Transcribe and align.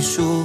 εξηγήσου 0.00 0.39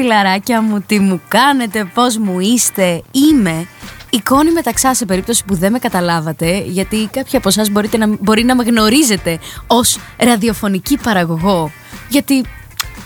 φιλαράκια 0.00 0.60
μου, 0.60 0.80
τι 0.86 0.98
μου 0.98 1.20
κάνετε, 1.28 1.90
πώς 1.94 2.18
μου 2.18 2.40
είστε, 2.40 3.02
είμαι 3.10 3.66
η 4.10 4.20
Κόνη 4.20 4.50
Μεταξά 4.50 4.94
σε 4.94 5.04
περίπτωση 5.04 5.44
που 5.44 5.54
δεν 5.54 5.72
με 5.72 5.78
καταλάβατε 5.78 6.62
γιατί 6.66 7.08
κάποιοι 7.12 7.36
από 7.36 7.48
εσάς 7.48 7.68
να, 7.98 8.06
μπορεί 8.20 8.44
να 8.44 8.54
με 8.54 8.62
γνωρίζετε 8.62 9.38
ως 9.66 9.98
ραδιοφωνική 10.16 10.98
παραγωγό 11.02 11.70
γιατί 12.08 12.42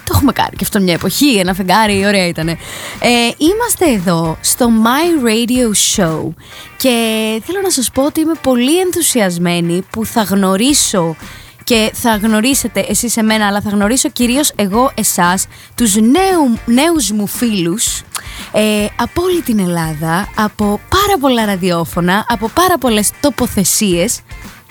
το 0.05 0.13
έχουμε 0.15 0.33
κάνει 0.33 0.51
και 0.57 0.65
αυτό 0.65 0.81
μια 0.81 0.95
εποχή, 0.95 1.35
ένα 1.39 1.55
φεγγάρι, 1.55 2.07
ωραία 2.07 2.27
ήταν. 2.27 2.49
Ε, 2.49 2.57
είμαστε 3.39 3.93
εδώ 3.93 4.37
στο 4.41 4.69
My 4.85 5.27
Radio 5.27 5.67
Show 5.97 6.29
και 6.77 6.91
θέλω 7.45 7.61
να 7.63 7.71
σας 7.71 7.91
πω 7.91 8.05
ότι 8.05 8.21
είμαι 8.21 8.35
πολύ 8.43 8.81
ενθουσιασμένη 8.81 9.85
που 9.91 10.07
θα 10.07 10.23
γνωρίσω 10.23 11.17
και 11.65 11.91
θα 11.95 12.17
γνωρίσετε 12.17 12.85
εσείς 12.89 13.17
εμένα 13.17 13.47
αλλά 13.47 13.61
θα 13.61 13.71
γνωρίσω 13.71 14.09
κυρίως 14.09 14.53
εγώ 14.57 14.93
εσάς 14.95 15.47
τους 15.75 15.95
νέου, 15.95 16.59
νέους 16.65 17.11
μου 17.11 17.27
φίλους 17.27 18.03
ε, 18.53 18.87
από 18.97 19.23
όλη 19.23 19.43
την 19.43 19.59
Ελλάδα 19.59 20.29
από 20.35 20.81
πάρα 20.89 21.19
πολλά 21.21 21.45
ραδιόφωνα 21.45 22.27
από 22.29 22.49
πάρα 22.49 22.79
πολλές 22.79 23.11
τοποθεσίες 23.21 24.21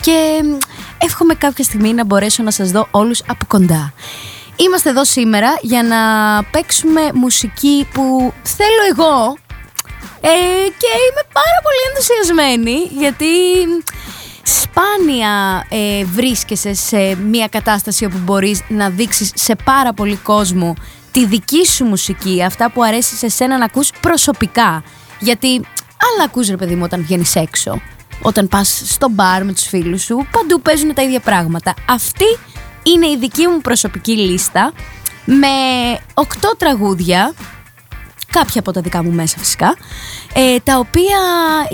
και 0.00 0.40
μ, 0.44 0.56
εύχομαι 0.98 1.34
κάποια 1.34 1.64
στιγμή 1.64 1.92
να 1.92 2.04
μπορέσω 2.04 2.42
να 2.42 2.50
σας 2.50 2.70
δω 2.70 2.88
όλους 2.90 3.22
από 3.26 3.44
κοντά. 3.48 3.92
Είμαστε 4.56 4.90
εδώ 4.90 5.04
σήμερα 5.04 5.54
για 5.60 5.82
να 5.82 5.98
παίξουμε 6.44 7.00
μουσική 7.14 7.86
που 7.92 8.32
θέλω 8.42 8.82
εγώ 8.90 9.36
ε, 10.20 10.68
και 10.80 10.90
είμαι 11.06 11.24
πάρα 11.32 11.58
πολύ 11.62 11.82
ενθουσιασμένη 11.88 12.76
γιατί 12.98 13.26
σπάνια 14.44 15.66
ε, 15.68 16.04
βρίσκεσαι 16.04 16.74
σε 16.74 17.16
μια 17.16 17.48
κατάσταση 17.48 18.04
όπου 18.04 18.18
μπορείς 18.24 18.62
να 18.68 18.88
δείξεις 18.90 19.32
σε 19.34 19.56
πάρα 19.64 19.92
πολύ 19.92 20.16
κόσμο 20.16 20.74
τη 21.10 21.26
δική 21.26 21.66
σου 21.66 21.84
μουσική, 21.84 22.42
αυτά 22.42 22.70
που 22.70 22.82
αρέσει 22.82 23.16
σε 23.16 23.28
σένα 23.28 23.58
να 23.58 23.64
ακούς 23.64 23.90
προσωπικά. 24.00 24.82
Γιατί 25.20 25.48
άλλα 26.12 26.24
ακούς 26.24 26.48
ρε 26.48 26.56
παιδί 26.56 26.74
μου 26.74 26.82
όταν 26.84 27.02
βγαίνεις 27.02 27.36
έξω, 27.36 27.80
όταν 28.22 28.48
πας 28.48 28.82
στο 28.86 29.08
μπαρ 29.10 29.44
με 29.44 29.52
τους 29.52 29.66
φίλους 29.66 30.02
σου, 30.02 30.26
παντού 30.30 30.60
παίζουν 30.60 30.94
τα 30.94 31.02
ίδια 31.02 31.20
πράγματα. 31.20 31.74
Αυτή 31.88 32.38
είναι 32.82 33.06
η 33.06 33.16
δική 33.16 33.46
μου 33.46 33.60
προσωπική 33.60 34.12
λίστα 34.12 34.72
με 35.24 35.46
8 36.14 36.22
τραγούδια 36.58 37.34
κάποια 38.38 38.60
από 38.60 38.72
τα 38.72 38.80
δικά 38.80 39.02
μου 39.02 39.10
μέσα 39.10 39.38
φυσικά, 39.38 39.76
ε, 40.34 40.58
τα 40.58 40.78
οποία 40.78 41.18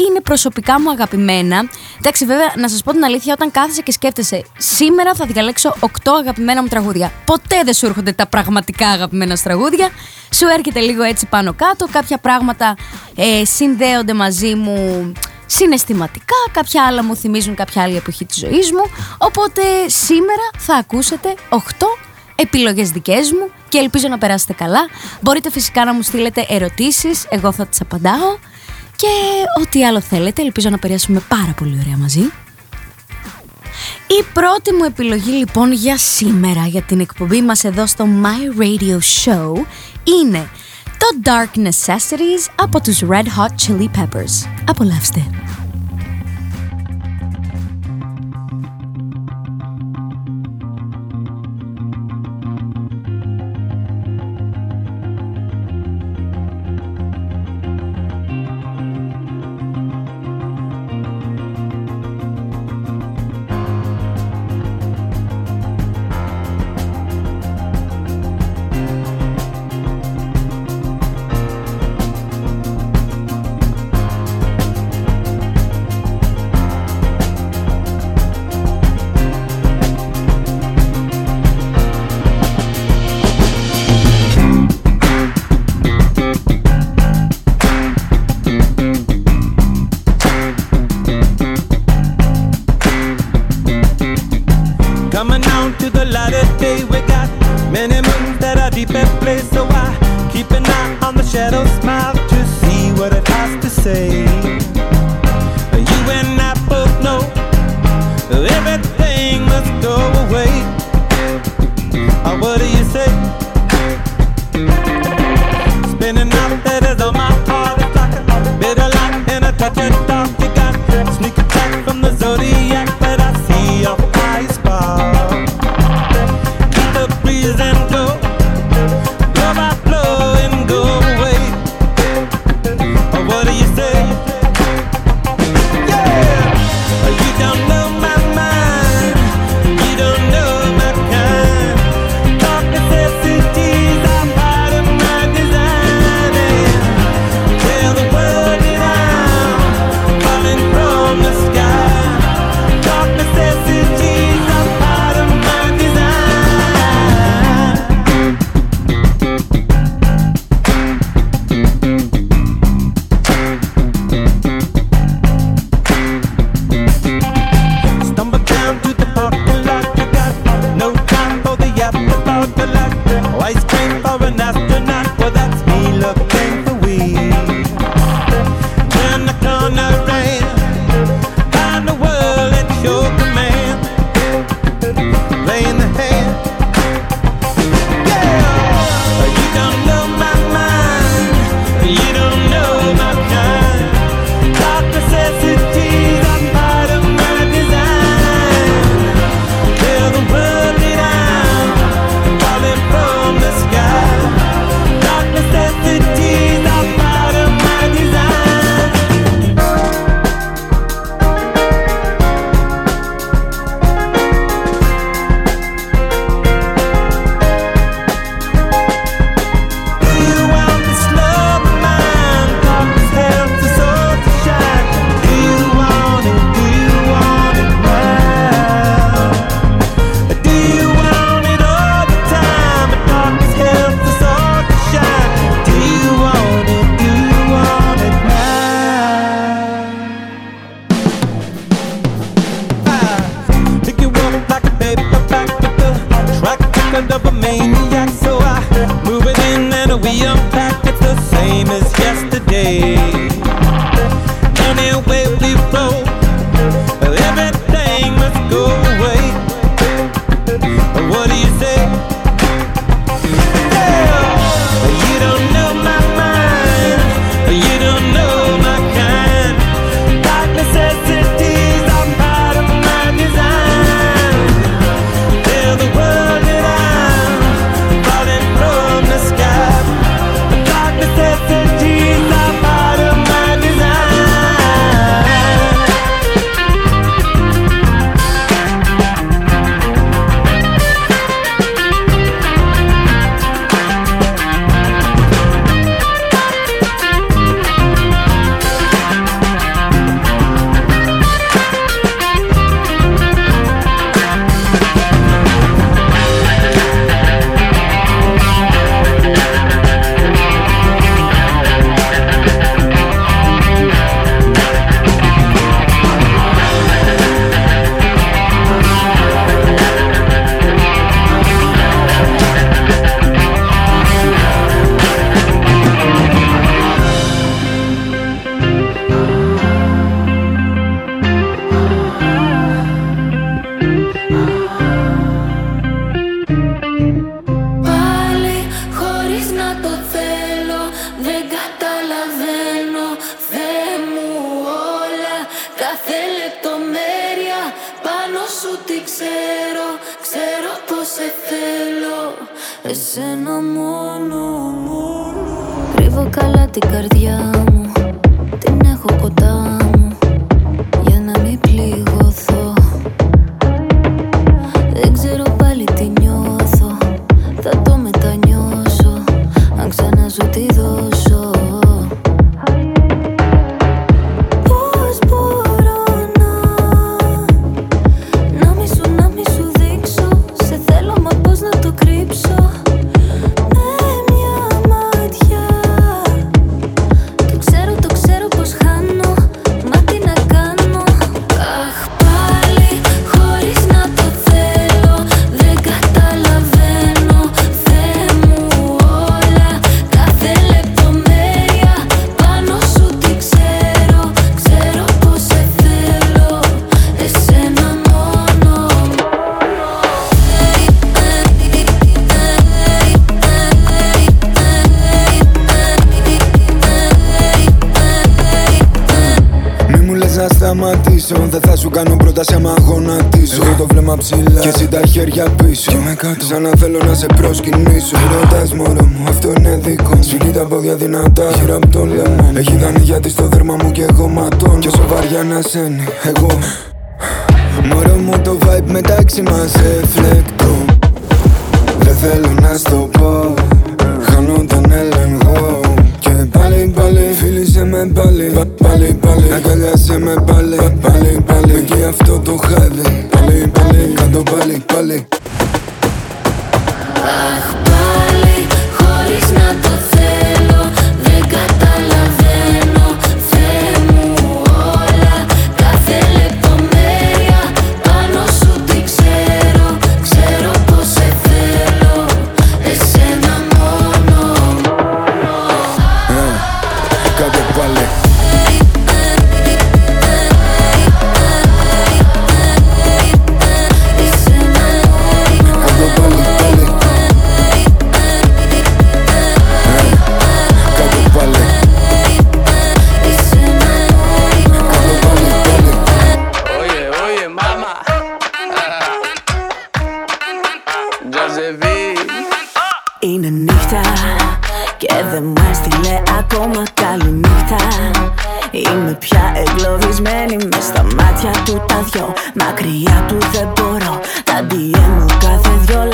είναι 0.09 0.21
προσωπικά 0.21 0.81
μου 0.81 0.91
αγαπημένα. 0.91 1.69
Εντάξει, 1.99 2.25
βέβαια, 2.25 2.53
να 2.57 2.69
σας 2.69 2.83
πω 2.83 2.93
την 2.93 3.05
αλήθεια, 3.05 3.33
όταν 3.33 3.51
κάθεσαι 3.51 3.83
και 3.83 3.93
σκέφτεσαι, 3.93 4.45
σήμερα 4.59 5.15
θα 5.15 5.27
διαλέξω 5.27 5.75
8 5.81 5.87
αγαπημένα 6.21 6.63
μου 6.63 6.69
τραγούδια. 6.69 7.13
Ποτέ 7.25 7.61
δεν 7.65 7.75
σου 7.75 7.87
έρχονται 7.87 8.13
τα 8.13 8.27
πραγματικά 8.27 8.89
αγαπημένα 8.89 9.37
σου 9.37 9.43
τραγούδια. 9.43 9.89
Σου 10.35 10.47
έρχεται 10.47 10.81
λίγο 10.81 11.03
έτσι 11.03 11.27
πάνω 11.27 11.53
κάτω, 11.53 11.87
κάποια 11.93 12.19
πράγματα 12.19 12.77
ε, 13.15 13.45
συνδέονται 13.45 14.15
μαζί 14.15 14.55
μου 14.55 15.13
συναισθηματικά, 15.47 16.37
κάποια 16.53 16.87
άλλα 16.87 17.05
μου 17.05 17.17
θυμίζουν 17.17 17.55
κάποια 17.55 17.83
άλλη 17.83 17.97
εποχή 17.97 18.25
της 18.25 18.37
ζωής 18.39 18.73
μου. 18.73 18.83
Οπότε 19.19 19.63
σήμερα 19.87 20.51
θα 20.59 20.75
ακούσετε 20.75 21.35
8 21.49 21.57
επιλογές 22.41 22.91
δικές 22.91 23.33
μου 23.33 23.51
και 23.69 23.79
ελπίζω 23.79 24.09
να 24.09 24.19
περάσετε 24.19 24.53
καλά. 24.53 24.89
Μπορείτε 25.21 25.51
φυσικά 25.51 25.85
να 25.85 25.95
μου 25.95 26.03
στείλετε 26.03 26.47
ερωτήσεις, 26.49 27.27
εγώ 27.29 27.53
θα 27.53 27.67
τις 27.67 27.81
απαντάω 27.81 28.39
και 28.97 29.07
ό,τι 29.61 29.87
άλλο 29.87 30.01
θέλετε, 30.01 30.43
ελπίζω 30.43 30.71
να 30.71 30.79
περάσουμε 30.79 31.23
πάρα 31.29 31.55
πολύ 31.57 31.79
ωραία 31.83 31.97
μαζί. 31.97 32.33
Η 34.07 34.25
πρώτη 34.33 34.73
μου 34.73 34.85
επιλογή 34.85 35.31
λοιπόν 35.31 35.73
για 35.73 35.97
σήμερα 35.97 36.67
για 36.67 36.83
την 36.83 37.01
εκπομπή 37.01 37.43
μας 37.43 37.65
εδώ 37.65 37.87
στο 37.87 38.07
My 38.23 38.61
Radio 38.63 38.99
Show 39.25 39.53
είναι 40.21 40.49
το 40.99 41.07
Dark 41.25 41.59
Necessities 41.59 42.53
από 42.55 42.81
τους 42.81 43.03
Red 43.09 43.25
Hot 43.25 43.67
Chili 43.67 43.89
Peppers. 43.99 44.49
Απολαύστε! 44.69 45.27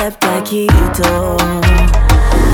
Κάθε 0.09 0.41
δυο 0.49 0.63
λεπτά 0.63 0.65
κοιτώ 0.97 1.35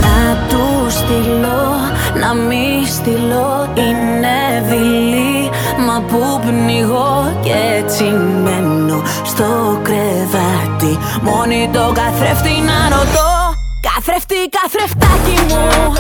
Να 0.02 0.48
τους 0.48 0.94
στείλω, 0.94 1.74
να 2.20 2.34
μη 2.34 2.86
στείλω 2.88 3.70
Είναι 3.74 4.68
δειλή, 4.68 5.50
μα 5.88 6.02
που 6.02 6.40
πνιγώ 6.46 7.40
και 7.44 7.54
έτσι 7.78 8.04
μένω 8.44 9.02
στο 9.24 9.80
κρεβάτι. 9.84 10.98
Μόνη 11.22 11.70
το 11.74 11.92
καθρέφτη 11.94 12.50
να 12.50 12.96
ρωτώ. 12.98 13.56
Καθρέφτη, 13.82 14.36
καθρεφτάκι 14.50 15.54
μου 15.54 15.94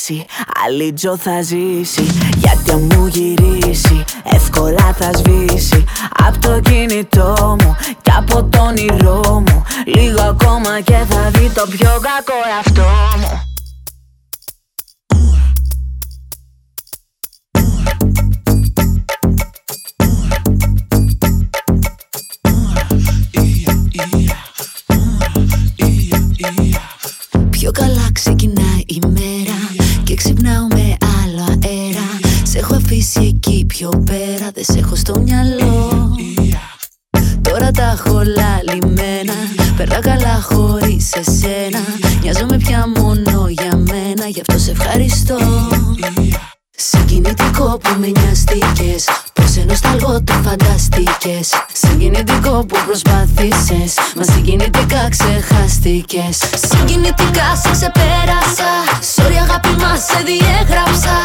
συνεχίσει, 0.00 0.26
άλλη 0.64 0.92
τζο 0.92 1.16
θα 1.16 1.42
ζήσει 1.42 2.02
Γιατί 2.36 2.70
αν 2.70 2.88
μου 2.94 3.06
γυρίσει, 3.06 4.04
εύκολα 4.24 4.94
θα 4.98 5.10
σβήσει. 5.16 5.84
Απ' 6.26 6.38
το 6.38 6.60
κινητό 6.60 7.56
μου 7.62 7.76
και 8.02 8.12
από 8.16 8.44
το 8.44 8.62
όνειρό 8.62 9.42
μου. 9.46 9.62
Λίγο 9.86 10.22
ακόμα 10.22 10.80
και 10.80 10.96
θα 11.08 11.30
δει 11.30 11.50
το 11.50 11.66
πιο 11.70 11.88
κακό 11.88 12.38
εαυτό 12.50 12.90
μου 13.18 13.49
πιο 33.80 34.02
πέρα 34.04 34.50
Δεν 34.54 34.64
σε 34.64 34.78
έχω 34.78 34.94
στο 34.94 35.20
μυαλό. 35.20 36.16
Τώρα 37.42 37.70
τα 37.70 37.96
έχω 37.98 38.22
λαλημένα. 38.22 39.32
Περνά 39.76 40.00
καλά 40.00 40.40
χωρίς 40.42 41.12
εσένα. 41.12 41.78
Νοιάζομαι 42.22 42.56
πια 42.56 42.86
μόνο 42.96 43.48
για 43.48 43.76
μένα 43.76 44.26
Γι' 44.26 44.40
αυτό 44.40 44.58
σε 44.58 44.70
ευχαριστώ. 44.70 45.36
Συγκινητικό 46.70 47.78
που 47.82 47.90
με 48.00 48.06
νοιαστήκες 48.06 49.08
Πως 49.32 49.50
σε 49.50 49.64
νοσταλγώ 49.68 50.22
το 50.24 50.32
φανταστήκες 50.32 51.48
Συγκινητικό 51.72 52.64
που 52.66 52.76
προσπάθησες. 52.86 53.94
Μα 54.16 54.22
συγκινητικά 54.22 55.08
ξεχάστηκες. 55.08 56.38
Συγκινητικά 56.70 57.56
σε 57.62 57.70
ξεπέρασα 57.70 58.70
Sorry 59.14 59.36
αγάπη 59.42 59.68
μας 59.68 60.04
σε 60.04 60.22
διέγραψα 60.24 61.16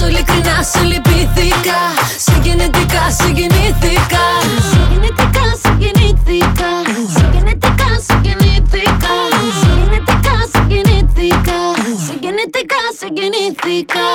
Πόσο 0.00 0.12
ειλικρινά 0.12 0.62
σε 0.62 0.82
λυπήθηκα. 0.82 1.80
Συγκινητικά 2.26 3.10
συγκινήθηκα. 3.10 4.24
Συγκινητικά 4.70 5.46
συγκινήθηκα. 5.62 6.70
Συγκινητικά 7.16 7.88
συγκινήθηκα. 8.06 9.14
Συγκινητικά 9.60 10.36
συγκινήθηκα. 10.52 11.58
Συγκινητικά 12.06 12.82
συγκινήθηκα 12.98 14.06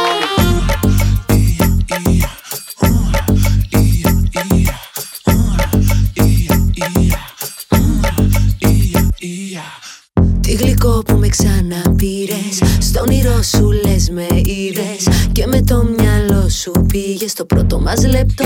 γλυκό 10.55 11.01
που 11.05 11.17
με 11.17 11.27
ξαναπήρες. 11.27 12.61
Στον 12.79 13.01
όνειρό 13.01 13.41
σου 13.41 13.71
λες 13.71 14.09
με 14.09 14.27
είδες 14.31 15.07
Και 15.31 15.47
με 15.47 15.61
το 15.61 15.83
μυαλό 15.97 16.49
σου 16.49 16.71
πήγες 16.87 17.31
στο 17.31 17.45
πρώτο 17.45 17.79
μας 17.79 18.05
λεπτό. 18.05 18.45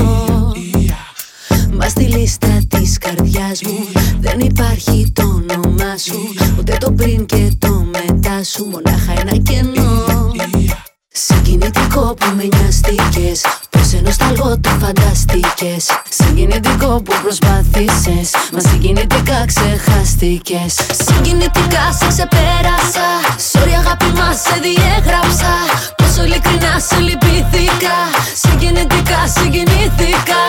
Μα 1.73 1.87
στη 1.89 2.03
λίστα 2.03 2.59
της 2.67 2.97
καρδιάς 2.97 3.61
μου 3.63 4.01
Δεν 4.19 4.39
υπάρχει 4.39 5.11
το 5.13 5.21
όνομά 5.21 5.97
σου. 5.97 6.19
Ούτε 6.59 6.77
το 6.79 6.91
πριν 6.91 7.25
και 7.25 7.51
το 7.57 7.85
μετά 7.91 8.43
σου. 8.43 8.65
Μονάχα 8.65 9.11
ένα 9.19 9.37
κενό 9.37 10.31
Συγκινητικό 11.11 12.13
που 12.19 12.25
με 12.35 12.47
νοιαστήκες 12.55 13.41
Πως 13.69 13.87
σε 13.87 14.01
νοσταλγώ 14.03 14.59
το 14.59 14.69
φανταστήκες 14.69 15.85
Συγκινητικό 16.09 17.01
που 17.01 17.13
προσπάθησες 17.21 18.31
Μα 18.53 18.59
συγκινητικά 18.59 19.45
ξεχάστηκες. 19.45 20.73
Συγκινητικά 21.05 21.91
σε 21.99 22.07
ξεπέρασα 22.07 23.07
Sorry 23.51 23.73
αγάπη 23.77 24.05
μας 24.05 24.41
σε 24.41 24.59
διέγραψα. 24.61 25.53
Πόσο 25.95 26.23
ειλικρινά 26.23 26.79
σε 26.79 26.99
λυπήθηκα 26.99 27.97
Συγκινητικά 28.43 29.27
συγκινήθηκα 29.35 30.41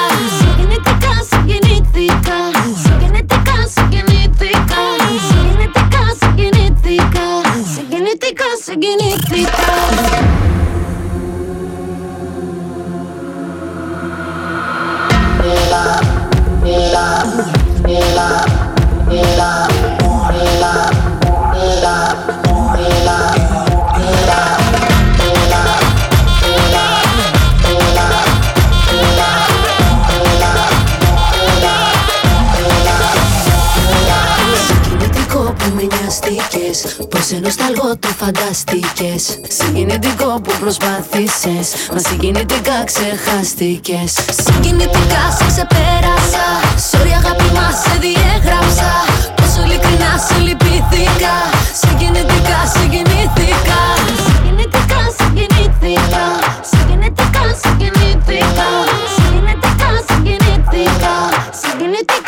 Συγκινητικό 39.58 40.40
που 40.44 40.52
προσπάθησες. 40.60 41.66
Μα 41.92 41.98
συγκινητικά 42.08 42.76
ξεχάστηκες. 42.90 44.12
Συγκινητικά 44.44 45.22
σε 45.38 45.44
ξεπέρασα. 45.50 46.46
Sorry 46.90 47.12
αγάπη 47.20 47.48
μας 47.56 47.74
σε 47.84 47.94
διέγραψα. 48.04 48.90
Πόσο 49.36 49.60
ειλικρινά 49.64 50.12
σε 50.26 50.36
λυπήθηκα. 50.46 51.34
Συγκινητικά, 51.80 52.58
συγκινήθηκα. 52.74 53.80
Συγκινητικά, 54.26 55.00
συγκινήθηκα. 55.18 56.24
Συγκινητικά, 56.70 57.44
συγκινήθηκα. 57.62 58.68
Συγκινητικά, 59.14 59.90
συγκινήθηκα. 60.08 61.14
Συγκινητικά, 61.60 62.19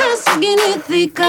συγκινήθηκα 0.42 1.24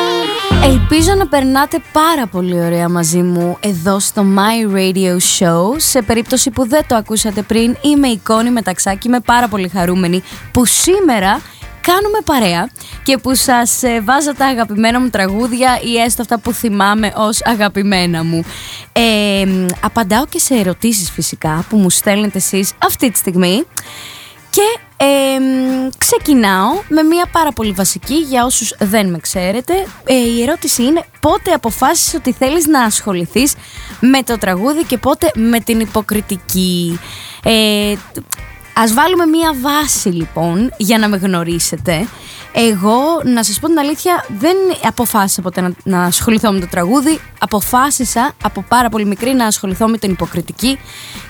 Ελπίζω 0.64 1.14
να 1.18 1.28
περνάτε 1.28 1.82
πάρα 1.92 2.28
πολύ 2.28 2.62
ωραία 2.62 2.90
μαζί 2.90 3.22
μου 3.22 3.58
εδώ 3.60 4.00
στο 4.00 4.26
My 4.36 4.76
Radio 4.76 5.18
Show. 5.40 5.76
Σε 5.78 6.02
περίπτωση 6.02 6.52
που 6.52 6.68
δεν 6.68 6.86
το 6.88 6.96
ακούσατε 6.96 7.42
πριν, 7.42 7.76
είμαι 7.82 8.08
η 8.08 8.18
Κόνη 8.18 8.52
Μεταξάκη, 8.52 9.08
είμαι 9.08 9.20
πάρα 9.20 9.48
πολύ 9.48 9.68
χαρούμενη 9.68 10.24
που 10.52 10.66
σήμερα 10.66 11.42
κάνουμε 11.82 12.20
παρέα 12.26 12.70
και 13.04 13.18
που 13.18 13.36
σας 13.36 13.84
ε, 13.84 14.02
βάζω 14.02 14.36
τα 14.36 14.46
αγαπημένα 14.46 15.00
μου 15.00 15.10
τραγούδια 15.10 15.80
ή 15.84 15.98
έστω 15.98 16.22
αυτά 16.22 16.40
που 16.40 16.54
θυμάμαι 16.54 17.14
ως 17.16 17.42
αγαπημένα 17.46 18.24
μου. 18.24 18.44
Ε, 18.94 19.46
απαντάω 19.82 20.26
και 20.26 20.40
σε 20.40 20.56
ερωτήσεις 20.56 21.12
φυσικά 21.12 21.66
που 21.70 21.78
μου 21.78 21.90
στέλνετε 21.90 22.38
εσείς 22.38 22.72
αυτή 22.78 23.12
τη 23.12 23.18
στιγμή 23.18 23.64
και 24.54 24.80
ε, 24.98 25.40
ξεκινάω 25.98 26.70
με 26.88 27.04
μια 27.04 27.26
πάρα 27.32 27.52
πολύ 27.52 27.72
βασική 27.72 28.16
για 28.16 28.46
όσους 28.46 28.76
δεν 28.80 29.10
με 29.10 29.18
ξέρετε. 29.18 29.74
Ε, 30.06 30.14
η 30.14 30.42
ερώτηση 30.42 30.84
είναι 30.84 31.04
πότε 31.20 31.52
αποφάσισες 31.52 32.14
ότι 32.14 32.32
θέλεις 32.32 32.68
να 32.68 32.82
ασχοληθείς 32.84 33.54
με 34.00 34.24
το 34.24 34.38
τραγούδι 34.38 34.84
και 34.84 34.98
πότε 34.98 35.32
με 35.36 35.60
την 35.60 35.80
υποκριτική; 35.80 37.00
Ε, 37.44 37.94
ας 38.74 38.94
βάλουμε 38.94 39.26
μια 39.26 39.54
βάση 39.62 40.10
λοιπόν 40.10 40.74
για 40.78 40.98
να 40.98 41.08
με 41.08 41.18
γνωρίσετε. 41.18 42.08
Εγώ, 42.56 43.22
να 43.24 43.44
σας 43.44 43.60
πω 43.60 43.68
την 43.68 43.80
αλήθεια, 43.80 44.26
δεν 44.40 44.56
αποφάσισα 44.84 45.42
ποτέ 45.42 45.62
να, 45.62 45.72
να 45.84 46.04
ασχοληθώ 46.04 46.52
με 46.52 46.60
το 46.60 46.68
τραγούδι. 46.68 47.20
Αποφάσισα 47.40 48.32
από 48.44 48.66
πάρα 48.68 48.90
πολύ 48.90 49.06
μικρή 49.06 49.34
να 49.34 49.46
ασχοληθώ 49.46 49.88
με 49.88 49.98
την 49.98 50.12
υποκριτική 50.12 50.80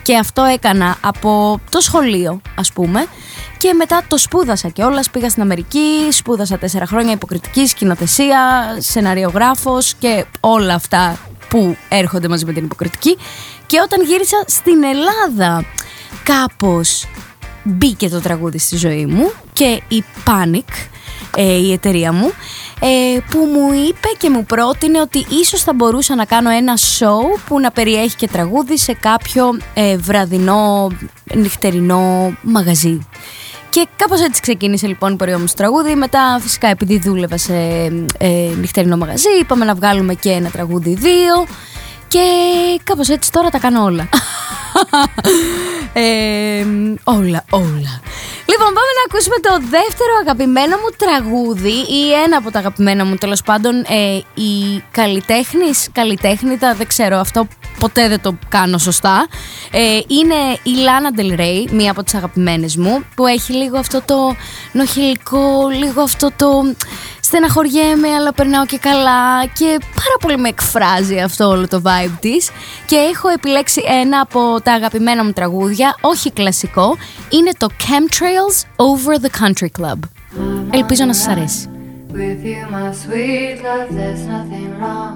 και 0.01 0.17
αυτό 0.17 0.43
έκανα 0.43 0.97
από 1.01 1.59
το 1.69 1.79
σχολείο, 1.79 2.41
ας 2.55 2.71
πούμε. 2.73 3.05
Και 3.57 3.73
μετά 3.73 4.01
το 4.07 4.17
σπούδασα 4.17 4.69
και 4.69 4.83
όλα. 4.83 5.03
Πήγα 5.11 5.29
στην 5.29 5.41
Αμερική, 5.41 6.07
σπούδασα 6.09 6.57
τέσσερα 6.57 6.85
χρόνια 6.85 7.11
υποκριτικής, 7.11 7.69
σκηνοθεσία, 7.69 8.39
σεναριογράφος 8.77 9.93
και 9.93 10.25
όλα 10.39 10.73
αυτά 10.73 11.17
που 11.47 11.77
έρχονται 11.89 12.27
μαζί 12.27 12.45
με 12.45 12.53
την 12.53 12.63
υποκριτική. 12.63 13.17
Και 13.65 13.79
όταν 13.83 14.05
γύρισα 14.05 14.43
στην 14.47 14.83
Ελλάδα, 14.83 15.65
κάπως 16.23 17.05
μπήκε 17.63 18.09
το 18.09 18.21
τραγούδι 18.21 18.57
στη 18.57 18.77
ζωή 18.77 19.05
μου 19.05 19.31
και 19.53 19.81
η 19.87 20.03
Panic 20.25 20.87
ε, 21.35 21.57
η 21.57 21.71
εταιρεία 21.71 22.11
μου, 22.13 22.31
ε, 22.79 23.19
που 23.31 23.37
μου 23.37 23.73
είπε 23.87 24.07
και 24.17 24.29
μου 24.29 24.45
πρότεινε 24.45 25.01
ότι 25.01 25.25
ίσως 25.41 25.61
θα 25.61 25.73
μπορούσα 25.73 26.15
να 26.15 26.25
κάνω 26.25 26.49
ένα 26.49 26.77
show 26.77 27.39
που 27.47 27.59
να 27.59 27.71
περιέχει 27.71 28.15
και 28.15 28.27
τραγούδι 28.27 28.77
σε 28.77 28.93
κάποιο 28.93 29.57
ε, 29.73 29.97
βραδινό, 29.97 30.91
νυχτερινό 31.33 32.33
μαγαζί. 32.41 33.07
Και 33.69 33.87
κάπως 33.95 34.21
έτσι 34.21 34.41
ξεκίνησε 34.41 34.87
λοιπόν 34.87 35.13
η 35.13 35.15
πορεία 35.15 35.39
μου 35.39 35.47
στο 35.47 35.57
τραγούδι. 35.57 35.95
Μετά 35.95 36.39
φυσικά 36.41 36.67
επειδή 36.67 36.99
δούλευα 36.99 37.37
σε 37.37 37.53
ε, 38.17 38.51
νυχτερινό 38.59 38.97
μαγαζί, 38.97 39.29
είπαμε 39.41 39.65
να 39.65 39.75
βγάλουμε 39.75 40.13
και 40.13 40.29
ένα 40.29 40.49
τραγούδι 40.49 40.93
δύο. 40.93 41.45
Και 42.07 42.19
κάπως 42.83 43.09
έτσι 43.09 43.31
τώρα 43.31 43.49
τα 43.49 43.59
κάνω 43.59 43.83
όλα. 43.83 44.09
ε, 45.93 46.65
όλα, 47.03 47.45
όλα. 47.49 48.01
Λοιπόν, 48.45 48.67
πάμε 48.73 48.91
να 48.97 49.03
ακούσουμε 49.07 49.35
το 49.41 49.53
δεύτερο 49.69 50.11
αγαπημένο 50.21 50.75
μου 50.77 50.89
τραγούδι 50.97 51.77
ή 51.99 52.13
ένα 52.25 52.37
από 52.37 52.51
τα 52.51 52.59
αγαπημένα 52.59 53.05
μου 53.05 53.15
τέλος 53.15 53.41
πάντων. 53.41 53.75
Ε, 53.75 54.21
η 54.33 54.83
καλλιτέχνης, 54.91 55.89
καλλιτέχνητα, 55.91 56.73
δεν 56.73 56.87
ξέρω, 56.87 57.17
αυτό 57.17 57.47
ποτέ 57.79 58.07
δεν 58.07 58.21
το 58.21 58.37
κάνω 58.49 58.77
σωστά. 58.77 59.27
Ε, 59.71 59.99
είναι 60.07 60.35
η 60.63 60.81
Λάνα 60.83 61.09
Del 61.17 61.39
Rey, 61.39 61.71
μία 61.71 61.91
από 61.91 62.03
τις 62.03 62.13
αγαπημένες 62.13 62.75
μου, 62.75 63.03
που 63.15 63.27
έχει 63.27 63.53
λίγο 63.53 63.77
αυτό 63.77 64.01
το 64.05 64.35
νοχηλικό, 64.71 65.69
λίγο 65.69 66.01
αυτό 66.01 66.31
το 66.35 66.63
στεναχωριέμαι 67.21 68.07
αλλά 68.07 68.33
περνάω 68.33 68.65
και 68.65 68.77
καλά 68.77 69.45
και 69.45 69.79
πάρα 69.95 70.15
πολύ 70.19 70.37
με 70.37 70.49
εκφράζει 70.49 71.19
αυτό 71.19 71.47
όλο 71.47 71.67
το 71.67 71.81
vibe 71.85 72.17
της 72.19 72.49
και 72.85 72.95
έχω 72.95 73.29
επιλέξει 73.29 73.83
ένα 74.01 74.19
από 74.19 74.61
τα 74.63 74.72
αγαπημένα 74.73 75.23
μου 75.23 75.31
τραγούδια, 75.31 75.95
όχι 76.01 76.31
κλασικό, 76.31 76.97
είναι 77.29 77.51
το 77.57 77.67
Chemtrails 77.79 78.85
Over 78.85 79.15
the 79.25 79.29
Country 79.43 79.81
Club. 79.81 79.99
Ελπίζω 80.71 81.05
να 81.05 81.13
σας 81.13 81.27
αρέσει. 81.27 81.67
With 82.13 82.43
you, 82.45 82.61
my 82.69 82.91
sweet 83.03 83.57
love, 83.67 83.89
there's 83.99 84.23
nothing 84.35 84.69
wrong. 84.79 85.15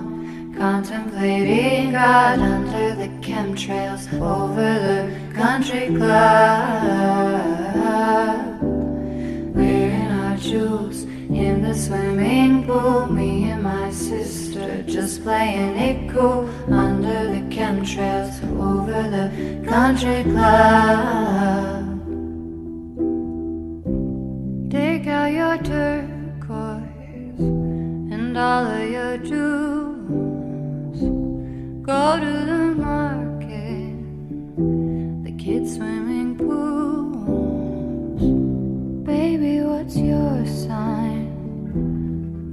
Contemplating 0.66 1.92
God 1.92 2.40
under 2.56 2.88
the 3.02 3.10
chemtrails 3.28 4.04
over 4.38 4.68
the 4.88 5.00
country 5.44 5.86
club. 6.00 6.98
Wearing 9.58 10.10
our 10.24 10.38
jewels 10.50 11.00
in 11.30 11.62
the 11.62 11.74
swimming 11.74 12.64
pool. 12.66 13.08
Me 13.08 13.50
and 13.52 13.64
my 13.64 13.92
sister 13.92 14.84
just 14.84 15.24
playing 15.24 15.78
it 15.78 16.10
cool 16.10 16.48
under 16.72 17.28
the 17.34 17.42
chemtrails 17.54 18.42
over 18.60 19.04
the 19.10 19.30
country 19.68 20.24
club. 20.24 21.86
Take 24.72 25.08
out 25.08 25.32
your 25.32 25.58
turquoise 25.58 27.40
and 27.40 28.38
all 28.38 28.66
of 28.66 28.90
your 28.90 29.18
jewels. 29.18 31.00
Go 31.86 32.20
to 32.20 32.34
the 32.52 32.76
market, 32.76 33.96
the 35.24 35.32
kids' 35.44 35.76
swimming 35.76 36.07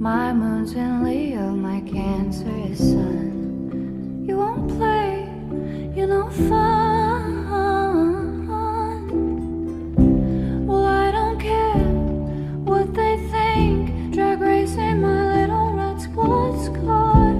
My 0.05 0.31
moon's 0.31 0.73
in 0.73 1.03
Leo, 1.03 1.49
my 1.49 1.81
Cancer 1.81 2.47
is 2.69 2.77
Sun. 2.77 4.23
You 4.27 4.37
won't 4.37 4.77
play, 4.77 5.27
you 5.97 6.05
know 6.05 6.29
fun. 6.29 7.47
Well, 10.67 10.85
I 10.85 11.09
don't 11.09 11.39
care 11.39 11.89
what 12.69 12.93
they 12.93 13.17
think. 13.31 14.13
Drag 14.13 14.41
racing 14.41 15.01
my 15.01 15.37
little 15.37 15.73
red 15.73 15.99
squad 15.99 16.63
squad. 16.63 17.35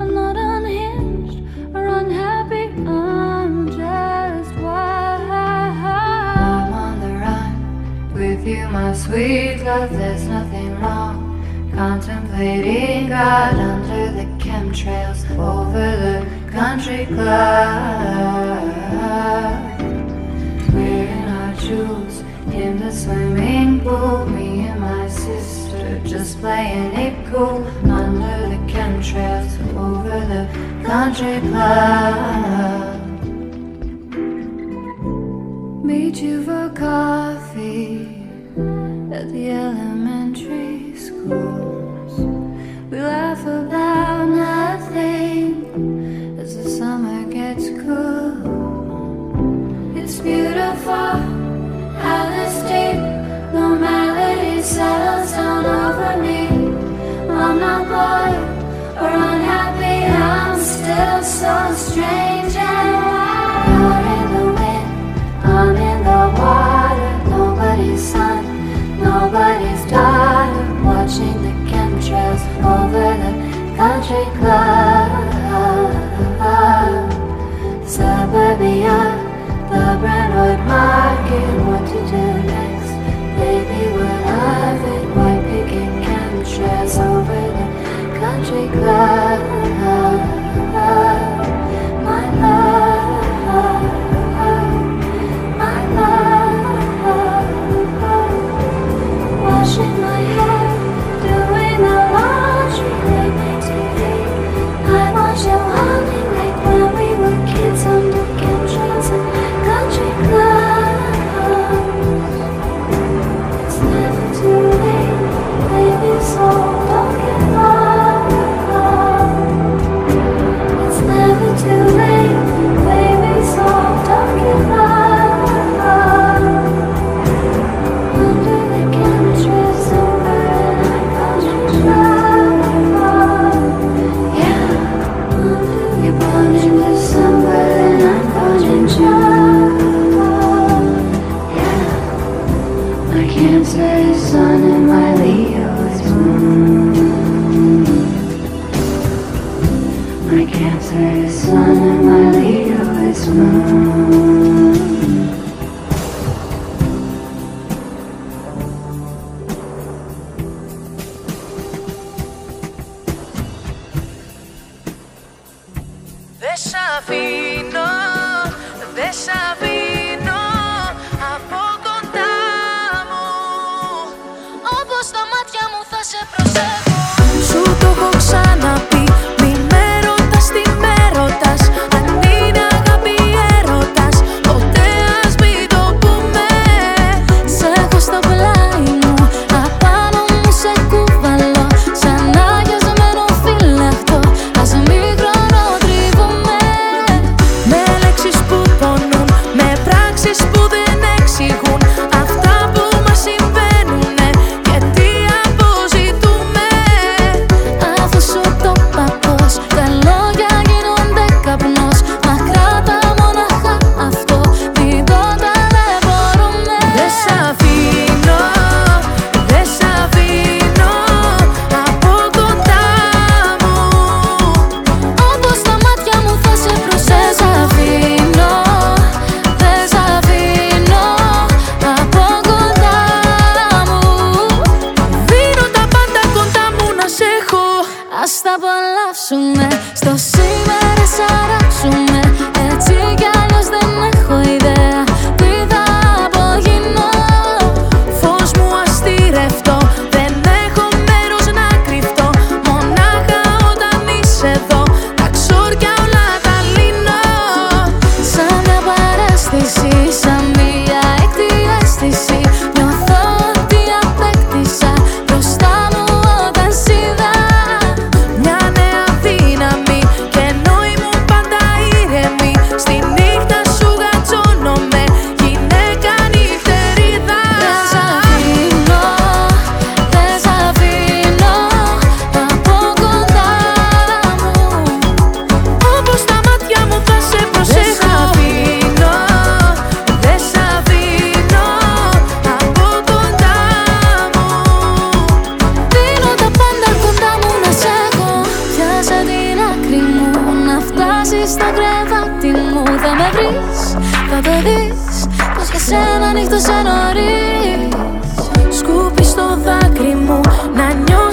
I'm 0.00 0.12
not 0.12 0.36
unhinged 0.36 1.38
or 1.76 1.86
unhappy. 1.86 2.70
I'm 2.88 3.68
just 3.68 4.52
wild. 4.56 5.30
I'm 5.30 6.72
on 6.72 6.98
the 6.98 7.12
run 7.22 8.12
with 8.12 8.44
you, 8.44 8.68
my 8.68 8.94
sweet 8.94 9.62
love. 9.62 9.92
There's 9.92 10.24
nothing 10.24 10.74
wrong. 10.80 11.29
Contemplating 11.80 13.08
God 13.08 13.54
under 13.54 14.12
the 14.12 14.26
chemtrails 14.36 15.24
over 15.38 15.96
the 16.04 16.26
country 16.52 17.06
club. 17.06 18.68
Wearing 20.74 21.24
our 21.24 21.54
jewels 21.54 22.20
in 22.52 22.78
the 22.80 22.92
swimming 22.92 23.80
pool. 23.80 24.26
Me 24.26 24.66
and 24.68 24.78
my 24.78 25.08
sister 25.08 25.98
just 26.04 26.38
playing 26.40 26.92
it 26.92 27.14
cool 27.32 27.64
under 27.90 28.50
the 28.50 28.60
chemtrails 28.70 29.58
over 29.74 30.20
the 30.34 30.46
country 30.86 31.40
club. 31.48 33.00
Meet 35.82 36.20
you 36.20 36.44
for 36.44 36.68
coffee 36.76 38.26
at 39.10 39.32
the 39.32 39.50
elementary 39.50 40.69
schools. 41.06 42.14
We 42.90 42.98
laugh 43.00 43.40
about 43.40 44.28
nothing 44.28 45.50
as 46.38 46.56
the 46.56 46.68
summer 46.68 47.20
gets 47.32 47.66
cool. 47.82 48.32
It's 49.96 50.18
beautiful 50.20 51.14
how 52.04 52.22
this 52.36 52.56
deep 52.70 53.00
normality 53.58 54.62
settles 54.62 55.32
down 55.32 55.64
over 55.84 56.12
me. 56.26 56.40
I'm 57.42 57.56
not 57.66 57.82
bored 57.90 58.42
or 59.02 59.12
unhappy, 59.32 59.98
I'm 60.32 60.58
still 60.60 61.22
so 61.40 61.54
strange 61.86 62.54
and 62.56 62.88
wild. 63.06 64.04
In 64.16 64.26
the 64.36 64.46
wind, 64.58 64.88
I'm 65.56 65.76
in 65.90 65.98
the 66.10 66.22
water. 66.40 67.12
Nobody's 67.30 68.02
son, 68.12 68.42
nobody's 69.02 69.82
daughter 69.90 70.39
watching 71.10 71.42
the 71.42 71.50
chemtrails 71.68 72.42
over 72.62 73.08
the 73.22 73.32
country 73.76 74.26
club. 74.38 75.10
Suburbia, 77.84 78.98
the 79.70 79.98
Brentwood 79.98 80.60
market, 80.68 81.50
what 81.66 81.84
to 81.88 81.98
do 82.12 82.24
next? 82.46 82.92
Maybe 83.40 83.80
we're 83.92 84.22
it 84.94 85.14
by 85.16 85.34
picking 85.50 85.94
chemtrails 86.04 86.94
over 87.00 87.40
the 87.58 87.66
country 88.20 88.68
club. 88.68 89.59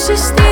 Just. 0.08 0.47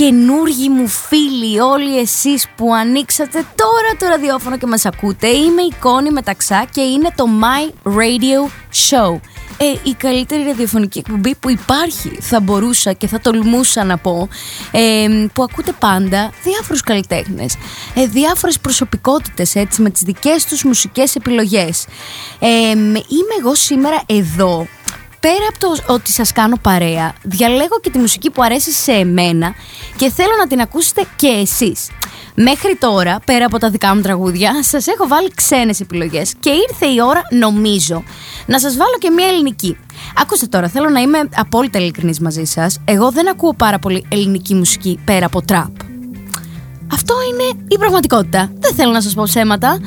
Καινούργοι 0.00 0.68
μου 0.68 0.88
φίλοι, 0.88 1.60
όλοι 1.60 1.98
εσείς 1.98 2.46
που 2.56 2.74
ανοίξατε 2.74 3.38
τώρα 3.38 3.96
το 3.98 4.06
ραδιόφωνο 4.06 4.58
και 4.58 4.66
μας 4.66 4.86
ακούτε. 4.86 5.26
Είμαι 5.26 5.62
η 5.62 5.72
Κόνη 5.80 6.10
Μεταξά 6.10 6.66
και 6.72 6.80
είναι 6.80 7.10
το 7.14 7.24
My 7.42 7.88
Radio 7.88 8.50
Show. 8.88 9.20
Ε, 9.56 9.64
η 9.82 9.94
καλύτερη 9.94 10.42
ραδιοφωνική 10.42 10.98
εκπομπή 10.98 11.34
που 11.34 11.50
υπάρχει 11.50 12.18
θα 12.20 12.40
μπορούσα 12.40 12.92
και 12.92 13.06
θα 13.06 13.20
τολμούσα 13.20 13.84
να 13.84 13.98
πω 13.98 14.28
ε, 14.70 15.06
που 15.32 15.42
ακούτε 15.42 15.72
πάντα 15.78 16.30
διάφορους 16.42 16.80
καλλιτέχνες 16.80 17.56
ε, 17.94 18.06
διάφορες 18.06 18.60
προσωπικότητες 18.60 19.54
έτσι 19.54 19.82
με 19.82 19.90
τις 19.90 20.02
δικές 20.02 20.44
τους 20.44 20.64
μουσικές 20.64 21.14
επιλογές 21.14 21.86
ε, 22.38 22.48
είμαι 22.70 23.34
εγώ 23.40 23.54
σήμερα 23.54 24.02
εδώ 24.06 24.66
πέρα 25.20 25.46
από 25.48 25.58
το 25.58 25.92
ότι 25.92 26.10
σας 26.10 26.32
κάνω 26.32 26.56
παρέα, 26.62 27.14
διαλέγω 27.22 27.80
και 27.80 27.90
τη 27.90 27.98
μουσική 27.98 28.30
που 28.30 28.42
αρέσει 28.42 28.72
σε 28.72 28.92
εμένα 28.92 29.54
και 29.96 30.10
θέλω 30.10 30.32
να 30.38 30.46
την 30.46 30.60
ακούσετε 30.60 31.06
και 31.16 31.26
εσείς. 31.26 31.88
Μέχρι 32.34 32.76
τώρα, 32.76 33.20
πέρα 33.24 33.44
από 33.44 33.58
τα 33.58 33.70
δικά 33.70 33.94
μου 33.94 34.00
τραγούδια, 34.00 34.62
σας 34.62 34.86
έχω 34.86 35.06
βάλει 35.06 35.30
ξένες 35.34 35.80
επιλογές 35.80 36.34
και 36.40 36.50
ήρθε 36.50 36.86
η 36.86 37.00
ώρα, 37.00 37.22
νομίζω, 37.30 38.02
να 38.46 38.58
σας 38.58 38.76
βάλω 38.76 38.96
και 38.98 39.10
μια 39.10 39.26
ελληνική. 39.26 39.76
Ακούστε 40.16 40.46
τώρα, 40.46 40.68
θέλω 40.68 40.88
να 40.88 41.00
είμαι 41.00 41.18
απόλυτα 41.34 41.78
ειλικρινής 41.78 42.20
μαζί 42.20 42.44
σας. 42.44 42.78
Εγώ 42.84 43.10
δεν 43.10 43.28
ακούω 43.28 43.54
πάρα 43.54 43.78
πολύ 43.78 44.06
ελληνική 44.08 44.54
μουσική 44.54 45.00
πέρα 45.04 45.26
από 45.26 45.42
τραπ. 45.42 45.70
Αυτό 46.92 47.14
είναι 47.30 47.64
η 47.68 47.78
πραγματικότητα. 47.78 48.52
Δεν 48.58 48.74
θέλω 48.74 48.92
να 48.92 49.00
σας 49.00 49.14
πω 49.14 49.22
ψέματα. 49.22 49.78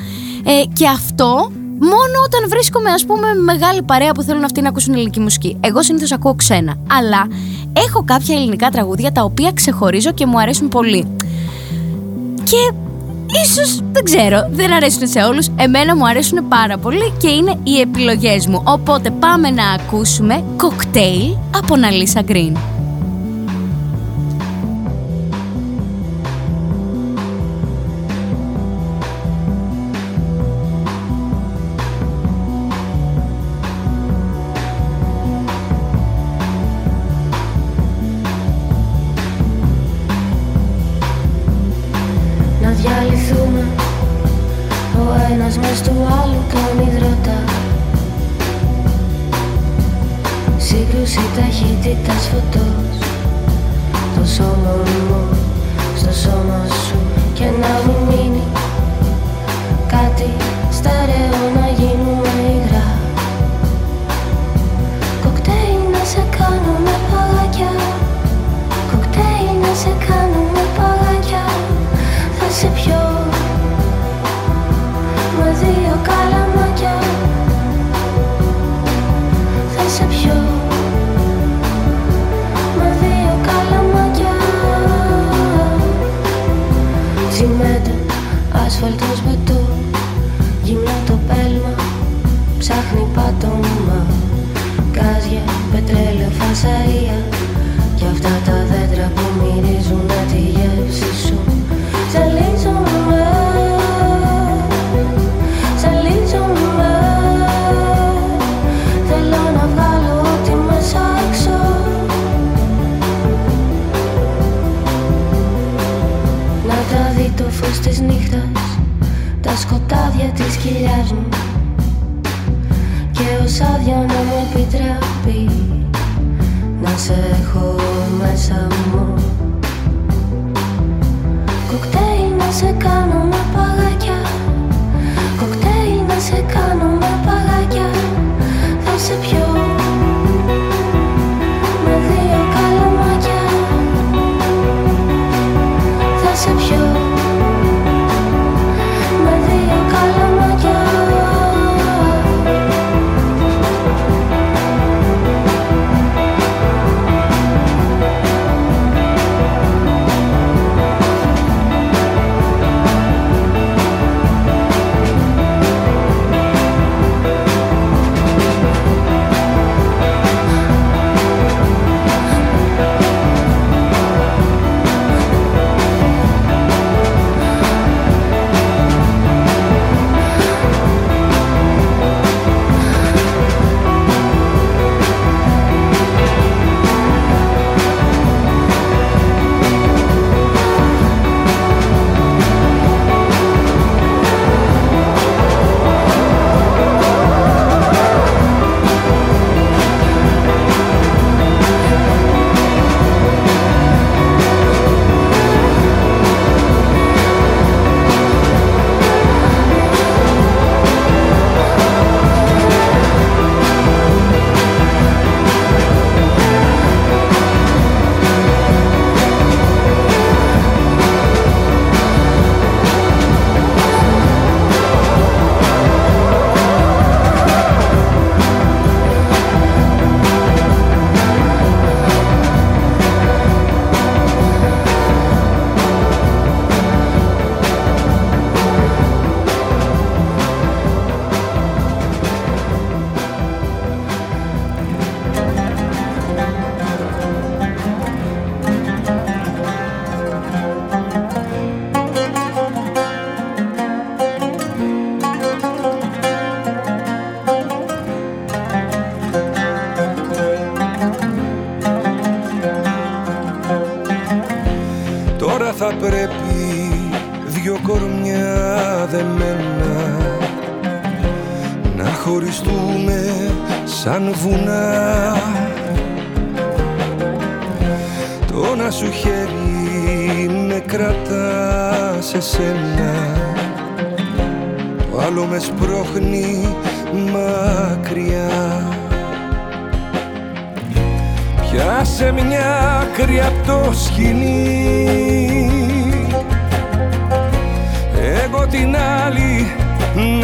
Ε, 0.43 0.63
και 0.73 0.87
αυτό 0.87 1.51
μόνο 1.79 2.17
όταν 2.25 2.49
βρίσκομαι, 2.49 2.89
ας 2.89 3.05
πούμε, 3.05 3.33
με 3.33 3.41
μεγάλη 3.41 3.83
παρέα 3.83 4.11
που 4.11 4.21
θέλουν 4.21 4.43
αυτοί 4.43 4.61
να 4.61 4.69
ακούσουν 4.69 4.93
ελληνική 4.93 5.19
μουσική. 5.19 5.57
Εγώ 5.61 5.83
συνήθως 5.83 6.11
ακούω 6.11 6.35
ξένα. 6.35 6.75
Αλλά 6.97 7.27
έχω 7.73 8.03
κάποια 8.05 8.35
ελληνικά 8.35 8.69
τραγούδια 8.69 9.11
τα 9.11 9.23
οποία 9.23 9.51
ξεχωρίζω 9.53 10.11
και 10.11 10.25
μου 10.25 10.39
αρέσουν 10.39 10.67
πολύ. 10.67 11.07
Και 12.43 12.73
ίσως, 13.43 13.81
δεν 13.91 14.03
ξέρω, 14.03 14.47
δεν 14.51 14.73
αρέσουν 14.73 15.07
σε 15.07 15.19
όλους. 15.19 15.47
Εμένα 15.55 15.95
μου 15.95 16.07
αρέσουν 16.07 16.47
πάρα 16.47 16.77
πολύ 16.77 17.13
και 17.17 17.29
είναι 17.29 17.59
οι 17.63 17.79
επιλογές 17.79 18.47
μου. 18.47 18.61
Οπότε 18.65 19.09
πάμε 19.09 19.49
να 19.49 19.63
ακούσουμε 19.71 20.43
κοκτέιλ 20.57 21.35
από 21.55 21.75
Ναλίσα 21.75 22.21
Γκριν. 22.21 22.57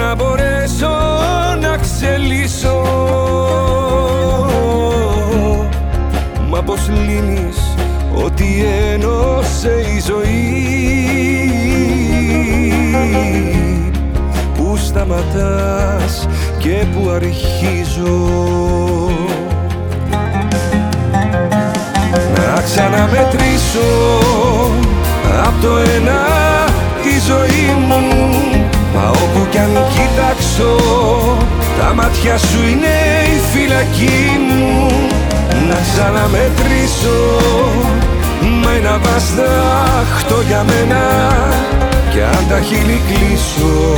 Να 0.10 0.16
μπορέσω 0.16 0.90
να 1.62 1.78
ξελίσω. 1.78 2.84
Μα 6.50 6.62
πως 6.62 6.90
λύνεις 6.90 7.76
ότι 8.24 8.66
ένωσε 8.94 9.86
η 9.96 10.02
ζωή; 10.06 10.34
Πού 14.58 14.78
σταματάς 14.78 16.28
και 16.58 16.86
που 16.94 17.10
αρχίζω; 17.10 18.20
Να 22.36 22.62
ξαναμετρήσω 22.62 23.90
απ' 25.46 25.62
το 25.62 25.78
ένα 25.78 26.20
τη 27.04 27.20
ζωή 27.20 27.76
μου 27.88 28.09
Μα 29.02 29.10
όπου 29.10 29.48
κι 29.50 29.58
αν 29.58 29.72
κοιτάξω 29.96 30.76
τα 31.80 31.94
μάτια 31.94 32.38
σου 32.38 32.60
είναι 32.72 32.96
η 33.36 33.40
φυλακή 33.52 34.22
μου. 34.48 34.88
Να 35.70 35.78
ξαναμετρήσω 35.92 37.20
με 38.64 38.72
ένα 38.78 39.00
βαστάχτο 39.04 40.42
για 40.48 40.64
μένα. 40.64 41.04
Κι 42.12 42.22
αν 42.22 42.46
τα 42.50 42.60
χείλη 42.60 43.02
κλείσω 43.08 43.94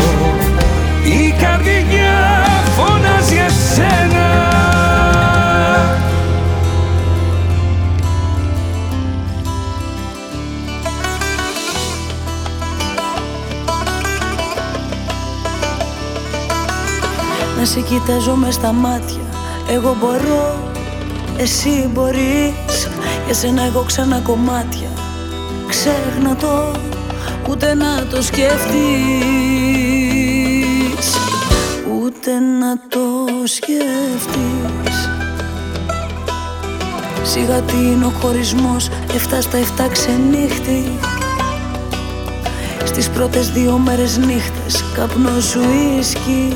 Να 17.61 17.67
σε 17.67 17.81
κοιτάζω 17.81 18.35
μες 18.35 18.53
στα 18.53 18.71
μάτια. 18.71 19.21
Εγώ 19.69 19.97
μπορώ, 19.99 20.71
εσύ 21.37 21.89
μπορείς. 21.93 22.89
Για 23.25 23.33
σένα 23.33 23.63
εγώ 23.63 23.83
ξανά 23.87 24.19
κομμάτια. 24.19 24.89
Ξέχνα 25.67 26.35
το, 26.35 26.71
ούτε 27.49 27.73
να 27.73 28.05
το 28.05 28.21
σκεφτείς 28.21 28.71
Ούτε 32.01 32.39
να 32.39 32.77
το 32.87 33.27
σκεφτείς 33.43 35.09
Σιγά 37.23 37.61
τι 37.61 37.75
είναι 37.75 38.05
ο 38.05 38.09
χωρισμός 38.21 38.89
Εφτά 39.15 39.41
στα 39.41 39.57
εφτά 39.57 39.87
ξενύχτη. 39.87 40.91
Στις 42.83 43.09
πρώτες 43.09 43.51
δύο 43.51 43.77
μέρες 43.77 44.17
νύχτες 44.17 44.83
Καπνός 44.95 45.43
σου 45.43 45.61
ίσκι 45.99 46.55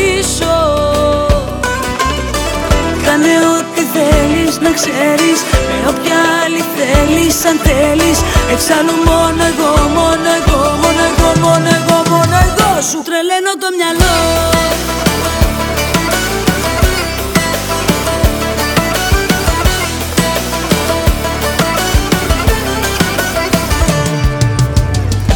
Κάνε 3.05 3.33
ό,τι 3.55 3.81
θέλεις 3.95 4.53
να 4.65 4.71
ξέρεις 4.79 5.39
Με 5.69 5.89
όποια 5.91 6.17
άλλη 6.41 6.63
θέλεις 6.75 7.45
αν 7.49 7.57
θέλεις. 7.67 8.19
Εξάλλου 8.53 8.95
μόνο 9.09 9.41
εγώ, 9.51 9.71
μόνο 9.97 10.29
εγώ, 10.39 10.59
μόνο 10.81 11.01
εγώ, 11.09 11.29
μόνο 11.43 11.69
εγώ, 11.77 11.97
μόνο 12.11 12.35
εγώ 12.47 12.69
Σου 12.89 12.99
τρελαίνω 13.07 13.53
το 13.61 13.67
μυαλό. 13.77 14.15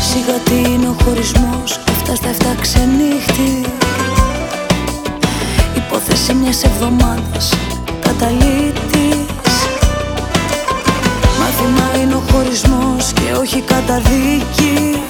Σιγά 0.09 0.37
τι 0.43 0.71
είναι 0.71 0.87
ο 0.87 0.95
χωρισμός 1.03 1.79
Εφτά 1.89 2.15
στα 2.15 2.29
εφτά 2.29 2.55
ξενύχτη 2.61 3.65
Υπόθεση 6.07 6.33
μιας 6.33 6.63
εβδομάδας 6.63 7.49
Καταλήτης. 7.99 9.55
Μάθημα 11.39 12.01
είναι 12.01 12.13
ο 12.13 12.23
χωρισμός 12.31 13.13
Και 13.13 13.33
όχι 13.39 13.61
καταδίκη. 13.61 15.01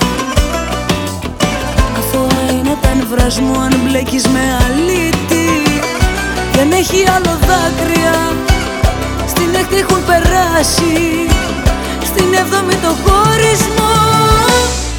Αθώα 1.98 2.52
είναι 2.52 2.78
τα 2.82 2.94
νευράς 2.96 3.40
μου 3.40 3.60
Αν 3.60 3.80
μπλέκεις 3.84 4.28
με 4.28 4.40
αλήτη. 4.66 5.50
Δεν 6.54 6.72
έχει 6.72 7.04
άλλο 7.16 7.40
δάκρυα. 7.48 8.34
Στην 9.28 9.56
έκτη 9.56 9.78
έχουν 9.78 10.06
περάσει. 10.06 10.96
Στην 12.04 12.34
έβδομη 12.34 12.76
το 12.76 12.96
χωρισμό. 13.04 13.96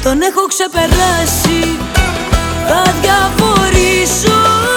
Τον 0.03 0.21
έχω 0.21 0.43
ξεπεράσει. 0.47 1.77
Θα 2.67 2.93
διαφορήσω 3.01 4.76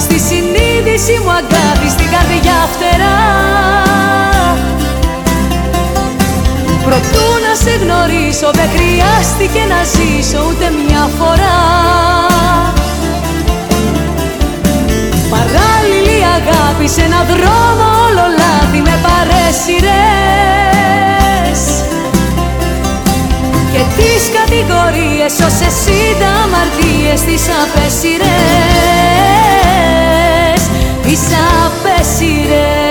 στη 0.00 0.18
συνείδηση 0.18 1.14
μου 1.22 1.30
αγάπη 1.30 1.88
στην 1.88 2.08
καρδιά 2.14 2.58
φτερά. 2.72 3.18
Προτού 6.84 7.26
να 7.44 7.52
σε 7.62 7.74
γνωρίσω 7.82 8.50
δεν 8.58 8.68
χρειάστηκε 8.74 9.62
να 9.72 9.80
ζήσω 9.92 10.38
ούτε 10.48 10.66
μια 10.80 11.04
φορά. 11.18 11.60
Παράλληλη 15.30 16.18
αγάπη 16.38 16.88
σε 16.88 17.02
έναν 17.02 17.26
δρόμο 17.26 17.86
όλο 18.06 18.24
λάθη 18.38 18.80
με 18.86 18.94
παρέσιρες 19.04 19.80
Και 21.52 21.69
τις 24.00 24.22
κατηγορίες 24.38 25.32
όσες 25.48 25.78
ήταν 26.10 26.34
αμαρτίες 26.44 27.20
τις 27.20 27.44
απέσιρες 27.62 28.30
Τις 31.02 31.22
απέσιρες 31.64 32.89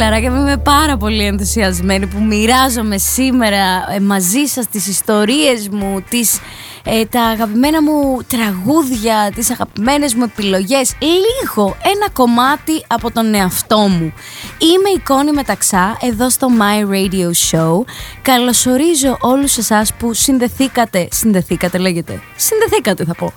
Αχ, 0.00 0.06
φιλαράκια, 0.06 0.40
είμαι 0.40 0.56
πάρα 0.56 0.96
πολύ 0.96 1.24
ενθουσιασμένη 1.24 2.06
που 2.06 2.22
μοιράζομαι 2.22 2.98
σήμερα 2.98 3.92
ε, 3.94 4.00
μαζί 4.00 4.44
σας 4.44 4.68
τις 4.68 4.86
ιστορίες 4.86 5.68
μου, 5.68 6.04
τις, 6.08 6.38
ε, 6.84 7.04
τα 7.04 7.22
αγαπημένα 7.22 7.82
μου 7.82 8.18
τραγούδια, 8.26 9.32
τις 9.34 9.50
αγαπημένες 9.50 10.14
μου 10.14 10.22
επιλογές. 10.22 10.94
Λίγο 10.98 11.76
ένα 11.82 12.10
κομμάτι 12.12 12.84
από 12.86 13.10
τον 13.12 13.34
εαυτό 13.34 13.78
μου. 13.78 14.12
Είμαι 14.58 14.88
η 14.96 14.98
Κόνη 14.98 15.32
Μεταξά, 15.32 15.96
εδώ 16.00 16.30
στο 16.30 16.48
My 16.58 16.90
Radio 16.90 17.30
Show. 17.50 17.84
Καλωσορίζω 18.22 19.16
όλους 19.20 19.56
εσάς 19.56 19.94
που 19.94 20.14
συνδεθήκατε, 20.14 21.08
συνδεθήκατε 21.10 21.78
λέγεται, 21.78 22.20
συνδεθήκατε 22.36 23.04
θα 23.04 23.14
πω, 23.14 23.32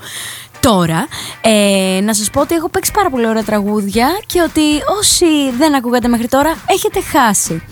Τώρα, 0.63 1.07
ε, 1.41 1.99
να 2.03 2.13
σας 2.13 2.29
πω 2.29 2.41
ότι 2.41 2.55
έχω 2.55 2.69
παίξει 2.69 2.91
πάρα 2.91 3.09
πολύ 3.09 3.27
ωραία 3.27 3.43
τραγούδια 3.43 4.07
και 4.25 4.41
ότι 4.41 4.61
όσοι 4.99 5.51
δεν 5.57 5.75
ακούγατε 5.75 6.07
μέχρι 6.07 6.27
τώρα 6.27 6.55
έχετε 6.65 7.01
χάσει. 7.01 7.63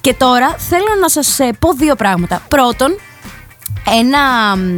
Και 0.00 0.14
τώρα 0.14 0.56
θέλω 0.58 1.00
να 1.00 1.08
σας 1.08 1.38
ε, 1.38 1.50
πω 1.58 1.72
δύο 1.72 1.94
πράγματα. 1.94 2.42
Πρώτον, 2.48 2.98
ένα, 4.00 4.18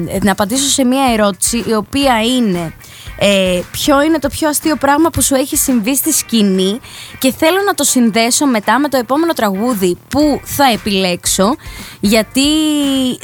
ε, 0.08 0.18
να 0.22 0.32
απαντήσω 0.32 0.68
σε 0.68 0.84
μία 0.84 1.12
ερώτηση 1.12 1.64
η 1.68 1.74
οποία 1.74 2.22
είναι 2.22 2.72
ε, 3.18 3.60
ποιο 3.70 4.02
είναι 4.02 4.18
το 4.18 4.28
πιο 4.28 4.48
αστείο 4.48 4.76
πράγμα 4.76 5.10
που 5.10 5.22
σου 5.22 5.34
έχει 5.34 5.56
συμβεί 5.56 5.96
στη 5.96 6.12
σκηνή 6.12 6.80
και 7.18 7.32
θέλω 7.32 7.62
να 7.66 7.74
το 7.74 7.84
συνδέσω 7.84 8.46
μετά 8.46 8.78
με 8.78 8.88
το 8.88 8.96
επόμενο 8.96 9.32
τραγούδι 9.32 9.96
που 10.08 10.40
θα 10.44 10.64
επιλέξω 10.72 11.56
γιατί 12.00 12.46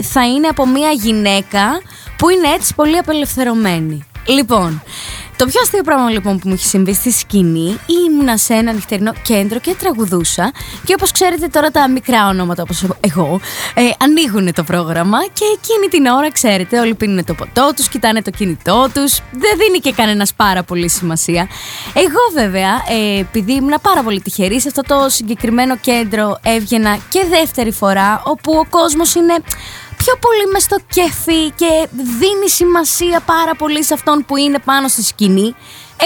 θα 0.03 0.27
είναι 0.27 0.47
από 0.47 0.67
μία 0.67 0.91
γυναίκα 0.91 1.81
που 2.17 2.29
είναι 2.29 2.49
έτσι 2.49 2.75
πολύ 2.75 2.97
απελευθερωμένη. 2.97 4.07
Λοιπόν, 4.27 4.83
το 5.37 5.47
πιο 5.47 5.61
αστείο 5.61 5.83
πράγμα 5.83 6.11
λοιπόν 6.11 6.39
που 6.39 6.49
μου 6.49 6.55
έχει 6.55 6.67
συμβεί 6.67 6.95
στη 6.95 7.11
σκηνή 7.11 7.79
ήμουνα 8.07 8.37
σε 8.37 8.55
ένα 8.55 8.73
νυχτερινό 8.73 9.13
κέντρο 9.23 9.59
και 9.59 9.75
τραγουδούσα 9.79 10.53
και 10.85 10.95
όπως 10.97 11.13
ξέρετε 11.13 11.47
τώρα 11.47 11.71
τα 11.71 11.89
μικρά 11.89 12.29
ονόματα 12.29 12.63
όπως 12.63 12.85
εγώ 13.01 13.41
ε, 13.75 13.83
ανοίγουν 13.99 14.53
το 14.53 14.63
πρόγραμμα 14.65 15.19
και 15.33 15.45
εκείνη 15.55 15.89
την 15.89 16.07
ώρα 16.07 16.33
ξέρετε 16.33 16.81
όλοι 16.81 16.95
πίνουν 16.95 17.25
το 17.25 17.35
ποτό 17.35 17.73
τους, 17.77 17.89
κοιτάνε 17.89 18.23
το 18.23 18.31
κινητό 18.31 18.89
τους. 18.95 19.21
Δεν 19.31 19.59
δίνει 19.59 19.79
και 19.79 19.93
κανένας 19.93 20.35
πάρα 20.35 20.63
πολύ 20.63 20.89
σημασία. 20.89 21.49
Εγώ 21.95 22.43
βέβαια 22.43 22.71
ε, 22.71 23.19
επειδή 23.19 23.53
ήμουν 23.53 23.75
πάρα 23.83 24.03
πολύ 24.03 24.21
τυχερή 24.21 24.61
σε 24.61 24.69
αυτό 24.69 24.83
το 24.83 25.09
συγκεκριμένο 25.09 25.77
κέντρο 25.77 26.39
έβγαινα 26.43 26.99
και 27.09 27.27
δεύτερη 27.29 27.73
φορά 27.73 28.23
όπου 28.25 28.53
ο 28.53 28.67
κόσμος 28.71 29.15
είναι 29.15 29.35
πιο 29.97 30.17
πολύ 30.17 30.51
μες 30.53 30.63
στο 30.63 30.77
κέφι 30.89 31.51
και 31.51 31.89
δίνει 31.91 32.51
σημασία 32.51 33.21
πάρα 33.21 33.55
πολύ 33.55 33.85
σε 33.85 33.95
αυτόν 33.95 34.25
που 34.27 34.37
είναι 34.37 34.59
πάνω 34.59 34.89
στη 34.89 35.03
σκηνή. 35.03 35.55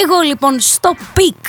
Εγώ 0.05 0.20
λοιπόν 0.20 0.61
στο 0.61 0.95
peak 1.14 1.44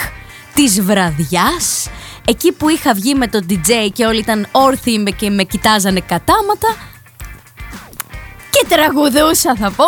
της 0.53 0.81
βραδιάς, 0.81 1.89
εκεί 2.25 2.51
που 2.51 2.69
είχα 2.69 2.93
βγει 2.93 3.15
με 3.15 3.27
το 3.27 3.45
DJ 3.49 3.89
και 3.93 4.05
όλοι 4.05 4.19
ήταν 4.19 4.47
όρθιοι 4.51 5.01
με 5.03 5.11
και 5.11 5.29
με 5.29 5.43
κοιτάζανε 5.43 5.99
κατάματα 5.99 6.75
και 8.49 8.65
τραγουδούσα 8.67 9.55
θα 9.55 9.71
πω. 9.71 9.85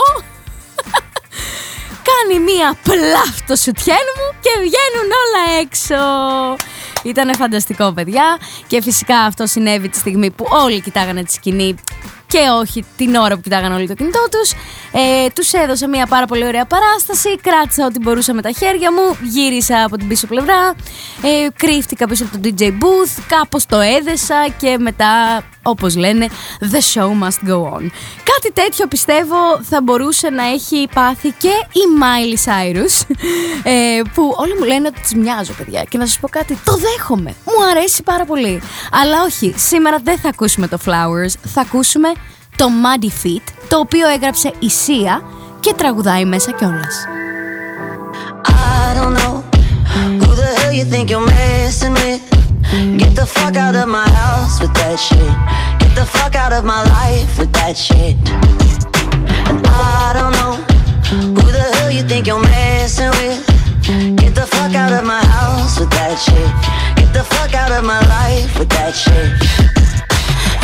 Κάνει 2.10 2.43
μία 2.43 2.78
πλάφτο 2.84 3.56
σουτιέν 3.56 3.97
μου 4.18 4.39
και 4.41 4.49
βγαίνουν 4.58 5.10
όλα 5.24 5.60
έξω. 5.62 5.95
Ήταν 7.04 7.36
φανταστικό 7.36 7.91
παιδιά 7.91 8.38
και 8.68 8.82
φυσικά 8.82 9.18
αυτό 9.18 9.45
συνέβη 9.45 9.89
τη 9.89 9.97
στιγμή 9.97 10.32
που 10.32 10.45
όλοι 10.49 10.82
κοιτάγανε 10.82 11.24
τη 11.24 11.32
σκηνή 11.32 11.76
και 12.32 12.39
όχι 12.59 12.86
την 12.97 13.15
ώρα 13.15 13.36
που 13.36 13.41
κοιτάγανε 13.41 13.75
όλοι 13.75 13.88
το 13.88 13.93
κινητό 13.93 14.25
τους. 14.32 14.51
Ε, 14.91 15.27
τους 15.36 15.53
έδωσα 15.53 15.88
μια 15.88 16.05
πάρα 16.05 16.25
πολύ 16.25 16.45
ωραία 16.45 16.65
παράσταση, 16.65 17.38
κράτησα 17.41 17.86
ό,τι 17.86 17.99
μπορούσα 17.99 18.34
με 18.34 18.41
τα 18.41 18.51
χέρια 18.51 18.91
μου, 18.91 19.17
γύρισα 19.21 19.84
από 19.84 19.97
την 19.97 20.07
πίσω 20.07 20.27
πλευρά, 20.27 20.75
ε, 21.21 21.47
κρύφτηκα 21.55 22.07
πίσω 22.07 22.23
από 22.23 22.38
το 22.38 22.39
DJ 22.43 22.61
booth, 22.61 23.23
κάπως 23.27 23.65
το 23.65 23.79
έδεσα 23.79 24.47
και 24.57 24.77
μετά, 24.79 25.43
όπως 25.63 25.95
λένε, 25.95 26.27
the 26.59 26.79
show 26.93 27.07
must 27.07 27.49
go 27.49 27.55
on. 27.55 27.82
Κάτι 28.23 28.51
τέτοιο 28.53 28.88
πιστεύω 28.88 29.38
θα 29.61 29.82
μπορούσε 29.82 30.29
να 30.29 30.43
έχει 30.43 30.88
πάθει 30.93 31.34
και 31.38 31.53
η 31.71 31.84
Miley 32.01 32.49
Cyrus, 32.49 33.15
ε, 33.63 34.01
που 34.13 34.34
όλοι 34.38 34.57
μου 34.57 34.65
λένε 34.65 34.88
ότι 34.88 34.99
τις 35.01 35.15
μοιάζω 35.15 35.53
παιδιά. 35.53 35.84
Και 35.89 35.97
να 35.97 36.05
σας 36.05 36.19
πω 36.19 36.27
κάτι, 36.27 36.57
το 36.63 36.77
δέχομαι, 36.77 37.36
μου 37.45 37.65
αρέσει 37.69 38.03
πάρα 38.03 38.25
πολύ. 38.25 38.61
Αλλά 38.91 39.23
όχι, 39.23 39.53
σήμερα 39.57 39.99
δεν 40.03 40.17
θα 40.17 40.29
ακούσουμε 40.29 40.67
το 40.67 40.77
Flowers, 40.86 41.34
θα 41.53 41.61
ακούσουμε 41.61 42.11
το 43.70 43.80
οποίο 43.80 44.09
έγραψε 44.09 44.53
η 44.59 44.70
και 45.59 45.74
τραγουδάει 45.74 46.26
μέσα 46.26 46.51
κιόλας. 46.51 47.05
Δεν 50.89 51.05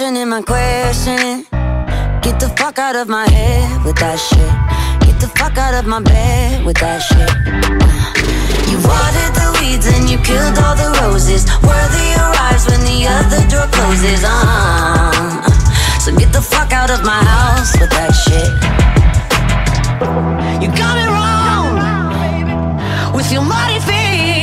questioning 0.00 0.30
my 0.30 0.40
questioning. 0.40 1.44
Get 2.22 2.40
the 2.40 2.48
fuck 2.56 2.78
out 2.78 2.96
of 2.96 3.06
my 3.06 3.28
head 3.28 3.84
with 3.84 3.96
that 3.96 4.16
shit. 4.16 4.52
Get 5.06 5.20
the 5.20 5.28
fuck 5.36 5.58
out 5.58 5.74
of 5.74 5.84
my 5.86 6.00
bed 6.00 6.64
with 6.64 6.78
that 6.78 7.00
shit. 7.04 7.28
You 8.70 8.78
watered 8.80 9.34
the 9.36 9.48
weeds 9.60 9.86
and 9.92 10.08
you 10.08 10.16
killed 10.24 10.56
all 10.64 10.74
the 10.74 10.88
roses. 11.04 11.44
Worthy 11.60 12.16
arrives 12.16 12.64
when 12.64 12.80
the 12.88 13.12
other 13.12 13.44
door 13.52 13.68
closes. 13.76 14.24
Uh, 14.24 15.44
so 16.00 16.16
get 16.16 16.32
the 16.32 16.40
fuck 16.40 16.72
out 16.72 16.90
of 16.90 17.04
my 17.04 17.20
house 17.20 17.78
with 17.78 17.90
that 17.90 18.16
shit. 18.24 18.48
You 20.62 20.68
got 20.80 20.96
me 20.96 21.04
wrong 21.12 21.76
with 23.12 23.30
your 23.30 23.42
muddy 23.42 23.80
feet. 23.80 24.39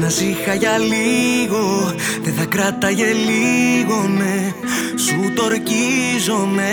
να 0.00 0.06
είχα 0.06 0.54
για 0.54 0.78
λίγο 0.78 1.94
Δεν 2.22 2.34
θα 2.34 2.44
κράταγε 2.44 3.06
λίγο 3.12 3.96
με 4.08 4.54
Σου 4.96 5.32
τορκίζομαι 5.34 6.72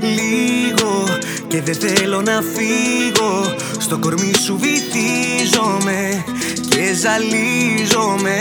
Λίγο 0.00 1.18
Και 1.48 1.62
δεν 1.62 1.74
θέλω 1.74 2.22
να 2.22 2.42
φύγω. 2.54 3.54
Στο 3.78 3.98
κορμί 3.98 4.32
σου 4.44 4.58
βυθίζομαι 4.60 6.24
Και 6.68 6.94
ζαλίζομαι. 6.94 8.36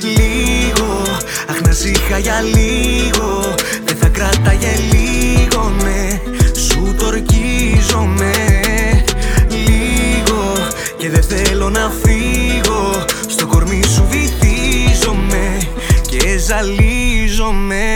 Λίγο 0.00 1.02
Αχ 1.48 1.60
να 1.60 1.70
είχα 1.90 2.18
για 2.18 2.40
λίγο 2.40 3.54
Δεν 3.84 3.96
θα 3.96 4.08
κράταγε 4.08 4.74
λίγο 4.92 5.72
με 5.82 6.20
Σου 6.60 6.94
τορκίζομαι 6.98 8.32
Λίγο 9.48 10.52
Και 10.96 11.10
δεν 11.10 11.22
θέλω 11.22 11.70
να 11.70 11.92
φύγω. 12.02 12.15
ζαλίζομαι. 16.46 17.90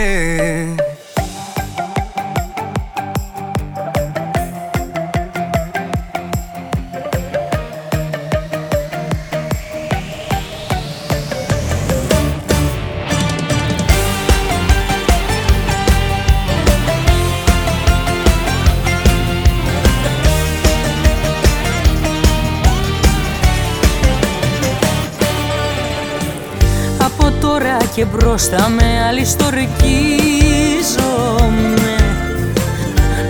μπροστά 28.41 28.69
με 28.69 29.05
άλλη 29.07 29.25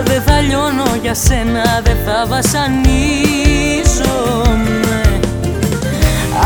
Δεν 0.04 0.22
θα 0.22 0.42
λιώνω 0.42 0.96
για 1.02 1.14
σένα, 1.14 1.82
δεν 1.84 1.98
θα 2.06 2.26
βασανίζομαι. 2.28 2.70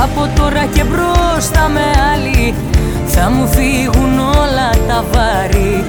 Από 0.04 0.30
τώρα 0.36 0.66
και 0.66 0.84
μπροστά 0.84 1.70
με 1.70 1.82
άλλη 2.14 2.54
θα 3.06 3.30
μου 3.30 3.48
φύγουν 3.48 4.20
όλα 4.20 4.70
τα 4.88 5.04
βάρη. 5.12 5.86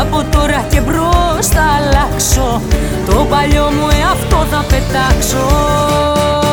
Από 0.00 0.24
τώρα 0.30 0.64
και 0.70 0.80
μπροστά 0.80 1.62
αλλάξω 1.76 2.60
Το 3.06 3.26
παλιό 3.30 3.70
μου 3.80 3.88
εαυτό 4.00 4.46
θα 4.50 4.64
πετάξω. 4.68 6.45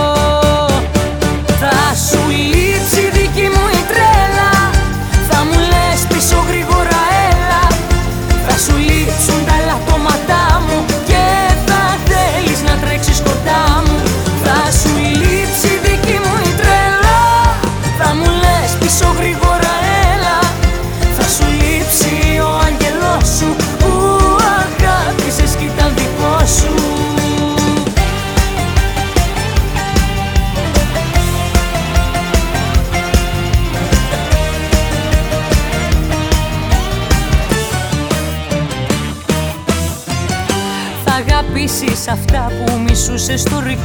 Σ' 42.03 42.07
αυτά 42.07 42.51
που 42.57 42.79
μισούσες 42.87 43.43
τορκίζομαι 43.43 43.77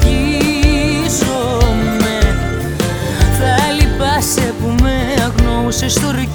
Θα 3.38 3.72
λυπάσαι 3.78 4.54
που 4.60 4.74
με 4.82 4.96
αγνοούσες 5.24 5.94
τορκίζομαι 5.94 6.28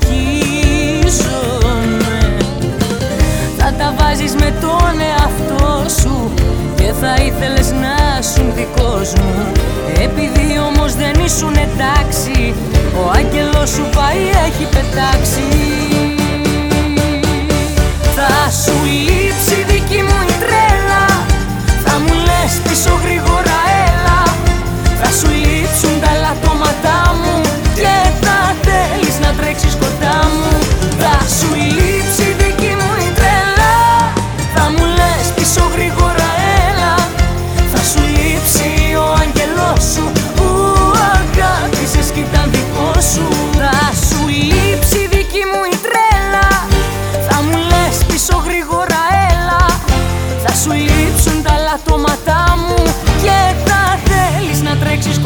Θα 3.57 3.73
τα 3.77 3.93
βάζεις 3.97 4.33
με 4.33 4.53
τον 4.61 4.99
εαυτό 5.09 5.85
σου 6.01 6.33
Και 6.75 6.91
θα 7.01 7.13
ήθελες 7.23 7.71
να 7.71 8.21
σου 8.21 8.53
δικό 8.55 8.99
μου 9.15 9.51
Επειδή 10.03 10.59
όμως 10.67 10.95
δεν 10.95 11.13
ήσουν 11.25 11.55
εντάξει 11.55 12.53
Ο 12.97 13.11
άγγελος 13.15 13.69
σου 13.69 13.89
πάει 13.95 14.23
έχει 14.45 14.67
πετάξει. 14.75 15.47
Θα 18.15 18.51
σου 18.51 18.73
λείψει 19.05 19.62
Θα 25.05 25.11
σου 25.11 25.29
λείψουν 25.43 25.95
τα 26.03 26.11
λατώματά 26.23 26.97
μου 27.21 27.41
Και 27.75 27.95
θα 28.23 28.37
θέλεις 28.65 29.15
να 29.23 29.29
τρέξεις 29.39 29.73
κοντά 29.81 30.17
μου. 30.35 30.51
Θα 31.01 31.15
σου 31.37 31.49
λείψει 31.77 32.25
δική 32.41 32.73
μου 32.79 32.91
η 33.07 33.09
τρέλα 33.17 33.75
Θα 34.55 34.63
μου 34.73 34.83
λες 34.97 35.25
πίσω 35.35 35.63
γρήγορα 35.75 36.29
έλα. 36.67 36.93
Θα 37.73 37.81
σου 37.91 38.01
λείψει 38.15 38.69
ο 39.03 39.07
αγγελός 39.23 39.81
σου 39.93 40.05
Που 40.35 40.47
αγάπησες 41.15 42.07
κι 42.13 42.19
ήταν 42.29 42.47
δικό 42.55 42.91
σου. 43.11 43.25
Θα 43.61 43.77
σου 44.07 44.21
λείψει 44.51 44.99
δική 45.15 45.43
μου 45.51 45.61
η 45.73 45.77
τρέλα 45.85 46.47
Θα 47.27 47.37
μου 47.45 47.57
λες 47.71 47.97
πίσω 48.07 48.35
γρήγορα 48.47 49.01
έλα. 49.31 49.61
Θα 50.43 50.53
σου 50.61 50.71
λείψουν 50.87 51.37
τα 51.47 51.55
λατώματά 51.67 52.39
μου 52.47 52.52
θέλεις 55.03 55.19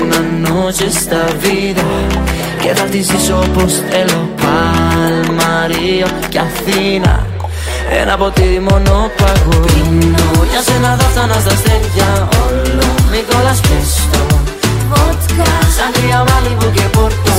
Una 0.03 0.21
noche 0.47 0.85
esta 0.85 1.23
vida 1.43 1.87
Και 2.63 2.75
θα 2.75 2.85
τη 2.85 3.01
ζήσω 3.03 3.37
όπως 3.37 3.73
θέλω. 3.91 4.29
Παλμαρίο 4.43 6.07
και 6.29 6.39
Αθήνα 6.39 7.27
Ένα 8.01 8.17
ποτήρι 8.17 8.61
μόνο 8.61 9.11
παγώ. 9.17 9.61
Πίνω 9.67 10.45
για 10.51 10.63
σένα 10.63 10.97
θα 10.99 11.05
φτάνα 11.05 11.35
στα 11.35 11.53
αστέρια 11.53 12.29
όλο. 12.45 12.89
Νικόλας 13.11 13.61
πιέστο 13.61 14.23
βότκα. 14.89 15.51
Σαν 15.77 15.93
κρύα 15.93 16.25
μαλίβου 16.29 16.71
και 16.77 16.83
πόρτο 16.83 17.32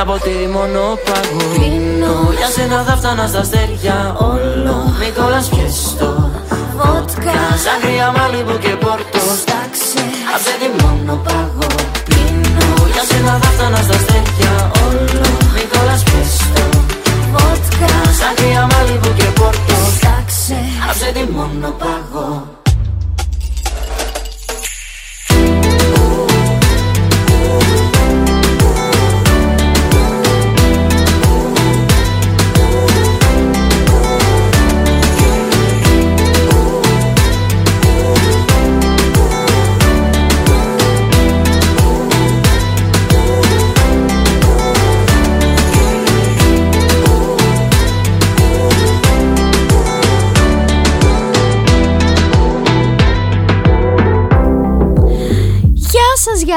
ένα 0.00 0.12
ποτήρι 0.12 0.48
μόνο 0.56 0.80
παγώ 1.06 1.44
Πίνω 1.54 2.14
Για 2.38 2.48
σένα 2.54 2.78
θα 2.86 2.94
φτάνα 2.96 3.26
στα 3.26 3.40
αστέρια. 3.44 3.96
Όλο. 4.30 4.76
Νικόλας 5.00 5.48
πιέστο 5.48 6.30
βότκα. 6.78 7.36
Σαν 7.64 7.76
κρύα 7.82 8.08
μαλίβου 8.16 8.58
και 8.64 8.74
πόρτο. 8.82 9.20
Στάξε. 9.42 10.04
Άψε 10.34 10.54
τη 10.60 10.68
μόνο 10.80 11.12
παγώ 11.26 11.70
Πίνω 12.08 12.68
Για 12.92 13.04
σένα 13.10 13.32
θα 13.42 13.50
φτάνα 13.54 13.80
στα 13.86 13.96
αστέρια. 14.00 14.52
Όλο. 14.86 15.24
Νικόλας 15.56 16.02
πιέστο 16.08 16.64
βότκα. 17.34 17.92
Σαν 18.18 18.32
κρύα 18.38 18.62
μαλίβου 18.70 19.12
και 19.18 19.28
πόρτο. 19.38 19.76
Στάξε. 19.96 20.58
Άψε 20.88 21.08
τη 21.14 21.22
μόνο 21.36 21.68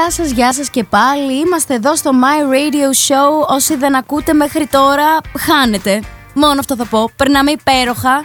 Γεια 0.04 0.12
σας, 0.12 0.30
γεια 0.30 0.34
σας, 0.34 0.36
γεια 0.36 0.52
σας 0.52 0.70
και 0.70 0.84
πάλι. 0.84 1.38
Είμαστε 1.38 1.74
εδώ 1.74 1.96
στο 1.96 2.10
My 2.22 2.52
Radio 2.52 3.08
Show. 3.08 3.46
Όσοι 3.48 3.76
δεν 3.76 3.96
ακούτε 3.96 4.32
μέχρι 4.32 4.66
τώρα, 4.66 5.06
χάνετε. 5.38 6.02
Μόνο 6.34 6.58
αυτό 6.58 6.76
θα 6.76 6.86
πω. 6.86 7.10
Περνάμε 7.16 7.50
υπέροχα. 7.50 8.22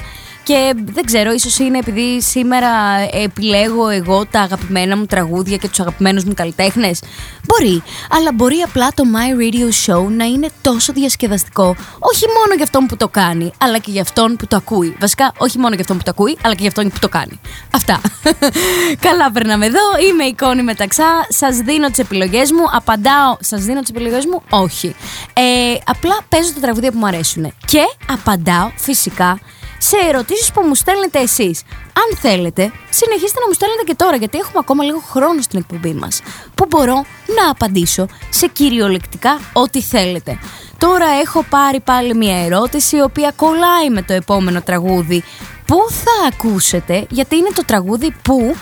Και 0.49 0.73
δεν 0.75 1.05
ξέρω, 1.05 1.31
ίσως 1.31 1.57
είναι 1.57 1.77
επειδή 1.77 2.21
σήμερα 2.21 2.69
επιλέγω 3.11 3.89
εγώ 3.89 4.25
τα 4.25 4.41
αγαπημένα 4.41 4.97
μου 4.97 5.05
τραγούδια 5.05 5.57
και 5.57 5.67
τους 5.67 5.79
αγαπημένους 5.79 6.23
μου 6.23 6.33
καλλιτέχνες. 6.33 7.01
Μπορεί, 7.45 7.83
αλλά 8.09 8.31
μπορεί 8.33 8.55
απλά 8.65 8.87
το 8.93 9.03
My 9.13 9.41
Radio 9.41 9.93
Show 9.93 10.07
να 10.09 10.25
είναι 10.25 10.49
τόσο 10.61 10.93
διασκεδαστικό, 10.93 11.75
όχι 11.99 12.25
μόνο 12.25 12.53
για 12.55 12.63
αυτόν 12.63 12.85
που 12.85 12.97
το 12.97 13.07
κάνει, 13.07 13.51
αλλά 13.57 13.77
και 13.77 13.91
για 13.91 14.01
αυτόν 14.01 14.35
που 14.35 14.47
το 14.47 14.55
ακούει. 14.55 14.95
Βασικά, 14.99 15.33
όχι 15.37 15.57
μόνο 15.57 15.73
για 15.73 15.81
αυτόν 15.81 15.97
που 15.97 16.03
το 16.03 16.11
ακούει, 16.11 16.37
αλλά 16.43 16.53
και 16.53 16.59
για 16.59 16.69
αυτόν 16.69 16.89
που 16.89 16.99
το 16.99 17.09
κάνει. 17.09 17.39
Αυτά. 17.73 18.01
Καλά, 19.05 19.31
περνάμε 19.31 19.65
εδώ. 19.65 19.79
Είμαι 20.09 20.23
η 20.23 20.33
Κόνη 20.33 20.63
Μεταξά. 20.63 21.25
Σας 21.29 21.57
δίνω 21.57 21.89
τις 21.89 21.99
επιλογές 21.99 22.51
μου. 22.51 22.63
Απαντάω. 22.71 23.37
Σας 23.39 23.63
δίνω 23.63 23.79
τις 23.79 23.89
επιλογές 23.89 24.25
μου, 24.25 24.41
όχι. 24.49 24.95
Ε, 25.33 25.43
απλά 25.85 26.17
παίζω 26.29 26.53
τα 26.53 26.59
τραγούδια 26.59 26.91
που 26.91 26.97
μου 26.97 27.07
αρέσουν. 27.07 27.53
Και 27.65 27.81
απαντάω 28.07 28.71
φυσικά 28.75 29.39
σε 29.81 29.97
ερωτήσεις 30.09 30.51
που 30.51 30.61
μου 30.61 30.75
στέλνετε 30.75 31.19
εσείς. 31.19 31.61
Αν 31.93 32.17
θέλετε, 32.17 32.71
συνεχίστε 32.89 33.39
να 33.39 33.47
μου 33.47 33.53
στέλνετε 33.53 33.83
και 33.85 33.95
τώρα, 33.95 34.15
γιατί 34.15 34.37
έχουμε 34.37 34.57
ακόμα 34.59 34.83
λίγο 34.83 34.99
χρόνο 34.99 35.41
στην 35.41 35.59
εκπομπή 35.59 35.93
μας, 35.93 36.21
που 36.55 36.65
μπορώ 36.69 37.05
να 37.37 37.49
απαντήσω 37.49 38.07
σε 38.29 38.47
κυριολεκτικά 38.47 39.39
ό,τι 39.53 39.81
θέλετε. 39.81 40.39
Τώρα 40.77 41.05
έχω 41.21 41.43
πάρει 41.49 41.79
πάλι 41.79 42.15
μια 42.15 42.45
ερώτηση 42.45 42.97
η 42.97 43.01
οποία 43.01 43.31
κολλάει 43.35 43.89
με 43.89 44.01
το 44.01 44.13
επόμενο 44.13 44.61
τραγούδι. 44.61 45.23
Πού 45.65 45.77
θα 45.89 46.27
ακούσετε, 46.27 47.05
γιατί 47.09 47.35
είναι 47.35 47.49
το 47.53 47.65
τραγούδι 47.65 48.15
που 48.21 48.55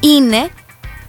είναι 0.00 0.48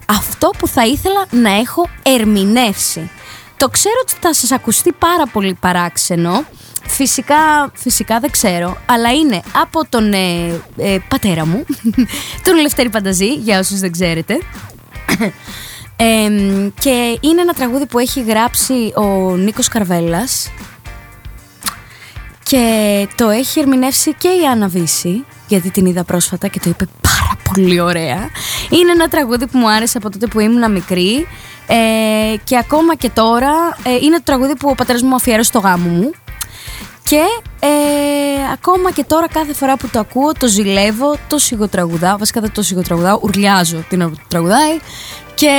αυτό 0.08 0.50
που 0.58 0.68
θα 0.68 0.86
ήθελα 0.86 1.26
να 1.30 1.50
έχω 1.50 1.88
ερμηνεύσει. 2.02 3.10
Το 3.56 3.68
ξέρω 3.68 3.94
ότι 4.02 4.12
θα 4.20 4.34
σας 4.34 4.50
ακουστεί 4.52 4.92
πάρα 4.92 5.26
πολύ 5.26 5.54
παράξενο. 5.60 6.44
Φυσικά, 6.86 7.70
φυσικά 7.74 8.20
δεν 8.20 8.30
ξέρω, 8.30 8.76
αλλά 8.86 9.12
είναι 9.12 9.42
από 9.52 9.86
τον 9.88 10.12
ε, 10.12 10.60
ε, 10.76 10.98
πατέρα 11.08 11.46
μου, 11.46 11.64
τον 12.44 12.60
Λευτέρη 12.60 12.90
Πανταζή, 12.90 13.34
για 13.34 13.58
όσους 13.58 13.78
δεν 13.78 13.92
ξέρετε. 13.92 14.38
Ε, 15.96 16.28
και 16.78 17.18
είναι 17.20 17.40
ένα 17.40 17.52
τραγούδι 17.52 17.86
που 17.86 17.98
έχει 17.98 18.22
γράψει 18.22 18.92
ο 18.94 19.36
Νίκος 19.36 19.68
Καρβέλας 19.68 20.50
και 22.42 23.08
το 23.14 23.28
έχει 23.28 23.60
ερμηνεύσει 23.60 24.14
και 24.14 24.28
η 24.28 24.46
Άννα 24.50 24.68
Βύση, 24.68 25.24
γιατί 25.48 25.70
την 25.70 25.86
είδα 25.86 26.04
πρόσφατα 26.04 26.48
και 26.48 26.60
το 26.60 26.70
είπε 26.70 26.86
πάρα 27.00 27.36
πολύ 27.52 27.80
ωραία. 27.80 28.30
Είναι 28.70 28.90
ένα 28.92 29.08
τραγούδι 29.08 29.46
που 29.46 29.58
μου 29.58 29.70
άρεσε 29.70 29.98
από 29.98 30.10
τότε 30.10 30.26
που 30.26 30.40
ήμουν 30.40 30.72
μικρή 30.72 31.26
ε, 31.66 32.36
και 32.44 32.56
ακόμα 32.56 32.94
και 32.94 33.10
τώρα 33.10 33.52
ε, 33.82 33.94
είναι 34.02 34.16
το 34.16 34.22
τραγούδι 34.24 34.56
που 34.56 34.68
ο 34.70 34.74
πατέρας 34.74 35.02
μου 35.02 35.14
αφιέρωσε 35.14 35.48
στο 35.48 35.58
γάμο 35.58 35.88
μου. 35.88 36.10
Και 37.08 37.22
ε, 37.60 37.68
ακόμα 38.52 38.92
και 38.92 39.04
τώρα 39.04 39.28
κάθε 39.28 39.52
φορά 39.52 39.76
που 39.76 39.88
το 39.88 39.98
ακούω 39.98 40.32
το 40.32 40.46
ζηλεύω, 40.46 41.16
το 41.28 41.38
σιγοτραγουδάω, 41.38 42.18
βασικά 42.18 42.40
δεν 42.40 42.52
το 42.52 42.62
σιγοτραγουδάω, 42.62 43.18
ουρλιάζω 43.22 43.84
την 43.88 44.00
ώρα 44.00 44.10
που 44.10 44.16
το 44.16 44.24
τραγουδάει 44.28 44.78
και 45.34 45.52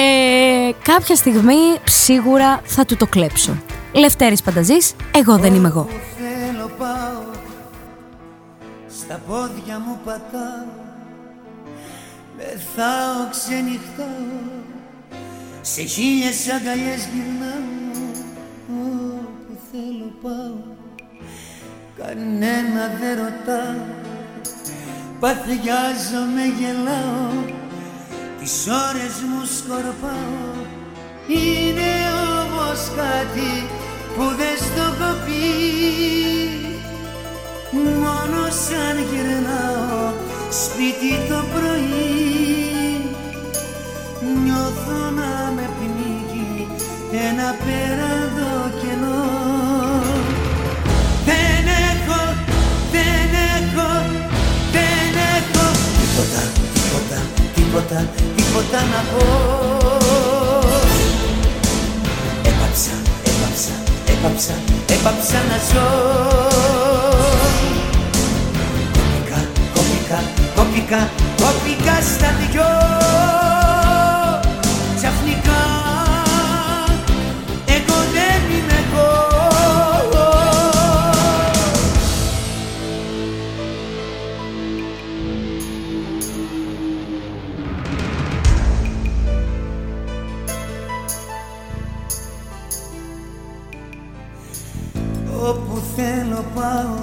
κάποια 0.84 1.16
στιγμή 1.16 1.56
σίγουρα 1.84 2.62
θα 2.64 2.86
του 2.86 2.96
το 2.96 3.06
κλέψω. 3.06 3.58
Λευτέρης 3.92 4.42
Πανταζής, 4.42 4.94
εγώ 5.16 5.38
δεν 5.38 5.54
είμαι 5.54 5.68
εγώ. 5.68 5.80
Όπου 5.80 5.94
θέλω 6.18 6.72
πάω 6.78 7.24
Στα 9.00 9.22
πόδια 9.28 9.80
μου 9.80 10.00
πατάω 10.06 10.84
Μεθάω, 12.38 13.30
ξενυχτάω 13.30 14.54
Σε 15.62 15.82
χίλιες 15.82 16.50
αγκαλιές 16.50 17.08
γυρνάω 17.14 17.84
Όπου 18.70 19.60
θέλω 19.72 20.12
πάω 20.22 20.75
Κανένα 21.98 22.84
δεν 23.00 23.16
ρωτάω 23.16 23.96
Παθιάζομαι, 25.20 26.44
γελάω. 26.60 27.54
Τις 28.40 28.68
ώρες 28.88 29.16
μου 29.30 29.42
σκορπάω. 29.58 30.54
Είναι 31.28 31.92
όμως 32.42 32.82
κάτι 33.02 33.52
που 34.16 34.24
δεν 34.40 34.56
στο 34.66 34.86
έχω 34.90 35.12
πει. 35.26 35.46
Μόνο 37.72 38.42
σαν 38.64 38.96
γυρνάω 39.10 40.14
σπίτι 40.62 41.12
το 41.30 41.40
πρωί. 41.54 42.36
Νιώθω 44.44 45.00
να 45.20 45.52
με 45.56 45.70
πνίγει 45.78 46.68
ένα 47.30 47.56
πέραντο 47.66 48.52
κενό 48.82 49.25
τίποτα, 57.76 58.08
τίποτα 58.36 58.80
να 58.92 59.02
πω. 59.12 59.26
Έπαψα, 62.42 62.96
έπαψα, 63.24 63.76
έπαψα, 64.08 64.54
έπαψα 64.88 65.38
να 65.50 65.58
ζω. 65.70 65.88
Κόπηκα, 68.94 69.40
κόπηκα, 69.74 70.20
κόπηκα, 70.56 71.10
κόπηκα 71.38 72.02
στα 72.02 72.34
δυο 72.52 73.45
πάω 96.56 96.96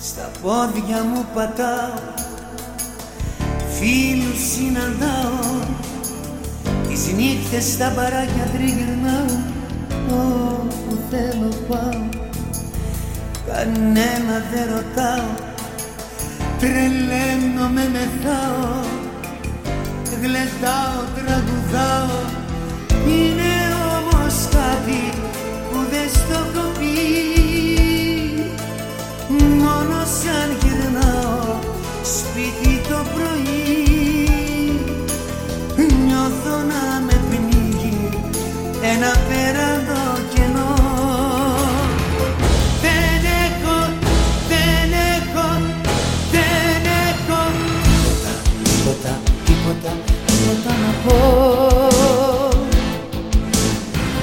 Στα 0.00 0.30
πόδια 0.42 1.02
μου 1.02 1.24
πατάω 1.34 1.98
Φίλους 3.78 4.40
συναντάω 4.52 5.58
Τις 6.88 7.12
νύχτες 7.16 7.64
στα 7.72 7.92
μπαράκια 7.96 8.48
τριγυρνάω 8.52 9.38
Όπου 10.10 10.98
θέλω 11.10 11.52
πάω. 11.68 12.08
Κανένα 13.46 14.44
δεν 14.52 14.74
ρωτάω 14.74 15.28
Τρελαίνομαι 16.58 17.88
μεθάω 17.92 18.98
Γλεντάω, 20.22 21.00
τραγουδάω. 21.14 22.18
Είναι 23.06 23.52
όμως 23.96 24.48
κάτι 24.50 25.19
ένα 39.02 39.16
πέραντο 39.28 40.02
κενό. 40.34 40.74
Δεν 42.84 43.22
έχω, 43.44 43.76
δεν 44.48 44.90
έχω, 45.14 45.46
δεν 46.32 46.82
έχω 47.08 47.40
Τίποτα, 48.62 49.20
τίποτα, 49.44 49.92
τίποτα 50.26 50.72
να 50.82 50.92
πω. 51.04 51.16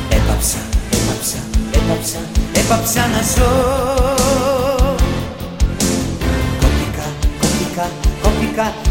Έπαψα, 0.09 0.59
έπαψα, 0.91 1.39
έπαψα, 1.71 2.19
έπαψα 2.53 3.07
να 3.07 3.21
ζω. 3.34 3.51
Κόπηκα, 6.61 7.05
κόπηκα, 7.41 7.86
κόπηκα, 8.21 8.65
κόπηκα 8.65 8.86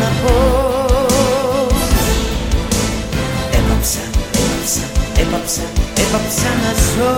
να 0.00 0.08
πω 0.22 0.34
Έπαψα, 3.58 4.04
έπαψα, 4.38 4.84
έπαψα, 5.20 5.62
έπαψα 6.02 6.50
να 6.62 6.72
ζω 6.86 7.14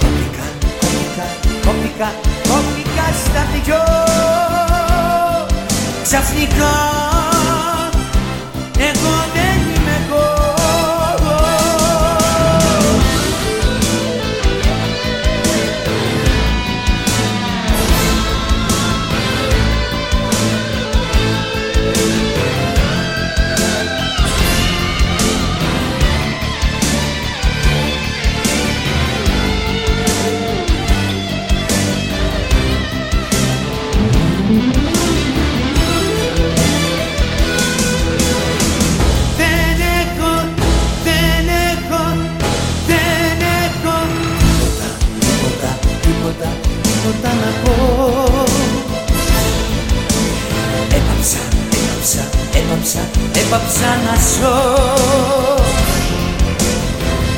Κόπηκα, 0.00 0.46
κόπηκα, 0.80 1.26
κόπηκα, 1.64 2.12
κόπηκα 2.48 3.06
στα 3.24 3.46
δυο 3.52 3.82
Ξαφνικά 6.02 7.13
Έπαψα, 50.98 51.42
έπαψα, 51.78 52.24
έπαψα, 52.58 53.00
έπαψα 53.40 53.90
να 54.04 54.14
ζω. 54.30 54.56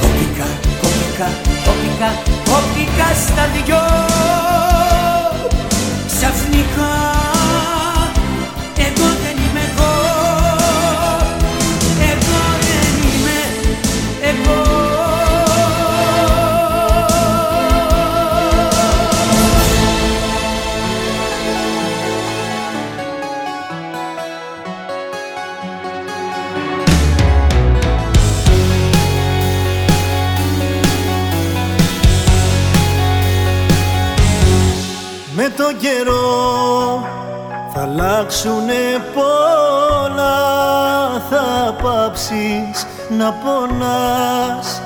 Κόπηκα, 0.01 0.49
κόπηκα, 0.81 1.29
κόπηκα, 1.65 2.11
κόπηκα 2.45 3.09
στα 3.27 3.45
δυο. 3.55 3.83
Ξαφνικά 6.07 7.16
αλλάξουνε 38.27 38.85
πολλά. 39.15 40.39
Θα 41.31 41.75
πάψεις 41.83 42.87
να 43.19 43.33
πονάς. 43.33 44.83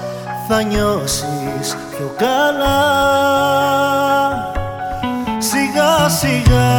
Θα 0.49 0.63
νιώσεις 0.63 1.77
πιο 1.91 2.15
καλά. 2.17 2.83
Σιγά 5.39 6.09
σιγά 6.09 6.73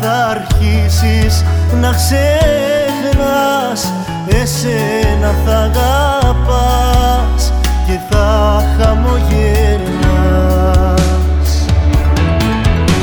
θα 0.00 0.12
αρχίσεις 0.30 1.44
να 1.80 1.90
ξεχνάς. 1.90 3.92
Εσένα 4.26 5.34
θα 5.46 5.56
αγαπάς 5.58 7.52
και 7.86 7.98
θα 8.10 8.62
χαμογελάς. 8.78 9.82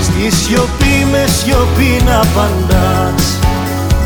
Στη 0.02 0.30
σιωπή 0.36 0.71
με 1.12 1.26
σιωπή 1.38 2.02
να 2.06 2.16
απαντάς 2.16 3.40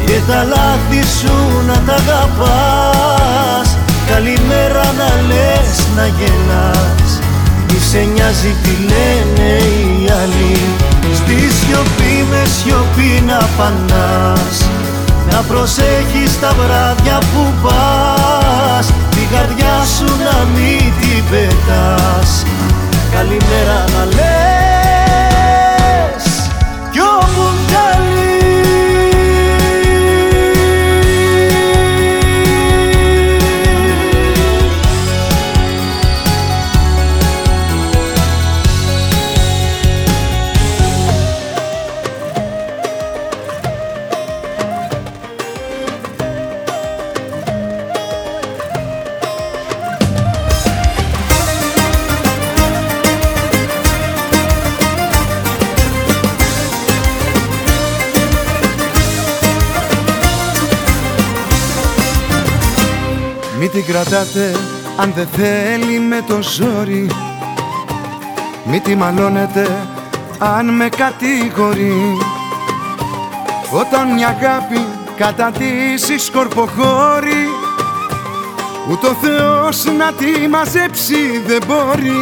Και 0.05 0.19
τα 0.27 0.43
λάθη 0.43 1.01
σου 1.19 1.35
να 1.67 1.73
τα 1.73 1.93
αγαπάς. 1.93 3.77
Καλημέρα 4.09 4.83
να 4.99 5.09
λες 5.27 5.69
να 5.95 6.05
γελάς. 6.05 7.19
Μη 7.67 7.79
σε 7.89 8.07
νοιάζει 8.13 8.55
τι 8.63 8.73
λένε 8.91 9.49
οι 9.57 10.09
άλλοι. 10.21 10.57
Στη 11.13 11.37
σιωπή 11.57 12.25
με 12.29 12.43
σιωπή 12.57 13.23
να 13.27 13.37
απαντάς. 13.37 14.57
Να 15.31 15.41
προσέχεις 15.41 16.39
τα 16.39 16.53
βράδια 16.59 17.17
που 17.17 17.53
πας. 17.63 18.85
Την 19.09 19.27
καρδιά 19.33 19.75
σου 19.97 20.05
να 20.27 20.37
μην 20.55 20.93
την 20.99 21.23
πετάς. 21.29 22.45
Καλημέρα 23.11 23.83
να 23.97 24.05
λες 24.05 24.54
κι 27.36 27.75
όπου 27.75 28.24
την 63.76 63.86
κρατάτε 63.86 64.55
αν 64.97 65.13
δεν 65.15 65.28
θέλει 65.28 65.99
με 65.99 66.23
το 66.28 66.41
ζόρι. 66.41 67.09
Μη 68.65 68.80
τη 68.80 68.95
μαλώνετε 68.95 69.88
αν 70.39 70.76
με 70.76 70.89
κατηγορεί. 70.89 72.17
Όταν 73.71 74.13
μια 74.13 74.28
αγάπη 74.28 74.86
καταντήσει 75.17 76.17
σκορποχώρη 76.17 77.47
Ούτε 78.91 79.07
ο 79.07 79.13
Θεός 79.21 79.84
να 79.97 80.11
τη 80.13 80.47
μαζέψει 80.47 81.41
δεν 81.47 81.61
μπορεί. 81.67 82.19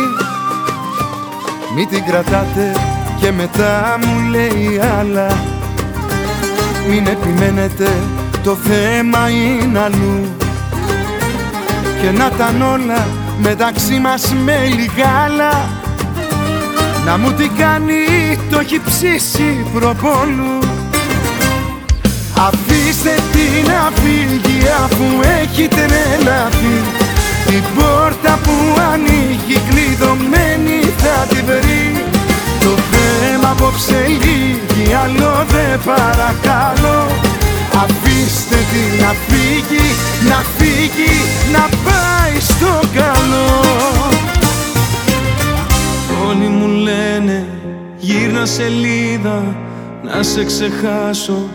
Μη 1.75 1.85
την 1.85 2.03
κρατάτε 2.05 2.75
και 3.19 3.31
μετά 3.31 3.99
μου 4.05 4.29
λέει 4.29 4.79
άλλα. 4.99 5.27
Μην 6.89 7.07
επιμένετε 7.07 7.89
το 8.43 8.55
θέμα 8.55 9.29
είναι 9.29 9.79
αλλού 9.79 10.22
και 12.03 12.11
να 12.11 12.29
ήταν 12.35 12.61
όλα 12.61 13.07
μεταξύ 13.37 13.99
μας 13.99 14.33
με 14.43 14.57
λιγάλα 14.65 15.69
Να 17.05 17.17
μου 17.17 17.31
τι 17.31 17.47
κάνει 17.47 17.95
το 18.49 18.59
έχει 18.59 18.81
ψήσει 18.85 19.65
προπόλου 19.73 20.59
Αφήστε 22.47 23.15
την 23.31 23.71
να 23.71 23.91
φύγει 24.01 24.59
αφού 24.83 25.05
έχει 25.41 25.67
τρελαθεί. 25.67 26.77
Την 27.45 27.63
πόρτα 27.75 28.39
που 28.43 28.79
ανοίγει 28.93 29.61
κλειδωμένη 29.69 30.79
θα 30.97 31.25
τη 31.29 31.35
βρει. 31.35 32.03
Το 32.59 32.69
θέμα 32.91 33.49
απόψε 33.51 34.05
λύγει 34.07 34.93
άλλο 35.03 35.45
δεν 35.47 35.79
παρακαλώ 35.85 36.52
Αφήστε 37.83 38.55
την 38.55 39.05
να 39.05 39.13
φύγει, 39.27 39.87
να 40.29 40.35
φύγει, 40.35 41.15
να 41.51 41.69
πάει 41.83 42.39
στο 42.39 42.79
καλό. 42.93 43.61
Όλοι 46.27 46.47
μου 46.47 46.67
λένε 46.67 47.45
γύρνα 47.97 48.45
σελίδα 48.45 49.55
να 50.03 50.23
σε 50.23 50.45
ξεχάσω 50.45 51.49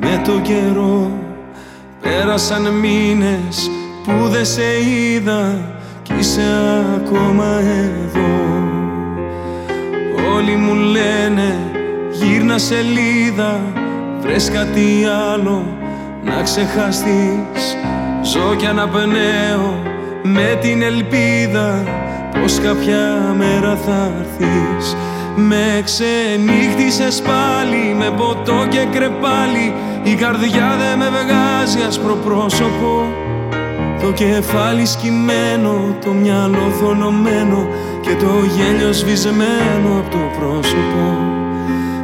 με 0.00 0.22
το 0.26 0.40
καιρό. 0.40 1.10
Πέρασαν 2.00 2.62
μήνες 2.62 3.70
που 4.04 4.28
δεν 4.28 4.46
σε 4.46 4.62
είδα 4.84 5.58
κι 6.02 6.14
είσαι 6.18 6.42
ακόμα 6.96 7.60
εδώ. 7.60 8.62
Όλοι 10.34 10.56
μου 10.56 10.74
λένε 10.74 11.58
γύρνα 12.10 12.58
σελίδα 12.58 13.60
βρες 14.24 14.50
κάτι 14.50 15.06
άλλο 15.32 15.66
να 16.22 16.42
ξεχαστείς. 16.42 17.76
Ζω 18.22 18.54
κι 18.54 18.66
αναπνέω 18.66 19.82
με 20.22 20.58
την 20.60 20.82
ελπίδα 20.82 21.84
πως 22.40 22.58
κάποια 22.58 23.34
μέρα 23.36 23.76
θα 23.86 24.12
έρθεις. 24.18 24.96
Με 25.36 25.82
ξενύχτησες 25.84 27.22
πάλι 27.22 27.94
με 27.98 28.10
ποτό 28.16 28.66
και 28.68 28.86
κρεπάλι. 28.92 29.74
Η 30.02 30.14
καρδιά 30.14 30.76
δεν 30.78 30.98
με 30.98 31.08
βγάζει 31.08 31.78
άσπρο 31.88 32.14
πρόσωπο. 32.14 33.06
Το 34.00 34.12
κεφάλι 34.12 34.86
σκυμμένο, 34.86 35.96
το 36.04 36.10
μυαλό 36.10 36.72
θολωμένο 36.80 37.68
Και 38.00 38.14
το 38.14 38.30
γέλιο 38.56 38.92
σβησμένο 38.92 39.98
από 39.98 40.10
το 40.10 40.18
πρόσωπο 40.38 41.23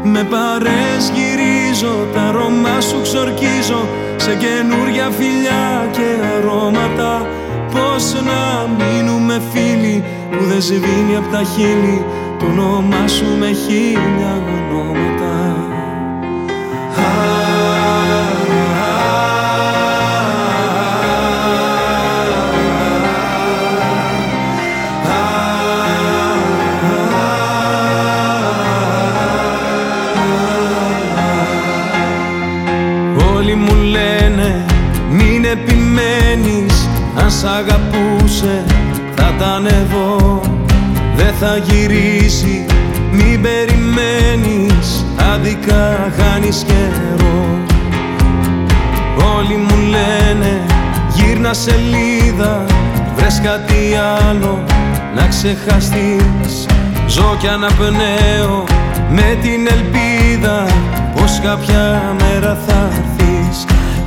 με 0.03 0.24
παρές 0.24 1.12
γυρίζω, 1.14 2.07
τα 2.14 2.20
αρώμα 2.20 2.80
σου 2.80 3.01
ξορκίζω 3.03 3.88
Σε 4.16 4.34
καινούρια 4.34 5.11
φιλιά 5.18 5.88
και 5.92 6.09
αρώματα. 6.36 7.26
Πώς 7.72 8.14
να 8.28 8.66
μείνουμε 8.78 9.40
φίλοι 9.53 10.05
που 10.30 10.44
δεν 10.44 10.62
σβήνει 10.62 11.16
απ' 11.16 11.32
τα 11.32 11.42
χείλη 11.42 12.05
Το 12.38 12.46
όνομά 12.46 13.07
σου 13.07 13.24
με 13.38 13.46
χίλια 13.46 14.32
ονόματα 14.55 15.20
Αν 37.31 37.37
σ' 37.37 37.45
αγαπούσε 37.45 38.64
θα 39.16 39.33
ήταν 39.37 39.66
εδώ 39.66 40.41
Δεν 41.16 41.35
θα 41.41 41.57
γυρίσει 41.57 42.66
μην 43.12 43.43
περιμένεις 43.43 45.07
Άδικα 45.35 46.12
χάνεις 46.18 46.64
καιρό. 46.66 47.59
Όλοι 49.37 49.57
μου 49.57 49.76
λένε 49.91 50.61
γύρνα 51.14 51.53
σελίδα 51.53 52.64
Βρες 53.16 53.41
κάτι 53.43 53.95
άλλο 54.28 54.64
να 55.14 55.26
ξεχαστείς. 55.26 56.66
Ζω 57.07 57.37
κι 57.39 57.49
αναπνέω 57.49 58.64
με 59.11 59.39
την 59.43 59.66
ελπίδα 59.66 60.66
πως 61.14 61.41
κάποια 61.43 62.03
μέρα 62.20 62.59
θα 62.66 62.89
έρθεις 62.93 63.70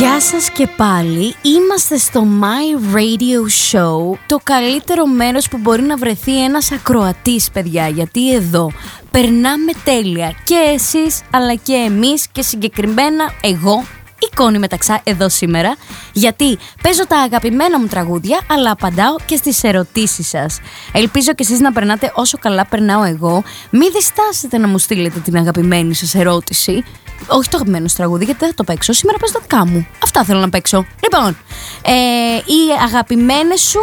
Γεια 0.00 0.20
σας 0.20 0.50
και 0.50 0.68
πάλι, 0.76 1.34
είμαστε 1.42 1.96
στο 1.96 2.26
My 2.40 2.96
Radio 2.96 3.72
Show, 3.72 4.18
το 4.26 4.38
καλύτερο 4.42 5.06
μέρος 5.06 5.48
που 5.48 5.58
μπορεί 5.58 5.82
να 5.82 5.96
βρεθεί 5.96 6.44
ένας 6.44 6.72
ακροατής 6.72 7.50
παιδιά, 7.50 7.88
γιατί 7.88 8.34
εδώ 8.34 8.72
περνάμε 9.10 9.72
τέλεια. 9.84 10.34
Και 10.44 10.54
εσείς 10.74 11.20
αλλά 11.30 11.54
και 11.54 11.72
εμείς 11.72 12.28
και 12.32 12.42
συγκεκριμένα 12.42 13.32
εγώ 13.42 13.84
η 14.20 14.34
Κόνη 14.34 14.58
Μεταξά 14.58 15.00
εδώ 15.04 15.28
σήμερα 15.28 15.76
γιατί 16.12 16.58
παίζω 16.82 17.06
τα 17.06 17.18
αγαπημένα 17.18 17.80
μου 17.80 17.86
τραγούδια 17.86 18.40
αλλά 18.50 18.70
απαντάω 18.70 19.16
και 19.24 19.36
στις 19.36 19.62
ερωτήσεις 19.62 20.28
σας. 20.28 20.60
Ελπίζω 20.92 21.32
και 21.32 21.42
εσείς 21.42 21.60
να 21.60 21.72
περνάτε 21.72 22.12
όσο 22.14 22.38
καλά 22.38 22.66
περνάω 22.66 23.02
εγώ. 23.02 23.42
Μη 23.70 23.88
διστάσετε 23.90 24.58
να 24.58 24.68
μου 24.68 24.78
στείλετε 24.78 25.18
την 25.18 25.36
αγαπημένη 25.36 25.94
σας 25.94 26.14
ερώτηση. 26.14 26.84
Όχι 27.26 27.48
το 27.48 27.56
αγαπημένο 27.56 27.88
σου 27.88 27.96
τραγούδι 27.96 28.24
γιατί 28.24 28.40
δεν 28.40 28.48
θα 28.48 28.54
το 28.54 28.64
παίξω. 28.64 28.92
Σήμερα 28.92 29.18
παίζω 29.18 29.32
τα 29.32 29.40
δικά 29.40 29.66
μου. 29.66 29.86
Αυτά 30.02 30.24
θέλω 30.24 30.40
να 30.40 30.48
παίξω. 30.48 30.86
Λοιπόν, 31.02 31.36
ε, 31.84 31.92
οι 32.36 32.72
αγαπημένες 32.84 33.60
σου, 33.60 33.80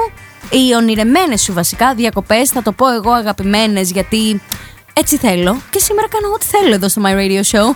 οι 0.49 0.73
ονειρεμένες 0.75 1.41
σου 1.41 1.53
βασικά 1.53 1.93
διακοπές, 1.93 2.49
θα 2.49 2.61
το 2.61 2.71
πω 2.71 2.93
εγώ 2.93 3.11
αγαπημένες 3.11 3.91
γιατί 3.91 4.41
έτσι 4.99 5.17
θέλω 5.17 5.61
και 5.69 5.79
σήμερα 5.79 6.07
κάνω 6.07 6.33
ό,τι 6.33 6.45
θέλω 6.45 6.73
εδώ 6.73 6.89
στο 6.89 7.01
My 7.05 7.13
Radio 7.15 7.41
Show. 7.51 7.75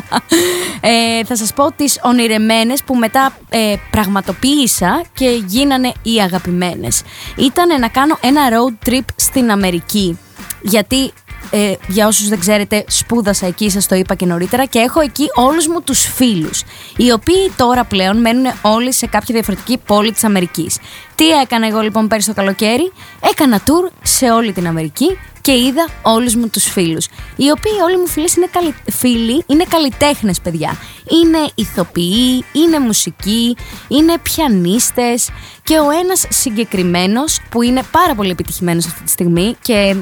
ε, 1.20 1.24
θα 1.24 1.36
σας 1.36 1.52
πω 1.52 1.72
τις 1.72 1.98
ονειρεμένες 2.02 2.82
που 2.82 2.94
μετά 2.94 3.36
ε, 3.48 3.74
πραγματοποίησα 3.90 5.04
και 5.14 5.42
γίνανε 5.46 5.92
οι 6.02 6.20
αγαπημένες. 6.20 7.02
Ήταν 7.36 7.80
να 7.80 7.88
κάνω 7.88 8.18
ένα 8.20 8.40
road 8.50 8.88
trip 8.88 9.04
στην 9.16 9.50
Αμερική. 9.50 10.18
Γιατί 10.62 11.12
ε, 11.54 11.72
για 11.88 12.06
όσους 12.06 12.28
δεν 12.28 12.38
ξέρετε 12.38 12.84
σπούδασα 12.88 13.46
εκεί, 13.46 13.70
σας 13.70 13.86
το 13.86 13.94
είπα 13.94 14.14
και 14.14 14.26
νωρίτερα 14.26 14.64
και 14.64 14.78
έχω 14.78 15.00
εκεί 15.00 15.26
όλους 15.34 15.66
μου 15.66 15.82
τους 15.82 16.00
φίλους 16.14 16.62
οι 16.96 17.10
οποίοι 17.10 17.52
τώρα 17.56 17.84
πλέον 17.84 18.20
μένουν 18.20 18.52
όλοι 18.62 18.92
σε 18.92 19.06
κάποια 19.06 19.34
διαφορετική 19.34 19.78
πόλη 19.86 20.12
της 20.12 20.24
Αμερικής. 20.24 20.78
Τι 21.14 21.30
έκανα 21.30 21.66
εγώ 21.66 21.80
λοιπόν 21.80 22.08
πέρυσι 22.08 22.28
το 22.28 22.34
καλοκαίρι, 22.34 22.92
έκανα 23.30 23.60
tour 23.66 23.92
σε 24.02 24.30
όλη 24.30 24.52
την 24.52 24.66
Αμερική 24.66 25.18
και 25.40 25.52
είδα 25.52 25.88
όλους 26.02 26.34
μου 26.34 26.48
τους 26.48 26.64
φίλους 26.64 27.06
οι 27.36 27.50
οποίοι 27.50 27.72
όλοι 27.84 27.98
μου 27.98 28.06
φίλοι 28.06 28.28
είναι, 28.36 28.48
καλυ... 28.52 28.74
φίλοι 28.90 29.44
είναι 29.46 29.64
καλλιτέχνες 29.68 30.40
παιδιά 30.40 30.76
είναι 31.22 31.38
ηθοποιοί, 31.54 32.44
είναι 32.52 32.78
μουσικοί 32.78 33.56
είναι 33.88 34.18
πιανίστες 34.18 35.28
και 35.62 35.78
ο 35.78 35.90
ένας 35.90 36.26
συγκεκριμένος 36.28 37.40
που 37.50 37.62
είναι 37.62 37.82
πάρα 37.90 38.14
πολύ 38.14 38.30
επιτυχημένος 38.30 38.86
αυτή 38.86 39.02
τη 39.02 39.10
στιγμή 39.10 39.56
και 39.62 39.96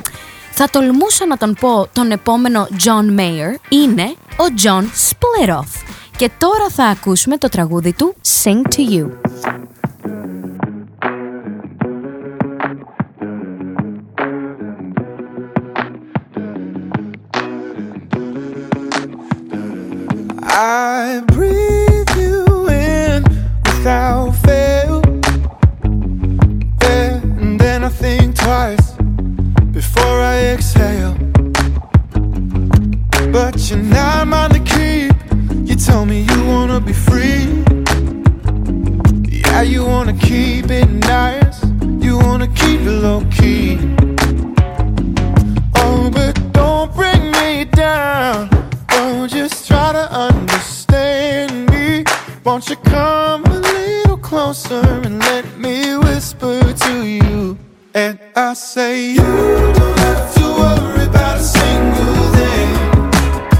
θα 0.63 0.71
τολμούσα 0.71 1.27
να 1.27 1.37
τον 1.37 1.55
πω 1.61 1.89
τον 1.93 2.11
επόμενο 2.11 2.69
John 2.85 3.21
Mayer 3.21 3.55
είναι 3.69 4.03
ο 4.37 4.55
John 4.63 4.83
Splitoff. 4.83 5.83
Και 6.17 6.31
τώρα 6.39 6.69
θα 6.69 6.85
ακούσουμε 6.85 7.39
το 7.39 7.49
τραγούδι 7.49 7.93
του 7.93 8.15
Sing 8.43 8.63
to 8.75 8.93
You. 8.93 9.11
I 20.43 21.23
breathe 21.35 22.13
you 22.25 22.45
in 22.69 23.23
without 23.67 24.31
fail. 24.45 25.01
And 26.81 27.59
then 27.61 27.85
I 27.85 27.93
think 28.03 28.35
twice 28.35 29.00
before 29.81 30.21
I 30.35 30.37
exhale. 30.55 31.15
But 33.33 33.55
you're 33.69 33.87
not 33.97 34.29
mine 34.29 34.51
to 34.51 34.63
keep. 34.75 35.15
You 35.69 35.75
tell 35.75 36.05
me 36.05 36.19
you 36.31 36.39
wanna 36.53 36.81
be 36.81 36.93
free. 36.93 37.45
Yeah, 39.43 39.63
you 39.63 39.83
wanna 39.93 40.17
keep 40.29 40.67
it 40.81 40.91
nice. 41.17 41.59
You 42.05 42.19
wanna 42.25 42.49
keep 42.61 42.81
it 42.91 42.97
low 43.07 43.21
key. 43.39 43.79
Oh, 45.83 46.11
but 46.17 46.35
don't 46.53 46.91
bring 47.01 47.23
me 47.39 47.65
down. 47.65 48.51
Don't 48.89 49.31
just 49.31 49.67
try 49.67 49.89
to 49.99 50.07
understand 50.27 51.51
me. 51.73 52.05
Won't 52.45 52.69
you 52.69 52.77
come 52.97 53.43
a 53.47 53.59
little 53.73 54.19
closer 54.19 54.85
and 55.07 55.19
let 55.31 55.45
me 55.65 55.97
whisper 55.97 56.61
to 56.85 56.93
you? 57.19 57.70
And 57.93 58.21
I 58.37 58.55
say, 58.55 59.15
You 59.15 59.17
don't 59.17 59.99
have 59.99 60.35
to 60.35 60.43
worry 60.43 61.07
about 61.07 61.39
a 61.39 61.43
single 61.43 62.31
thing. 62.39 62.71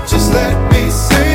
Just 0.07 0.33
let 0.33 0.73
me 0.73 0.89
sing 0.89 1.30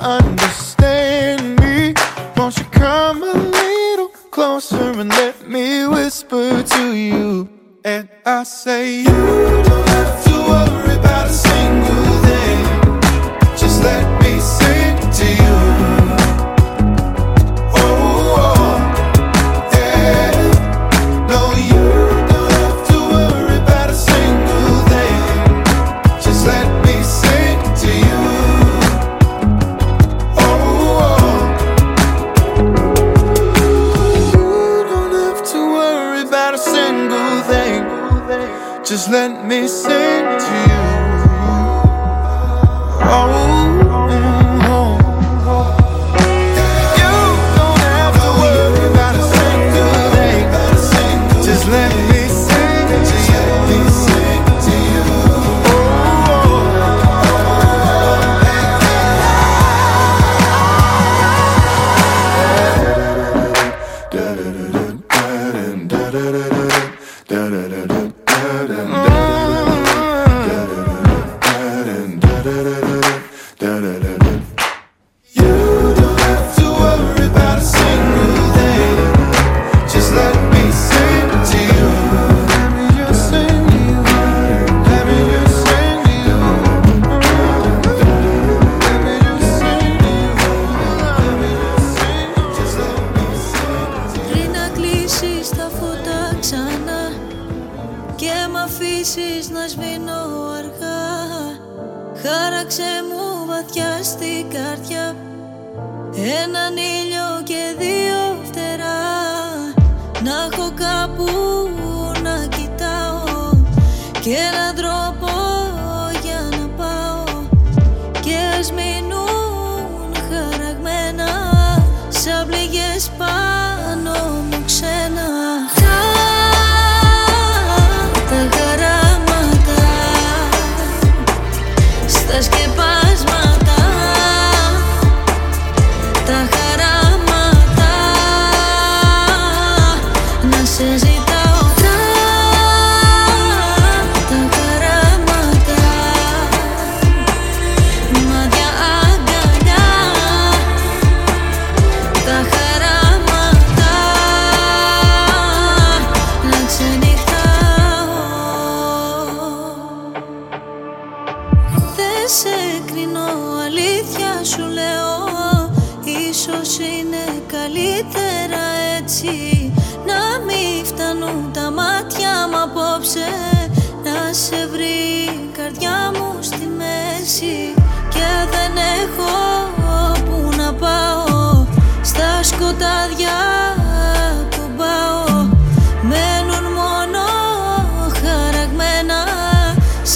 understand 0.00 1.60
me? 1.60 1.94
Won't 2.36 2.58
you 2.58 2.64
come 2.66 3.22
a 3.22 3.32
little 3.32 4.08
closer 4.30 4.92
and 5.00 5.10
let 5.10 5.48
me 5.48 5.86
whisper 5.86 6.62
to 6.62 6.92
you? 6.94 7.48
And 7.84 8.08
I 8.24 8.44
say, 8.44 9.02
you. 9.02 9.33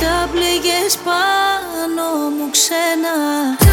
Σαν 0.08 0.30
πληγές 0.30 0.98
πάνω 1.04 2.28
μου 2.36 2.50
ξένα 2.50 3.67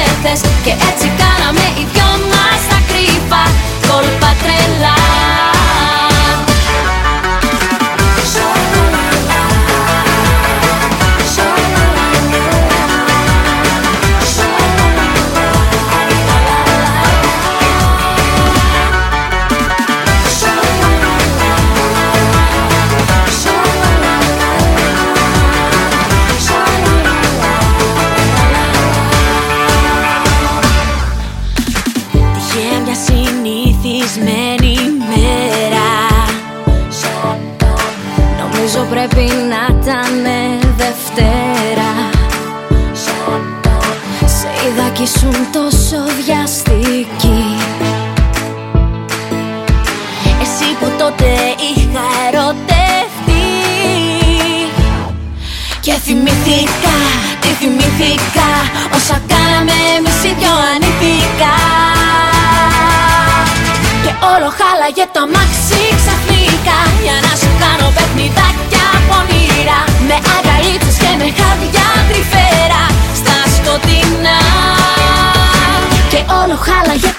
Και 76.64 76.70
όλο 76.70 77.09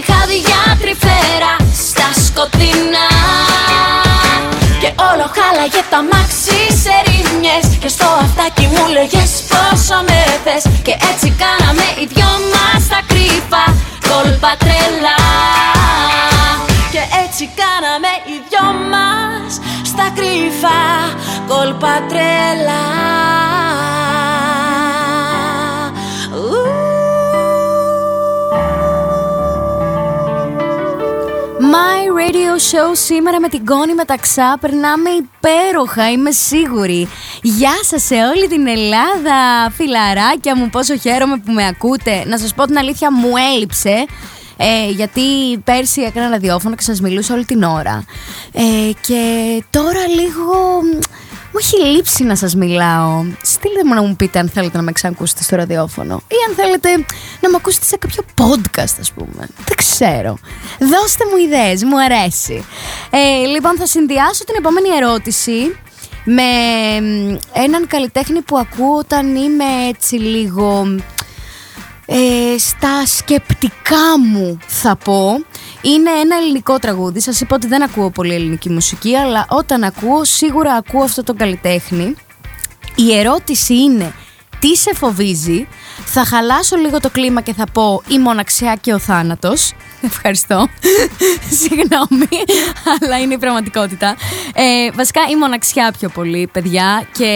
με 0.00 0.12
χάδια 0.12 0.60
τρυφέρα 0.80 1.52
Στα 1.88 2.08
σκοτεινά. 2.24 3.08
Και 4.80 4.90
όλο 5.10 5.26
χάλαγε 5.36 5.82
το 5.90 5.96
αμάξι 6.02 6.60
σε 6.82 6.94
ρήμιες. 7.06 7.66
Και 7.80 7.88
στο 7.88 8.06
αυτάκι 8.24 8.66
μου 8.72 8.84
λέγες 8.96 9.32
πόσο 9.50 9.96
με 10.08 10.18
θες. 10.44 10.64
Και 10.86 10.94
έτσι 11.10 11.28
κάναμε 11.42 11.86
οι 11.98 12.04
δυο 12.12 12.32
μας 12.52 12.82
τα 12.92 13.00
κρύφα 13.10 13.64
Κόλπα 14.08 14.52
τρελά. 14.62 15.20
Και 16.92 17.02
έτσι 17.24 17.44
κάναμε 17.62 18.12
οι 18.28 18.36
δυο 18.48 18.68
μας 18.92 19.52
στα 19.90 20.06
κρύφα 20.16 20.78
κόλπα 21.48 21.94
τρελά 22.08 23.49
Radio 32.30 32.56
Show 32.56 32.90
σήμερα 32.92 33.40
με 33.40 33.48
την 33.48 33.64
Κόνη 33.64 33.94
Μεταξά 33.94 34.58
περνάμε 34.60 35.10
υπέροχα, 35.10 36.10
είμαι 36.10 36.30
σίγουρη. 36.30 37.08
Γεια 37.42 37.78
σας 37.82 38.02
σε 38.02 38.14
όλη 38.14 38.48
την 38.48 38.66
Ελλάδα, 38.66 39.70
φιλαράκια 39.70 40.56
μου, 40.56 40.70
πόσο 40.70 40.96
χαίρομαι 40.96 41.36
που 41.36 41.52
με 41.52 41.66
ακούτε. 41.66 42.24
Να 42.26 42.38
σας 42.38 42.54
πω 42.54 42.64
την 42.64 42.78
αλήθεια, 42.78 43.12
μου 43.12 43.30
έλειψε. 43.54 44.06
Ε, 44.56 44.90
γιατί 44.90 45.22
πέρσι 45.64 46.00
έκανα 46.00 46.28
ραδιόφωνο 46.28 46.74
και 46.74 46.82
σας 46.82 47.00
μιλούσα 47.00 47.34
όλη 47.34 47.44
την 47.44 47.62
ώρα. 47.62 48.04
Ε, 48.52 48.90
και 49.00 49.22
τώρα 49.70 50.06
λίγο 50.08 50.80
μου 51.52 51.58
έχει 51.58 51.84
λείψει 51.86 52.24
να 52.24 52.36
σας 52.36 52.54
μιλάω. 52.54 53.24
Στείλτε 53.42 53.84
μου 53.84 53.94
να 53.94 54.02
μου 54.02 54.16
πείτε 54.16 54.38
αν 54.38 54.48
θέλετε 54.48 54.76
να 54.76 54.82
με 54.82 54.92
ξανακούσετε 54.92 55.42
στο 55.42 55.56
ραδιόφωνο 55.56 56.22
ή 56.28 56.34
αν 56.48 56.54
θέλετε 56.54 56.88
να 57.40 57.50
με 57.50 57.56
ακούσετε 57.56 57.84
σε 57.84 57.96
κάποιο 57.96 58.24
podcast 58.36 58.94
ας 59.00 59.12
πούμε. 59.12 59.48
Δεν 59.66 59.76
ξέρω. 59.76 60.38
Δώστε 60.78 61.24
μου 61.30 61.36
ιδέες, 61.36 61.84
μου 61.84 62.00
αρέσει. 62.00 62.64
Ε, 63.10 63.46
λοιπόν 63.46 63.76
θα 63.76 63.86
συνδυάσω 63.86 64.44
την 64.44 64.54
επόμενη 64.58 64.88
ερώτηση 64.88 65.76
με 66.24 66.42
μ, 67.00 67.36
έναν 67.52 67.86
καλλιτέχνη 67.86 68.40
που 68.40 68.58
ακούω 68.58 68.96
όταν 68.98 69.36
είμαι 69.36 69.64
έτσι 69.88 70.14
λίγο 70.14 70.86
ε, 72.06 72.58
στα 72.58 73.06
σκεπτικά 73.06 74.18
μου 74.30 74.58
θα 74.66 74.96
πω 74.96 75.44
είναι 75.82 76.10
ένα 76.10 76.36
ελληνικό 76.36 76.78
τραγούδι. 76.78 77.20
Σας 77.20 77.40
είπα 77.40 77.54
ότι 77.54 77.66
δεν 77.66 77.82
ακούω 77.82 78.10
πολύ 78.10 78.34
ελληνική 78.34 78.70
μουσική 78.70 79.16
αλλά 79.16 79.46
όταν 79.50 79.84
ακούω 79.84 80.24
σίγουρα 80.24 80.72
ακούω 80.72 81.02
αυτό 81.02 81.22
το 81.22 81.34
καλλιτέχνη. 81.34 82.14
Η 82.94 83.18
ερώτηση 83.18 83.74
είναι 83.74 84.12
τι 84.58 84.76
σε 84.76 84.94
φοβίζει; 84.94 85.68
Θα 86.04 86.24
χαλάσω 86.24 86.76
λίγο 86.76 87.00
το 87.00 87.10
κλίμα 87.10 87.40
και 87.40 87.52
θα 87.52 87.66
πω 87.72 88.02
η 88.08 88.18
μοναξιά 88.18 88.74
και 88.80 88.92
ο 88.92 88.98
θάνατος. 88.98 89.72
Ευχαριστώ. 90.02 90.68
Συγγνώμη, 91.60 92.28
αλλά 93.00 93.18
είναι 93.18 93.34
η 93.34 93.38
πραγματικότητα. 93.38 94.16
Ε, 94.54 94.90
βασικά 94.94 95.20
η 95.30 95.36
μοναξιά 95.36 95.94
πιο 95.98 96.08
πολύ, 96.08 96.48
παιδιά. 96.52 97.06
Και 97.12 97.30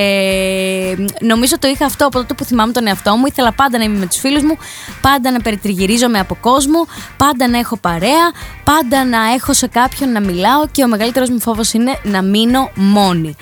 νομίζω 1.21 1.59
το 1.59 1.69
είχα 1.69 1.85
αυτό 1.85 2.07
από 2.07 2.19
τότε 2.19 2.35
που 2.35 2.45
θυμάμαι 2.45 2.73
τον 2.73 2.87
εαυτό 2.87 3.17
μου. 3.17 3.27
Ήθελα 3.27 3.53
πάντα 3.53 3.79
να 3.79 3.85
είμαι 3.85 3.99
με 3.99 4.07
τους 4.07 4.19
φίλους 4.19 4.43
μου, 4.43 4.59
πάντα 5.01 5.31
να 5.31 5.41
περιτριγυρίζομαι 5.41 6.19
από 6.19 6.35
κόσμο, 6.35 6.87
πάντα 7.17 7.49
να 7.49 7.59
έχω 7.59 7.77
παρέα, 7.77 8.33
πάντα 8.65 9.05
να 9.05 9.33
έχω 9.33 9.53
σε 9.53 9.67
κάποιον 9.67 10.13
να 10.13 10.21
μιλάω 10.21 10.67
και 10.73 10.85
ο 10.85 10.89
μεγαλύτερος 10.89 11.31
μου 11.31 11.41
φόβος 11.41 11.73
είναι 11.73 11.99
να 12.03 12.23
μείνω 12.23 12.71
μόνη. 12.75 13.37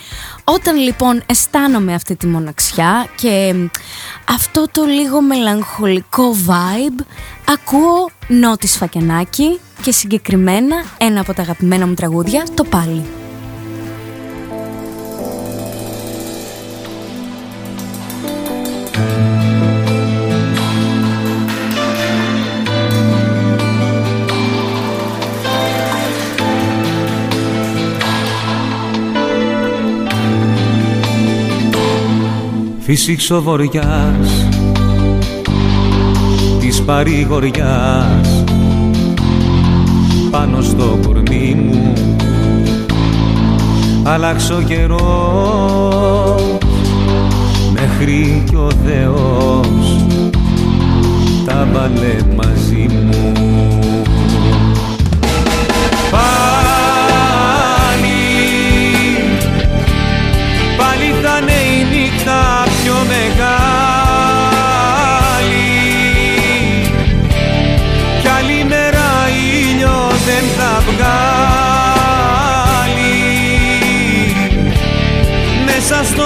Όταν 0.45 0.77
λοιπόν 0.77 1.23
αισθάνομαι 1.27 1.95
αυτή 1.95 2.17
τη 2.17 2.27
μοναξιά 2.27 3.07
και 3.15 3.55
αυτό 4.29 4.67
το 4.71 4.85
λίγο 4.85 5.21
μελαγχολικό 5.21 6.37
vibe, 6.47 7.05
Ακούω 7.45 8.11
νότις 8.29 8.73
Σφακιανάκη 8.73 9.61
και 9.83 9.93
συγκεκριμένα 9.93 10.77
ένα 10.99 11.21
από 11.21 11.35
τα 11.35 11.43
αγαπημένα 11.43 11.87
μου 11.87 11.95
τραγούδια, 11.95 12.45
το 12.55 12.65
Πάλι. 12.65 13.05
Φύσηξο 32.81 33.43
βοριάς 33.43 34.49
της 36.83 36.91
παρηγοριάς. 36.91 38.45
Πάνω 40.31 40.61
στο 40.63 40.99
κορμί 41.07 41.55
μου 41.55 41.93
αλλάξω 44.03 44.63
καιρός. 44.63 46.43
Μέχρι 47.73 48.43
κι 48.49 48.55
ο 48.55 48.69
Θεός 48.87 50.05
τα 51.47 51.69
βάλε 51.73 52.17
μαζί 52.37 52.87
μου 52.91 53.02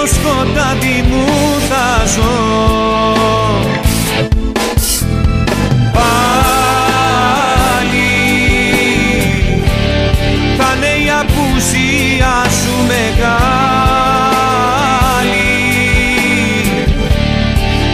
σκοτάδι 0.07 1.03
μου 1.09 1.25
θα 1.69 2.05
ζω. 2.05 2.37
Πάλι 5.93 6.27
θα 10.57 10.69
είναι 10.75 10.93
η 11.05 11.07
απουσία 11.21 12.35
σου 12.49 12.75
μεγάλη. 12.87 13.17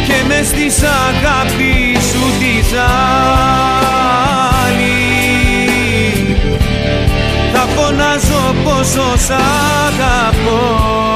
Και 0.07 0.17
μες 0.27 0.47
της 0.49 0.77
αγάπη 0.81 1.97
σου 2.11 2.23
τη 2.39 2.53
ζάλη 2.69 2.93
θα 7.53 7.63
φωνάζω 7.75 8.43
πόσο 8.63 9.07
σ' 9.17 9.31
αγαπώ 9.87 11.12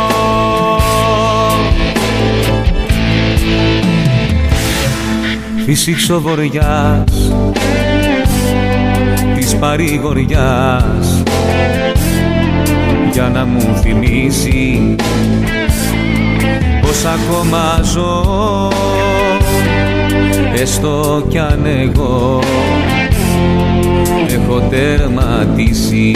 Φύσηξο 5.68 6.22
βοριάς 6.22 7.32
της 9.36 9.56
παρηγοριάς 9.56 11.24
για 13.12 13.30
να 13.34 13.46
μου 13.46 13.76
θυμίσει 13.82 14.96
πως 16.82 17.06
ακόμα 17.06 17.82
ζω 17.84 18.72
έστω 20.54 21.26
κι 21.30 21.40
αν 21.40 21.66
εγώ 21.66 22.42
έχω 24.28 24.60
τερματίσει 24.70 26.16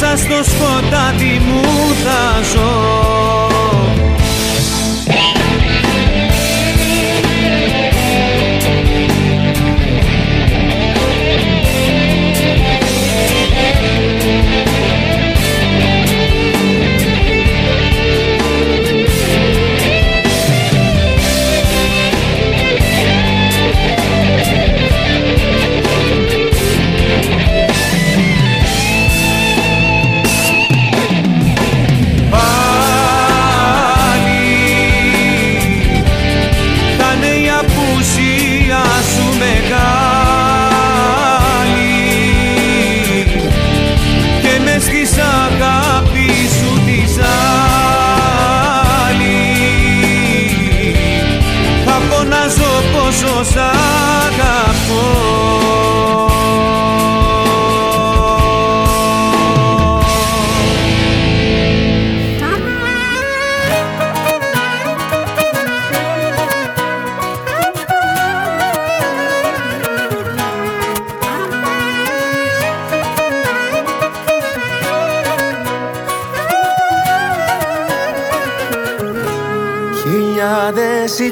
μέσα 0.00 0.16
στο 0.16 0.50
σκοτάδι 0.50 1.40
μου 1.46 1.62
θα 2.04 2.42
ζω 2.42 3.17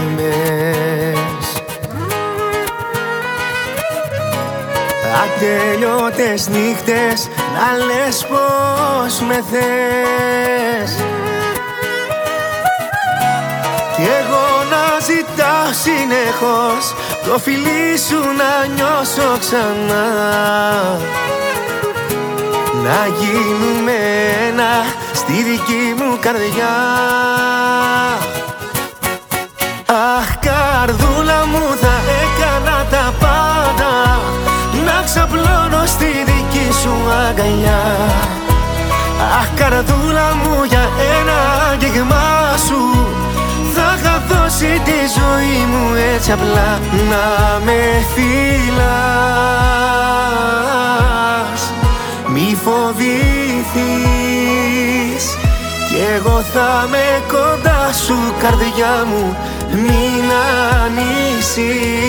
Ατελειώτες 5.24 6.48
νύχτες 6.48 7.30
να 7.54 7.86
λες 7.86 8.26
πως 8.30 9.20
με 9.28 9.44
θες. 9.52 10.92
Κι 13.96 14.02
εγώ 14.02 14.48
να 14.70 15.00
ζητάω 15.00 15.74
συνεχώς 15.84 16.96
το 17.26 17.40
φιλί 17.40 17.98
σου 18.08 18.20
να 18.38 18.66
νιώσω 18.76 19.38
ξανά. 19.40 20.08
Να 22.84 23.08
γίνουμε 23.20 23.98
ένα 24.48 25.04
στη 25.28 25.44
δική 25.44 25.84
μου 25.98 26.18
καρδιά. 26.20 26.74
Αχ 29.86 30.30
καρδούλα 30.46 31.46
μου 31.52 31.64
θα 31.82 31.96
έκανα 32.22 32.86
τα 32.92 33.14
πάντα 33.20 33.94
Να 34.86 35.02
ξαπλώνω 35.06 35.86
στη 35.86 36.06
δική 36.26 36.68
σου 36.82 36.94
αγκαλιά. 37.28 37.84
Αχ 39.40 39.50
καρδούλα 39.56 40.28
μου 40.36 40.64
για 40.64 40.90
ένα 41.20 41.38
αγγίγμα 41.72 42.58
σου 42.68 43.08
Θα 43.76 43.98
είχα 43.98 44.24
δώσει 44.30 44.82
τη 44.86 45.00
ζωή 45.18 45.66
μου 45.72 45.96
έτσι 46.14 46.32
απλά 46.32 46.80
Να 47.10 47.60
με 47.66 48.06
φυλάς 48.14 49.66
μη 52.56 52.62
φοβηθείς. 52.64 53.66
Κι 55.90 55.98
εγώ 56.16 56.42
θα 56.54 56.88
με 56.90 57.24
κοντά 57.28 57.94
σου 57.94 58.18
καρδιά 58.42 59.06
μου 59.08 59.38
Μην 59.72 60.32
ανησυχείς 60.84 62.06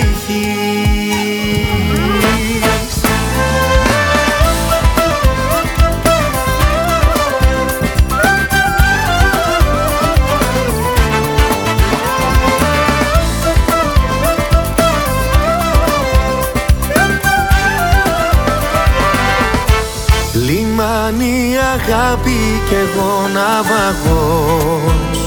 αγάπη 21.92 22.62
κι 22.68 22.74
εγώ 22.74 23.28
ναυαγός. 23.32 25.18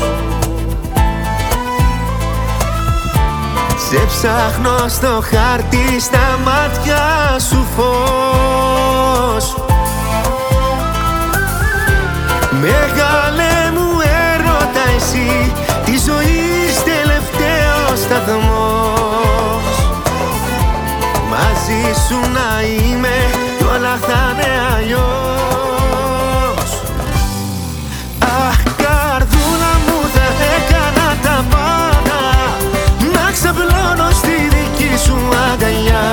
Σε 3.90 4.06
ψάχνω 4.08 4.88
στο 4.88 5.24
χάρτη 5.32 6.00
στα 6.00 6.40
μάτια 6.44 7.40
σου 7.50 7.66
φως. 7.76 9.56
Μεγάλε 12.62 13.72
μου 13.74 13.90
έρωτα 14.34 14.84
εσύ 14.96 15.54
Τη 15.86 15.92
ζωή 15.98 16.40
τελευταίος 16.86 18.00
σταθμός. 18.00 19.76
Μαζί 21.30 22.00
σου 22.08 22.20
να 22.32 22.62
είμαι 22.62 23.18
κι 23.58 23.64
όλα 23.64 23.98
θα 24.08 24.34
είναι 24.34 24.52
αλλιώς. 24.76 25.29
Ξαπλώνω 33.80 34.10
στη 34.12 34.36
δική 34.50 34.94
σου 35.06 35.18
αγκαλιά. 35.52 36.08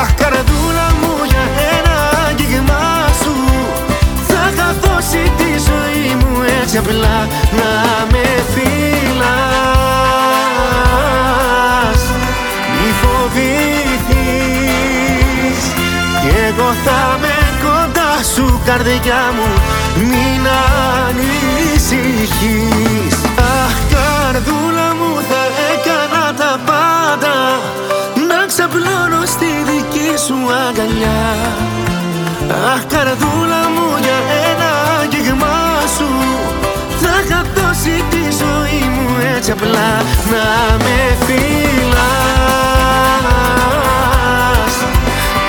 Αχ 0.00 0.10
καρδούλα 0.14 0.86
μου 1.00 1.12
για 1.30 1.44
ένα 1.76 1.96
άγγιγμά 2.28 2.88
σου. 3.22 3.34
Θα 4.28 4.40
είχα 4.52 4.68
δώσει 4.82 5.22
τη 5.36 5.50
ζωή 5.68 6.06
μου 6.20 6.32
έτσι 6.62 6.76
απλά 6.76 7.18
να 7.58 7.72
με 8.12 8.26
φυλάς. 8.52 8.82
Μη 12.80 12.90
φοβηθείς 13.00 14.42
κι 16.20 16.30
εγώ 16.46 16.68
θα 16.84 17.00
με 17.20 17.36
κοντά 17.62 18.12
σου 18.34 18.46
καρδιά 18.64 19.22
μου. 19.36 19.48
Μην 19.96 20.42
ανησυχείς. 21.06 22.16
Αχ 23.38 23.74
καρδούλα 23.92 24.88
μου 24.98 25.10
θα 25.28 25.42
έκανα 25.42 25.50
τα 25.50 25.51
πάντα 27.12 27.36
Να 28.28 28.40
ξαπλώνω 28.46 29.22
στη 29.26 29.50
δική 29.68 30.10
σου 30.26 30.38
αγκαλιά. 30.66 31.22
Αχ 32.72 32.82
καρδούλα 32.92 33.62
μου 33.74 33.88
για 34.04 34.18
ένα 34.50 34.70
αγγίγμα 35.00 35.58
σου. 35.96 36.10
Θα 37.00 37.12
είχα 37.24 37.40
δώσει 37.54 37.94
τη 38.10 38.22
ζωή 38.42 38.82
μου 38.94 39.06
έτσι 39.36 39.50
απλά 39.50 39.90
Να 40.32 40.46
με 40.84 40.98
φυλάς. 41.26 41.94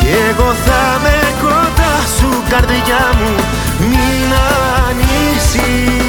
Κι 0.00 0.10
εγώ 0.30 0.48
θα 0.64 0.82
με 1.02 1.16
κοντά 1.42 1.94
σου 2.18 2.30
καρδιά 2.50 3.04
μου 3.18 3.32
Μην 3.78 4.30
ανησυχείς 4.88 6.02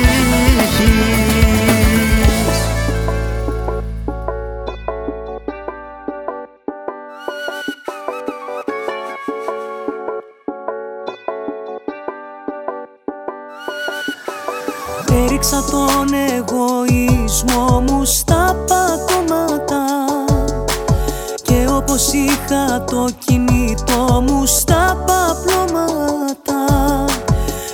είχα 22.83 22.93
το 22.95 23.09
κινητό 23.25 24.23
μου 24.27 24.45
στα 24.45 25.03
παπλώματα 25.05 26.65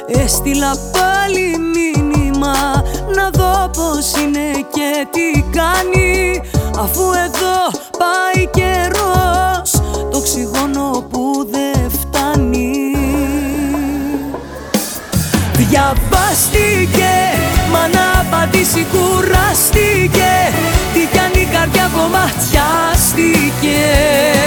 Έστειλα 0.08 0.76
πάλι 0.92 1.58
μήνυμα 1.58 2.84
να 3.16 3.30
δω 3.30 3.70
πως 3.74 4.12
είναι 4.22 4.52
και 4.74 5.08
τι 5.12 5.42
κάνει. 5.42 6.42
Αφού 6.80 7.02
εδώ 7.26 7.80
πάει 7.98 8.48
καιρός 8.48 9.72
το 10.12 10.18
οξυγόνο 10.18 11.08
που 11.10 11.48
δεν 11.52 11.92
φτάνει. 11.92 12.96
Διαβάστηκε, 15.54 17.14
μα 17.72 17.88
να 17.88 18.20
απαντήσει 18.22 18.86
κουράστηκε. 18.92 20.32
Τι 20.94 21.00
κι 21.12 21.20
αν 21.20 21.34
η 21.34 21.48
καρδιά 21.54 21.90
κομματιάστηκε 21.96 24.39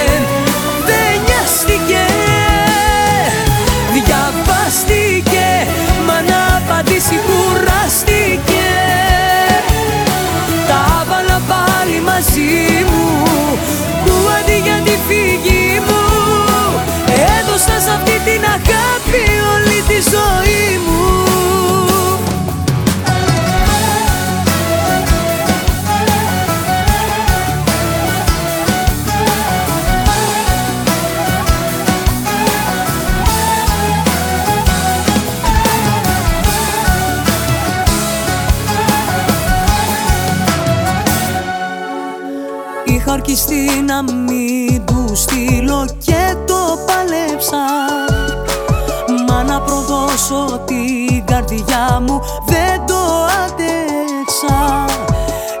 να 50.13 50.19
προδώσω 50.19 50.59
την 50.65 51.25
καρδιά 51.25 52.03
μου 52.07 52.21
δεν 52.45 52.85
το 52.87 53.25
άντεξα. 53.45 54.85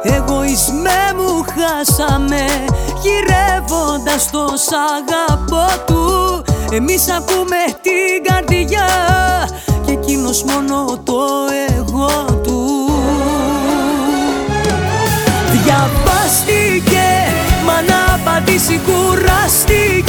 Εγωισμέ 0.03 1.13
μου 1.15 1.45
χάσαμε 1.53 2.45
γυρεύοντας 3.01 4.29
το 4.31 4.45
σ' 4.55 4.73
αγαπώ 4.97 5.83
του. 5.85 6.43
Εμείς 6.71 7.09
ακούμε 7.09 7.57
την 7.81 8.23
καρδιά 8.23 8.87
και 9.85 9.91
εκείνος 9.91 10.43
μόνο 10.43 10.99
το 11.03 11.21
εγώ 11.77 12.41
του. 12.43 12.89
Διαβάστηκε, 15.51 17.07
μα 17.65 17.81
να 17.81 18.13
απαντήσει 18.13 18.79
κουράστηκε 18.85 20.03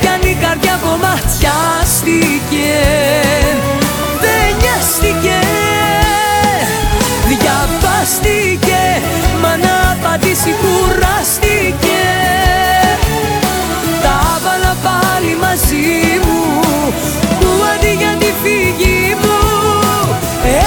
Τι 0.00 0.06
κι 0.06 0.12
αν 0.12 0.20
η 0.30 0.36
καρδιά 0.40 0.80
κομματιάστηκε 0.84 2.78
Δεν 4.20 4.56
νοιάστηκε. 4.60 5.38
Διαβάστηκε, 7.28 8.84
μα 9.42 9.56
να 9.56 9.74
απαντήσει 9.92 10.54
κουράστηκε. 10.60 12.06
Τα 14.02 14.14
έβαλα 14.36 14.76
πάλι 14.82 15.36
μαζί 15.40 16.20
μου 16.24 16.42
Που 17.40 17.48
αντί 17.74 17.92
για 17.98 18.14
τη 18.18 18.30
φύγη 18.42 19.16
μου 19.22 19.38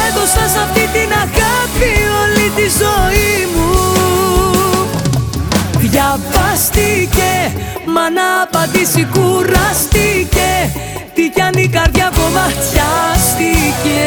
Έδωσα 0.07 0.43
σε 0.53 0.59
αυτή 0.65 0.89
την 0.93 1.11
αγάπη 1.23 1.91
όλη 2.21 2.49
τη 2.55 2.65
ζωή 2.81 3.47
μου 3.55 4.00
Διαβάστηκε, 6.21 7.51
μα 7.85 8.09
να 8.09 8.41
απαντήσει 8.43 9.07
κουράστηκε 9.13 10.71
Τι 11.13 11.29
κι 11.29 11.41
αν 11.41 11.53
η 11.53 11.67
καρδιά 11.67 12.11
κομματιάστηκε 12.15 14.03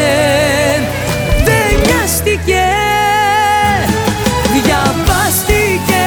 Δεν 1.45 1.81
νοιάστηκε 1.85 2.65
Διαβάστηκε, 4.53 6.05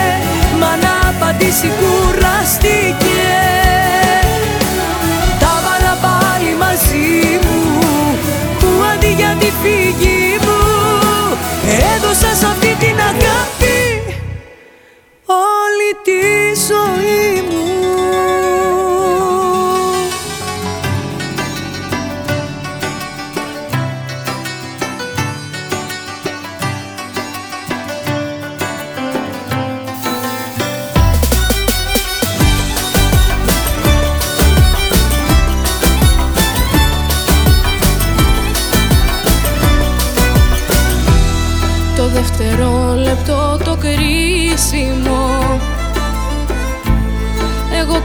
μα 0.59 0.75
να 0.75 1.09
απαντήσει 1.09 1.67
κουράστηκε 1.79 2.26
τη 16.03 16.21
ζωή 16.67 17.41
μου 17.49 17.66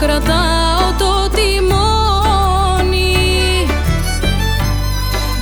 κρατάω 0.02 0.92
το 0.98 1.30
τιμόνι. 1.34 3.16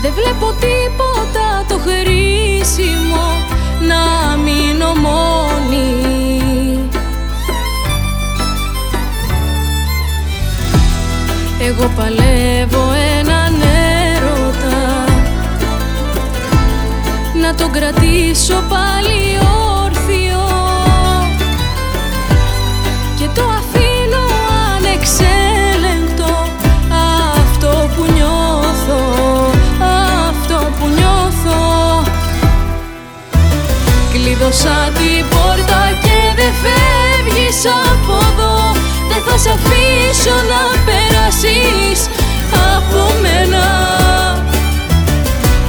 Δεν 0.02 0.12
βλέπω 0.12 0.54
τίποτα 0.60 1.64
το 1.68 1.78
χρήσιμο 1.78 3.26
να 3.88 4.36
μείνω 4.36 4.94
μόνη. 4.94 5.88
Εγώ 11.60 11.90
παλεύω 11.96 12.92
έναν 13.18 13.54
έρωτα. 14.14 15.04
Να 17.42 17.54
τον 17.54 17.70
κρατήσω 17.70 18.62
πάλι 18.68 19.19
Δεν 39.42 39.52
θα 39.52 39.58
σε 39.58 39.68
αφήσω 39.68 40.34
να 40.48 40.84
περάσεις 40.84 42.08
από 42.76 43.20
μένα. 43.22 43.64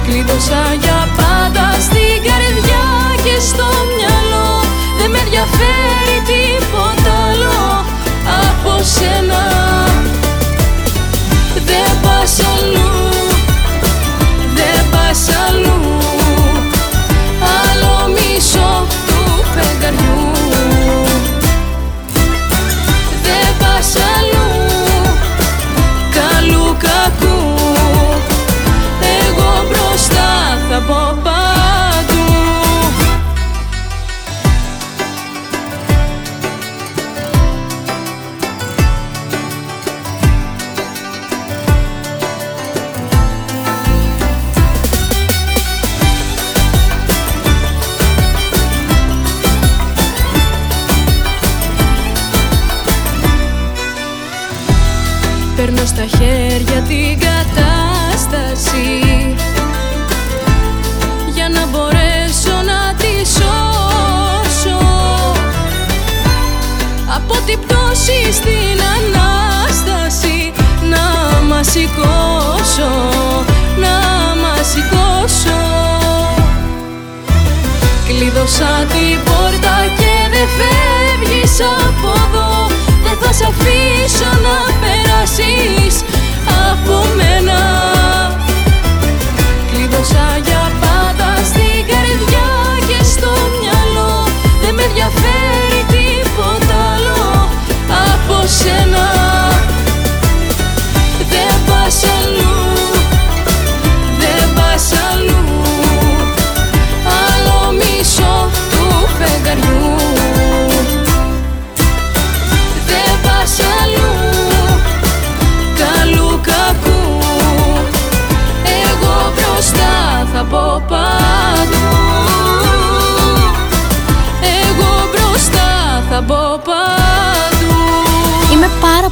Κλείδωσα 0.03 0.73
για 0.79 1.07
πάντα 1.15 1.30
σηκώσω, 71.73 72.93
να 73.83 73.95
μας 74.41 74.65
σηκώσω. 74.71 75.61
Κλείδωσα 78.07 78.71
την 78.91 79.17
πόρτα 79.25 79.75
και 79.99 80.13
δεν 80.33 80.47
φεύγεις 80.57 81.55
από 81.87 82.09
εδώ. 82.23 82.67
Δεν 83.03 83.17
θα 83.21 83.33
σε 83.33 83.45
αφήσω 83.51 84.31
να 84.45 84.57
περάσεις 84.81 85.95
από 86.69 86.95
μένα. 87.17 87.59
Κλείδωσα 89.71 90.27
για 90.45 90.63
πάντα 90.81 91.29
στην 91.49 91.79
καρδιά 91.91 92.49
και 92.87 92.99
στο 93.13 93.31
μυαλό. 93.59 94.13
Δεν 94.61 94.73
με 94.75 94.83
ενδιαφέρει 94.83 95.81
τίποτα 95.93 96.77
άλλο 96.93 97.49
από 98.13 98.47
σένα 98.59 99.50
Δεν 101.91 102.09
πας 102.09 102.70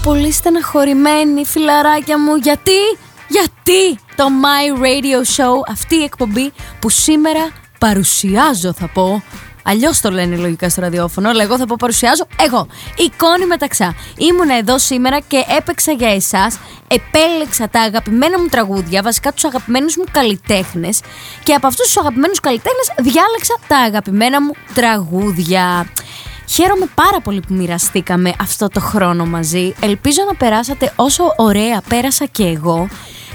πολύ 0.10 0.32
στεναχωρημένη, 0.32 1.46
φιλαράκια 1.46 2.20
μου, 2.20 2.36
γιατί, 2.36 2.80
γιατί 3.28 4.00
το 4.16 4.26
My 4.44 4.82
Radio 4.82 5.18
Show, 5.36 5.54
αυτή 5.68 5.96
η 5.96 6.04
εκπομπή 6.04 6.52
που 6.80 6.90
σήμερα 6.90 7.52
παρουσιάζω 7.80 8.74
θα 8.74 8.88
πω, 8.94 9.24
Αλλιώς 9.64 10.02
το 10.02 10.12
λένε 10.12 10.36
λογικά 10.36 10.70
στο 10.70 10.82
ραδιόφωνο, 10.82 11.30
αλλά 11.30 11.44
εγώ 11.44 11.58
θα 11.58 11.66
πω 11.66 11.76
παρουσιάζω 11.80 12.28
εγώ. 12.40 12.68
Εικόνη 12.98 13.46
μεταξά. 13.46 13.96
Ήμουνα 14.18 14.58
εδώ 14.58 14.80
σήμερα 14.80 15.20
και 15.20 15.44
έπαιξα 15.58 15.92
για 15.92 16.10
εσάς. 16.10 16.60
Επέλεξα 16.88 17.70
τα 17.70 17.82
αγαπημένα 17.82 18.40
μου 18.40 18.48
τραγούδια, 18.48 19.02
βασικά 19.02 19.34
τους 19.34 19.44
αγαπημένους 19.44 19.98
μου 19.98 20.04
καλλιτέχνες. 20.12 21.02
Και 21.44 21.54
από 21.54 21.68
αυτούς 21.68 21.86
τους 21.86 21.98
αγαπημένους 21.98 22.40
καλλιτέχνες 22.40 22.92
διάλεξα 22.98 23.56
τα 23.68 23.78
αγαπημένα 23.78 24.42
μου 24.42 24.52
τραγούδια. 24.74 25.88
Χαίρομαι 26.50 26.86
πάρα 26.96 27.22
πολύ 27.22 27.40
που 27.48 27.54
μοιραστήκαμε 27.54 28.34
αυτό 28.40 28.68
το 28.68 28.80
χρόνο 28.80 29.26
μαζί. 29.26 29.74
Ελπίζω 29.82 30.24
να 30.28 30.36
περάσατε 30.36 30.94
όσο 30.96 31.34
ωραία 31.36 31.82
πέρασα 31.90 32.26
και 32.26 32.44
εγώ. 32.44 32.88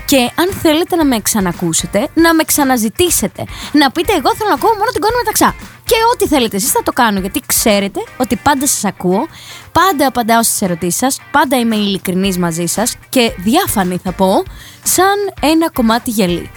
Και 0.07 0.16
αν 0.16 0.53
θέλετε 0.62 0.97
να 0.97 1.05
με 1.05 1.20
ξανακούσετε, 1.20 2.09
να 2.15 2.35
με 2.35 2.45
ξαναζητήσετε. 2.45 3.45
Να 3.73 3.91
πείτε 3.91 4.12
εγώ 4.12 4.35
θέλω 4.35 4.49
να 4.49 4.55
ακούω 4.55 4.73
μόνο 4.73 4.91
την 4.91 5.01
κόνη 5.01 5.15
μεταξά. 5.16 5.55
Και 5.85 5.95
ό,τι 6.12 6.27
θέλετε 6.27 6.57
εσείς 6.57 6.70
θα 6.70 6.82
το 6.82 6.93
κάνω 6.93 7.20
γιατί 7.20 7.41
ξέρετε 7.47 8.01
ότι 8.16 8.36
πάντα 8.36 8.66
σας 8.66 8.85
ακούω, 8.85 9.27
πάντα 9.73 10.07
απαντάω 10.07 10.43
στις 10.43 10.62
ερωτήσεις 10.62 10.99
σας, 10.99 11.20
πάντα 11.31 11.59
είμαι 11.59 11.77
ειλικρινής 11.77 12.39
μαζί 12.39 12.66
σας 12.66 12.97
και 13.09 13.32
διάφανη 13.36 14.01
θα 14.05 14.12
πω, 14.12 14.43
σαν 14.82 15.16
ένα 15.41 15.70
κομμάτι 15.70 16.11
γελί. 16.11 16.51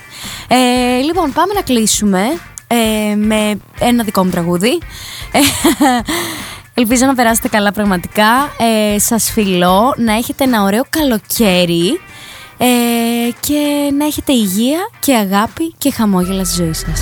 Ε, 0.47 0.99
λοιπόν, 1.01 1.34
πάμε 1.34 1.53
να 1.53 1.61
κλείσουμε 1.61 2.19
ε, 2.68 3.15
με 3.15 3.60
ένα 3.80 4.03
δικό 4.03 4.23
μου 4.23 4.30
τραγούδι. 4.30 4.80
Ε, 5.31 5.39
Ελπίζω 6.80 7.06
να 7.06 7.15
περάσετε 7.15 7.48
καλά 7.48 7.72
πραγματικά. 7.72 8.52
Ε, 8.94 8.99
σας 8.99 9.31
φιλώ, 9.31 9.94
να 9.98 10.14
έχετε 10.14 10.44
ένα 10.44 10.64
ωραίο 10.64 10.84
καλοκαίρι 10.89 11.99
ε, 12.57 12.65
και 13.39 13.91
να 13.98 14.06
έχετε 14.06 14.34
υγεία 14.34 14.80
και 14.99 15.15
αγάπη 15.15 15.73
και 15.77 15.91
χαμόγελα 15.91 16.44
στη 16.44 16.64
ζωή 16.64 16.73
σας. 16.73 17.02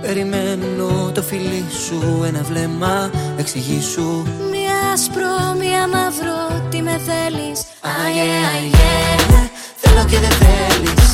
Περιμένω 0.00 1.10
το 1.14 1.22
φιλί 1.22 1.64
σου 1.86 2.24
ένα 2.26 2.42
βλέμμα 2.42 3.10
εξηγήσου 3.38 4.22
Μια 4.50 4.63
άσπρο, 4.94 5.34
μια 5.62 5.82
μαύρο, 5.94 6.38
τι 6.70 6.78
με 6.82 6.96
θέλεις. 7.08 7.58
Αγέ, 8.04 8.32
αγέ, 8.54 8.96
θέλω 9.82 10.02
και 10.10 10.18
δεν 10.24 10.34
θέλεις. 10.42 11.06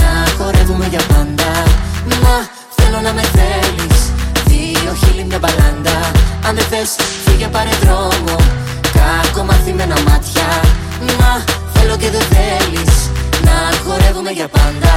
Να 0.00 0.10
χορεύουμε 0.36 0.86
για 0.86 1.02
πάντα. 1.12 1.50
Μα 2.22 2.36
θέλω 2.76 3.00
να 3.06 3.12
με 3.12 3.24
θέλεις. 3.36 3.98
Δύο 4.50 4.92
χείλη 5.00 5.24
μια 5.24 5.38
μπαλάντα. 5.38 5.96
Αν 6.46 6.54
δεν 6.54 6.66
θες 6.70 6.90
φύγε 7.24 7.48
πάρε 7.54 7.74
δρόμο. 7.82 8.36
Κάκο 8.96 9.42
μαθημένα 9.44 9.96
μάτια. 10.08 10.48
Μα 11.18 11.32
θέλω 11.74 11.96
και 11.96 12.10
δεν 12.10 12.26
θέλεις. 12.34 12.94
Να 13.46 13.56
χορεύουμε 13.84 14.30
για 14.30 14.48
πάντα. 14.48 14.94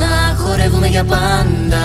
Να 0.00 0.36
χορεύουμε 0.42 0.86
για 0.86 1.04
πάντα 1.04 1.84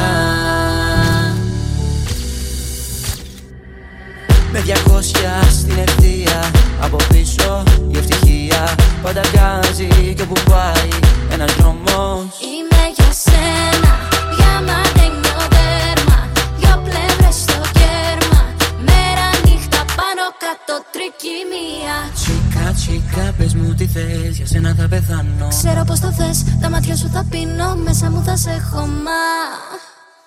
Με 4.52 4.60
διακόσια 4.62 5.42
στην 5.52 5.78
ευθεία. 5.78 6.52
Από 6.82 6.98
πίσω 7.10 7.64
η 7.92 7.98
ευτυχία 7.98 8.76
Πάντα 9.02 9.22
βγάζει 9.32 10.14
και 10.16 10.22
όπου 10.22 10.42
πάει 10.50 10.90
ένας 11.32 11.54
δρόμος. 11.54 12.26
Είμαι 12.52 12.84
για 12.98 13.12
σένα, 13.26 13.94
για 14.38 14.54
μαντένιο 14.68 15.40
δέρμα 15.56 16.20
Δυο 16.60 16.76
πλευρές 16.86 17.36
στο 17.46 17.60
κέρμα. 17.80 18.42
Μέρα 18.88 19.28
νύχτα 19.46 19.82
πάνω 20.00 20.24
κάτω 20.44 20.76
τρικυμία 20.94 21.96
Τσίκα 22.18 22.66
τσίκα 22.78 23.34
πες 23.38 23.54
μου 23.56 23.74
τι 23.74 23.88
θες 23.88 24.38
Για 24.38 24.46
σένα 24.46 24.76
θα 24.78 24.88
πεθάνω. 24.88 25.48
Ξέρω 25.50 25.84
πως 25.84 26.00
το 26.00 26.12
θες, 26.12 26.44
τα 26.62 26.70
μάτια 26.70 26.96
σου 26.96 27.10
θα 27.14 27.26
πίνω 27.30 27.76
Μέσα 27.76 28.10
μου 28.12 28.24
θα 28.26 28.36
σε 28.38 28.50
έχω 28.50 28.86
μα. 29.06 29.24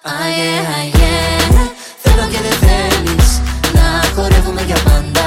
Αγιέ, 0.03 0.59
αγιέ 0.79 1.71
Θέλω 2.03 2.25
και 2.33 2.41
δεν 2.47 2.57
θέλεις 2.65 3.41
Να 3.77 3.89
χορεύουμε 4.15 4.63
για 4.71 4.79
πάντα. 4.89 5.27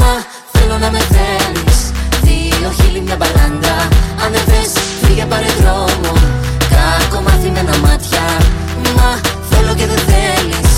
Μα 0.00 0.12
θέλω 0.52 0.76
να 0.84 0.90
με 0.94 1.00
θέλεις. 1.14 1.78
Δύο 2.26 2.70
χείλη 2.78 3.00
μια 3.06 3.16
μπαλάντα. 3.20 3.76
Αν 4.22 4.28
δεν 4.34 4.44
θες 4.50 4.72
φύγε 5.02 5.24
πάρε 5.32 5.50
δρόμο. 5.60 6.12
Κάκο 6.72 7.18
μαθημένα 7.26 7.74
μάτια. 7.84 8.24
Μα 8.96 9.08
θέλω 9.50 9.72
και 9.78 9.86
δεν 9.92 10.02
θέλεις. 10.10 10.70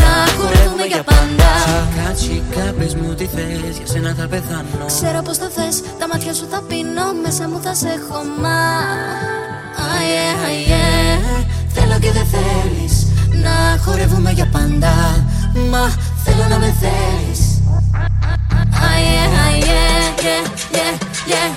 Να 0.00 0.10
χορεύουμε 0.36 0.84
για 0.92 1.02
πάντα. 1.10 1.50
Τσίκα, 1.64 2.06
τσίκα, 2.18 2.64
πες 2.78 2.94
μου 2.94 3.14
τι 3.18 3.26
θες. 3.34 3.74
Για 3.78 3.86
σένα 3.92 4.10
θα 4.18 4.26
πεθάνω. 4.32 4.84
Ξέρω 4.86 5.20
πως 5.26 5.36
το 5.42 5.48
θες, 5.56 5.76
τα 5.98 6.04
μάτια 6.10 6.32
σου 6.38 6.46
θα 6.52 6.60
πίνω. 6.68 7.06
Μέσα 7.24 7.44
μου 7.50 7.58
θα 7.64 7.72
σε 7.80 7.88
έχω. 7.98 8.18
Μα 8.42 8.58
Αγιέ, 9.92 10.28
αγιέ 10.48 10.88
Θέλω 11.74 11.96
και 12.02 12.10
δεν 12.16 12.26
θέλεις. 12.34 12.94
Να 13.44 13.82
χορεύουμε 13.84 14.30
για 14.30 14.48
πάντα 14.52 14.92
Μα 15.54 15.92
θέλω 16.24 16.46
να 16.48 16.58
με 16.58 16.74
θέλεις. 16.80 17.62
Αγιέ, 18.90 19.24
αγιέ, 19.46 19.86
yeah, 20.24 20.42
yeah, 20.76 20.94
yeah 21.30 21.50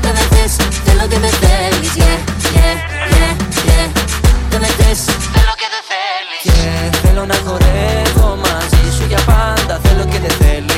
Δεν 0.00 0.12
με 0.12 0.24
θες, 0.30 0.56
θέλω 0.84 1.06
και 1.10 1.18
με 1.18 1.28
θέλεις. 1.42 1.92
Yeah, 1.96 2.18
yeah, 2.56 2.76
yeah, 3.14 3.32
yeah 3.68 3.86
Δεν 4.50 4.60
με 4.60 4.66
θες, 4.66 5.00
θέλω 5.34 5.54
και 5.60 5.68
δεν 5.74 5.82
θέλεις. 5.90 6.40
Και 6.42 6.96
θέλω 7.02 7.24
να 7.26 7.34
χορεύω 7.44 8.28
μαζί 8.36 8.96
σου 8.96 9.04
για 9.08 9.20
πάντα. 9.26 9.80
Θέλω 9.82 10.04
και 10.04 10.18
δεν 10.18 10.30
θέλεις. 10.30 10.38
Και 10.40 10.48
θέλω 10.48 10.69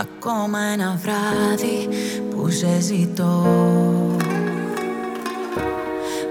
ακόμα 0.00 0.58
ένα 0.58 1.00
βράδυ 1.02 1.88
που 2.30 2.50
σε 2.50 2.80
ζητώ. 2.80 3.46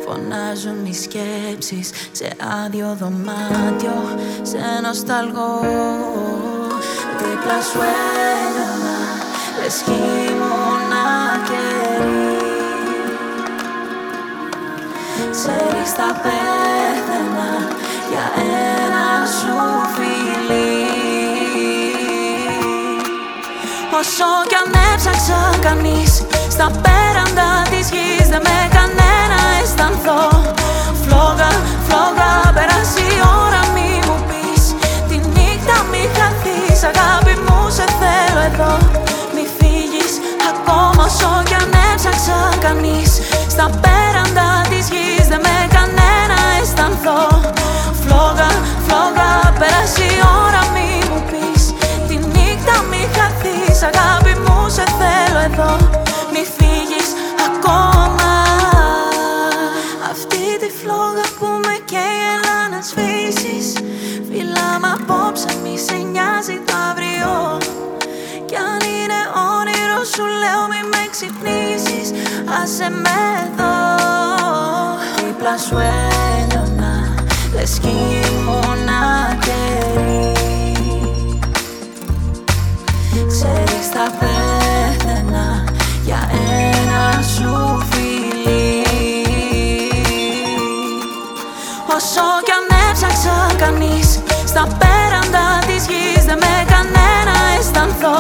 Φωνάζουν 0.06 0.86
οι 0.86 0.94
σκέψεις 0.94 1.90
σε 2.12 2.36
άδειο 2.66 2.98
δωμάτιο 3.00 4.20
Σε 4.42 4.58
νοσταλγώ 4.84 5.60
Δίπλα 7.18 7.62
σου 7.62 7.80
έλειωνα 7.80 8.98
Λες 9.62 9.82
κι 9.86 9.92
ήμουνα 9.92 11.08
καιρή. 11.48 12.38
Ξέρεις 15.32 15.92
θα 15.92 16.22
πέθαινα 16.24 17.52
για 18.10 18.26
ένα 18.44 19.26
σου 19.26 19.56
φιλί 19.96 20.89
Όσο 24.02 24.32
κι 24.50 24.58
αν 24.62 24.72
έψαξα 24.92 25.42
κανείς 25.66 26.12
Στα 26.56 26.68
πέραντα 26.84 27.50
της 27.72 27.86
γης 27.94 28.28
Δεν 28.34 28.42
με 28.48 28.58
κανένα 28.76 29.40
αισθανθώ. 29.62 30.24
Φλόγα, 31.02 31.52
φλόγα, 31.86 32.32
πέρασε 32.56 33.02
η 33.16 33.18
ώρα 33.44 33.62
μη 33.76 33.92
μου 34.08 34.18
πεις. 34.28 34.64
Τη 35.10 35.18
νύχτα 35.36 35.78
μη 35.92 36.04
χαθείς 36.18 36.80
Αγάπη 36.90 37.34
μου 37.46 37.60
σε 37.78 37.86
θέλω 38.00 38.42
εδώ. 38.50 38.74
Μη 39.36 39.44
φύγεις 39.58 40.14
ακόμα 40.52 41.04
όσο 41.10 41.32
κι 41.48 41.56
αν 41.62 41.72
έψαξα 41.92 42.40
κανείς. 42.66 43.12
Στα 43.54 43.66
πέραντα 43.84 44.48
της 44.72 44.86
γης 44.94 45.26
Δεν 45.32 45.42
με 45.46 45.58
κανένα 45.76 46.38
αισθανθώ. 46.60 47.22
Φλόγα, 48.02 48.50
φλόγα, 48.86 49.32
πέρασε 49.60 50.04
η 50.16 50.20
ώρα 50.44 50.62
μη 50.74 50.90
μου 51.10 51.20
πεις 51.30 51.59
Αγάπη 53.84 54.40
μου 54.40 54.70
σε 54.70 54.84
θέλω 55.00 55.40
εδώ. 55.40 55.72
Μη 56.34 56.44
φύγεις 56.56 57.10
ακόμα. 57.50 58.34
Αυτή 60.12 60.44
τη 60.62 60.70
φλόγα 60.80 61.26
που 61.40 61.48
με 61.66 61.76
καίει 61.86 62.20
έλα 62.34 62.58
να 62.72 62.82
σβήσεις. 62.90 63.68
Φιλά 64.30 64.70
μ' 64.82 64.90
απόψε 64.96 65.52
μη 65.64 65.78
σε 65.78 65.96
νοιάζει 66.12 66.58
το 66.66 66.74
αύριο. 66.90 67.58
Κι 68.46 68.56
αν 68.56 68.82
είναι 68.96 69.20
όνειρο 69.56 70.04
σου 70.14 70.24
λέω 70.42 70.62
μη 70.72 70.82
με 70.92 71.04
ξυπνήσεις. 71.14 72.08
Άσε 72.62 72.90
με 73.04 73.20
εδώ. 73.44 73.78
Δίπλα 75.26 75.58
σου 75.58 75.78
έλειωνα 75.78 76.94
Λες 77.56 77.80
κι 77.82 77.88
ήμουνα 77.88 79.38
καιρή 79.46 80.39
θα 83.94 84.12
πέθαινα 84.20 85.64
για 86.04 86.30
ένα 86.32 87.22
σου 87.22 87.84
φιλί. 87.90 88.84
Όσο 91.96 92.26
κι 92.46 92.54
αν 92.58 92.66
έψαξα 92.90 93.38
κανείς 93.58 94.20
Στα 94.52 94.64
πέραντα 94.80 95.46
της 95.68 95.84
γης 95.90 96.24
Δεν 96.26 96.38
με 96.44 96.56
κανένα 96.74 97.36
αισθανθώ. 97.58 98.18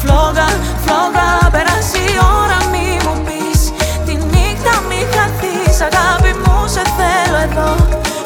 Φλόγα, 0.00 0.48
φλόγα, 0.84 1.28
πέρασε 1.54 1.98
η 2.12 2.14
ώρα 2.40 2.58
μη 2.72 2.88
μου 3.04 3.14
πεις. 3.26 3.60
Τη 4.06 4.14
νύχτα 4.32 4.74
μη 4.88 5.00
χαθείς 5.14 5.76
Αγάπη 5.88 6.32
μου 6.42 6.56
σε 6.74 6.82
θέλω 6.98 7.38
εδώ. 7.48 7.70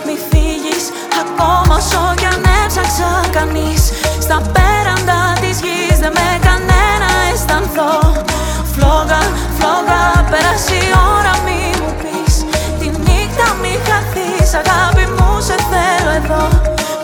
Μη 0.07 0.17
φύγεις 0.29 0.85
ακόμα 1.23 1.77
όσο 1.77 2.03
κι 2.21 2.27
αν 2.33 2.45
έψαξα 2.65 3.11
κανείς. 3.37 3.83
Στα 4.25 4.39
πέραντα 4.55 5.34
της 5.55 5.69
γης 5.69 5.99
Δεν 5.99 6.13
με 6.15 6.39
κανένα 6.47 7.09
αισθανθώ. 7.33 7.93
Φλόγα, 8.73 9.21
φλόγα, 9.57 10.03
πέρασε 10.31 10.75
η 10.87 10.91
ώρα 11.17 11.35
μη 11.45 11.61
μου 11.81 11.93
πεις. 12.01 12.35
Τη 12.79 12.87
νύχτα 13.05 13.47
μη 13.63 13.75
χαθείς 13.87 14.51
Αγάπη 14.61 15.05
μου 15.17 15.41
σε 15.41 15.57
θέλω 15.71 16.13
εδώ. 16.21 16.43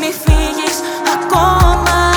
Μη 0.01 0.11
φύγεις 0.23 0.77
ακόμα 1.17 2.10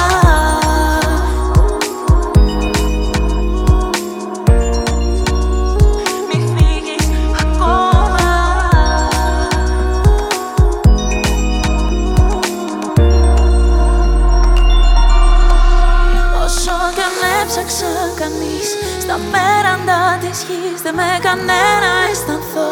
κανένα 21.34 21.92
αισθανθώ 22.12 22.72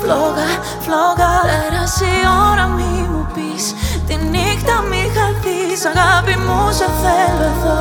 Φλόγα, 0.00 0.48
φλόγα 0.84 1.32
Πέρασε 1.48 2.06
η 2.20 2.22
ώρα 2.50 2.66
μη 2.76 2.92
μου 3.10 3.22
πεις 3.34 3.64
Τη 4.06 4.14
νύχτα 4.32 4.76
μη 4.90 5.02
χαθείς 5.16 5.80
Αγάπη 5.90 6.34
μου 6.44 6.60
σε 6.78 6.88
θέλω 7.02 7.44
εδώ 7.52 7.80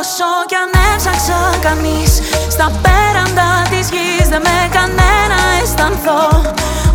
Όσο 0.00 0.30
κι 0.48 0.56
αν 0.62 0.72
έψαξα 0.90 1.40
κανείς 1.66 2.12
Στα 2.54 2.66
πέραντα 2.84 3.50
της 3.70 3.86
γης 3.94 4.26
Δεν 4.32 4.42
με 4.46 4.58
κανένα 4.76 5.38
αισθανθώ 5.60 6.22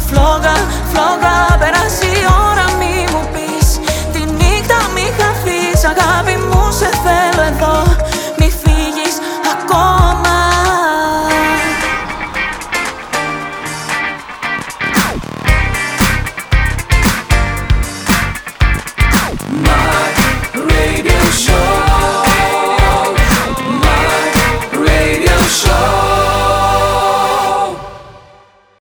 Φλόγα, 0.08 0.56
φλόγα 0.92 1.38
Πέρασε 1.62 2.08
η 2.20 2.22
ώρα 2.48 2.66
μη 2.80 2.96
μου 3.12 3.24
πεις 3.34 3.68
Τη 4.14 4.22
νύχτα 4.40 4.80
μη 4.96 5.06
χαθείς 5.18 5.80
Αγάπη 5.92 6.36
μου 6.48 6.62
σε 6.80 6.90
θέλω 7.04 7.44
εδώ 7.52 7.91